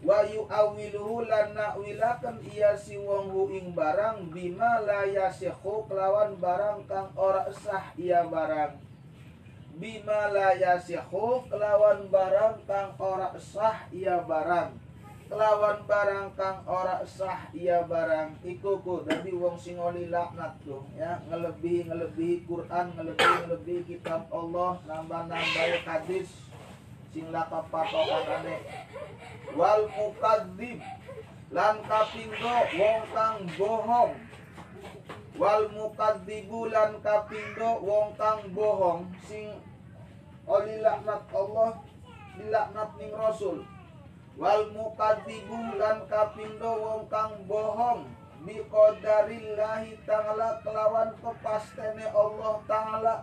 Wa 0.06 0.22
yu'awiluhu 0.22 1.26
lan 1.26 1.50
nakwilaken 1.58 2.38
iya 2.54 2.78
si 2.78 2.94
wong 2.94 3.34
hu 3.34 3.50
ing 3.50 3.74
barang 3.74 4.30
bima 4.30 4.78
la 4.86 5.02
yasihu 5.02 5.82
kelawan 5.90 6.38
barang 6.38 6.86
kang 6.86 7.10
ora 7.18 7.50
sah 7.50 7.90
iya 7.98 8.22
barang 8.22 8.85
bima 9.76 10.32
la 10.32 10.56
yasihu 10.56 11.44
kelawan 11.52 12.08
barang 12.08 12.64
kang 12.64 12.96
ora 12.96 13.36
sah 13.36 13.84
iya 13.92 14.24
barang. 14.24 14.72
Kelawan 15.28 15.84
barang 15.84 16.32
kang 16.32 16.64
ora 16.64 17.04
sah 17.04 17.52
iya 17.52 17.84
barang. 17.84 18.40
Iku 18.40 18.80
ku 18.80 19.04
dadi 19.04 19.36
wong 19.36 19.60
sing 19.60 19.76
oli 19.76 20.08
laknat 20.08 20.56
tuh 20.64 20.80
ya. 20.96 21.20
Ngelebihi 21.28 21.92
ngelebihi 21.92 22.48
Quran 22.48 22.96
ngelebihi 22.96 23.36
ngelebihi 23.44 23.80
kitab 23.84 24.24
Allah 24.32 24.80
nambah-nambah 24.88 25.84
hadis 25.84 26.32
sing 27.12 27.28
laka 27.28 27.64
patokanane 27.68 28.60
wal 29.56 29.88
mukadzib 29.92 30.80
lan 31.52 31.76
kapindo 31.84 32.54
wong 32.80 33.00
kang 33.12 33.36
bohong. 33.60 34.12
Wal 35.36 35.68
mukadzibu 35.68 36.72
lan 36.72 36.96
kapindo 37.04 37.84
wong 37.84 38.16
kang 38.16 38.40
bohong 38.56 39.04
sing 39.28 39.52
oli 40.46 40.78
laknat 40.78 41.26
Allah 41.34 41.82
dilaknat 42.38 42.90
ning 42.98 43.12
Rasul. 43.14 43.66
Wal 44.38 44.70
mukadzibu 44.70 45.78
lan 45.80 46.06
kapindo 46.06 46.70
wong 46.70 47.02
kang 47.10 47.34
bohong. 47.50 48.06
Bi 48.46 48.62
qadarillahi 48.70 49.98
ta'ala 50.06 50.62
kelawan 50.62 51.10
kepastene 51.18 52.06
Allah 52.14 52.54
ta'ala. 52.70 53.14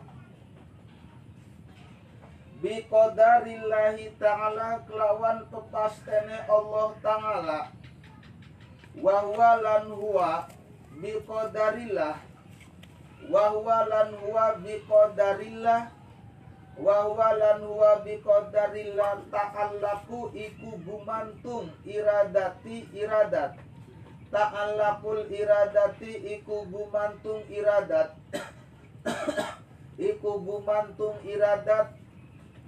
Bi 2.60 2.84
qadarillahi 2.92 4.20
ta'ala 4.20 4.84
kelawan 4.84 5.48
kepastene 5.48 6.44
Allah 6.50 6.90
ta'ala. 7.00 7.60
Wa 9.00 9.16
huwa 9.24 9.52
lan 9.64 9.86
huwa 9.90 10.32
bi 11.00 11.18
qadarillah 11.26 12.16
wa 13.30 13.44
huwa 13.50 13.78
lan 13.90 14.14
huwa 14.22 14.54
bi 14.62 14.78
qadarillah 14.86 16.03
wa 16.78 17.02
huwa 17.02 17.34
lan 17.34 17.62
huwa 17.62 17.96
bi 18.02 18.18
qadarillah 18.18 19.22
ta'allaku 19.32 20.34
iku 20.34 20.74
gumantung 20.82 21.70
iradati 21.86 22.90
iradat. 22.94 23.54
Ta'allakul 24.34 25.30
iradati 25.30 26.34
iku 26.34 26.66
gumantung 26.66 27.46
iradat. 27.50 28.18
Iku 29.94 30.42
gumantung 30.42 31.22
iradat 31.22 31.94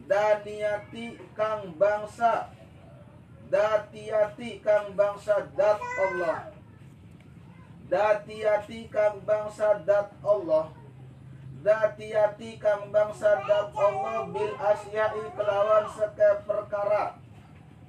daniati 0.05 1.17
kang 1.33 1.73
bangsa 1.73 2.53
datiati 3.49 4.61
kang 4.61 4.93
bangsa 4.93 5.49
dat 5.57 5.81
Allah. 5.81 6.53
Datiati 7.89 8.85
kang 8.93 9.25
bangsa 9.25 9.81
dat 9.81 10.13
Allah 10.21 10.84
datiati 11.65 12.61
kang 12.61 12.93
bangsa 12.93 13.41
dat 13.49 13.73
Allah 13.73 14.29
bil 14.29 14.53
asyai 14.53 15.33
kelawan 15.33 15.89
seke 15.89 16.45
perkara. 16.45 17.17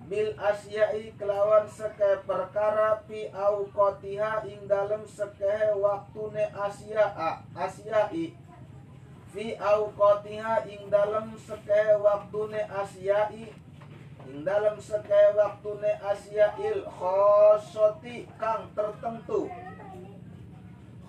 Bil 0.09 0.32
asyai 0.40 1.12
kelawan 1.20 1.69
seke 1.69 2.24
perkara 2.24 3.05
pi 3.05 3.28
au 3.36 3.69
kotiha 3.69 4.48
ing 4.48 4.65
dalem 4.65 5.05
seke 5.05 5.77
waktune 5.77 6.48
asya'a 6.57 7.44
asyai. 7.53 8.32
Fi 9.36 9.47
auqatiha 9.61 10.65
ing 10.73 10.89
dalam 10.89 11.36
seke 11.36 12.01
waktune 12.01 12.65
asyai 12.65 13.53
ing 14.24 14.40
dalam 14.40 14.81
seke 14.81 15.36
waktune 15.36 15.93
asyail 16.01 16.81
khosoti 16.89 18.24
kang 18.40 18.73
tertentu. 18.73 19.53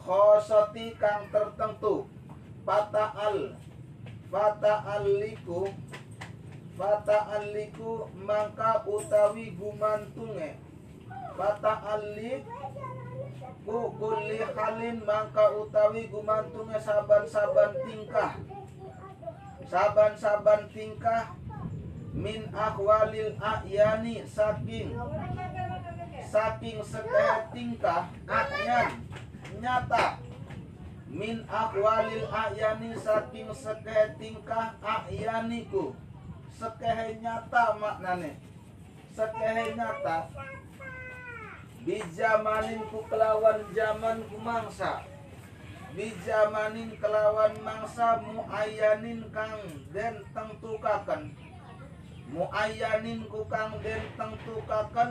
Khosoti 0.03 0.91
kang 0.99 1.31
tertentu 1.31 2.16
fata'al. 2.68 3.56
Fata'alliku. 4.27 5.72
Fata'alliku 6.76 8.11
mangka 8.19 8.84
utawi 8.84 9.56
gumantunge. 9.56 10.60
Fata'allik 11.39 12.44
ku 13.64 13.95
kulli 13.95 14.44
halin 14.52 14.99
mangka 15.07 15.56
utawi 15.56 16.11
gumantunge 16.11 16.76
saban-saban 16.84 17.72
tingkah. 17.88 18.35
Saban-saban 19.68 20.68
tingkah 20.69 21.34
min 22.18 22.49
ahwalil 22.49 23.38
ayani 23.38 24.26
saking 24.26 24.89
saking 26.26 26.81
sekaya 26.81 27.45
tingkah 27.53 28.10
akyan 28.26 29.06
nyata 29.61 30.18
min 31.08 31.48
ahwalil 31.48 32.28
ayani 32.28 32.92
saking 33.00 33.48
sekaya 33.56 34.12
tingkah 34.20 34.76
akyaniku 34.84 35.96
sekehe 36.58 37.22
nyata 37.22 37.78
maknane. 37.78 38.42
Sekehe 39.14 39.78
nyata. 39.78 40.28
Bijamanin 41.86 42.82
ku 42.90 43.06
kelawan 43.08 43.62
zaman 43.72 44.26
ku 44.28 44.38
mangsa. 44.42 45.06
Bijamanin 45.94 46.98
kelawan 46.98 47.54
mangsa 47.62 48.20
muayyanin 48.26 49.24
kang 49.30 49.62
den 49.94 50.26
tentukaken. 50.34 51.32
Muayyanin 52.34 53.24
ku 53.30 53.46
kang 53.48 53.78
den 53.86 54.04
tentukaken 54.18 55.06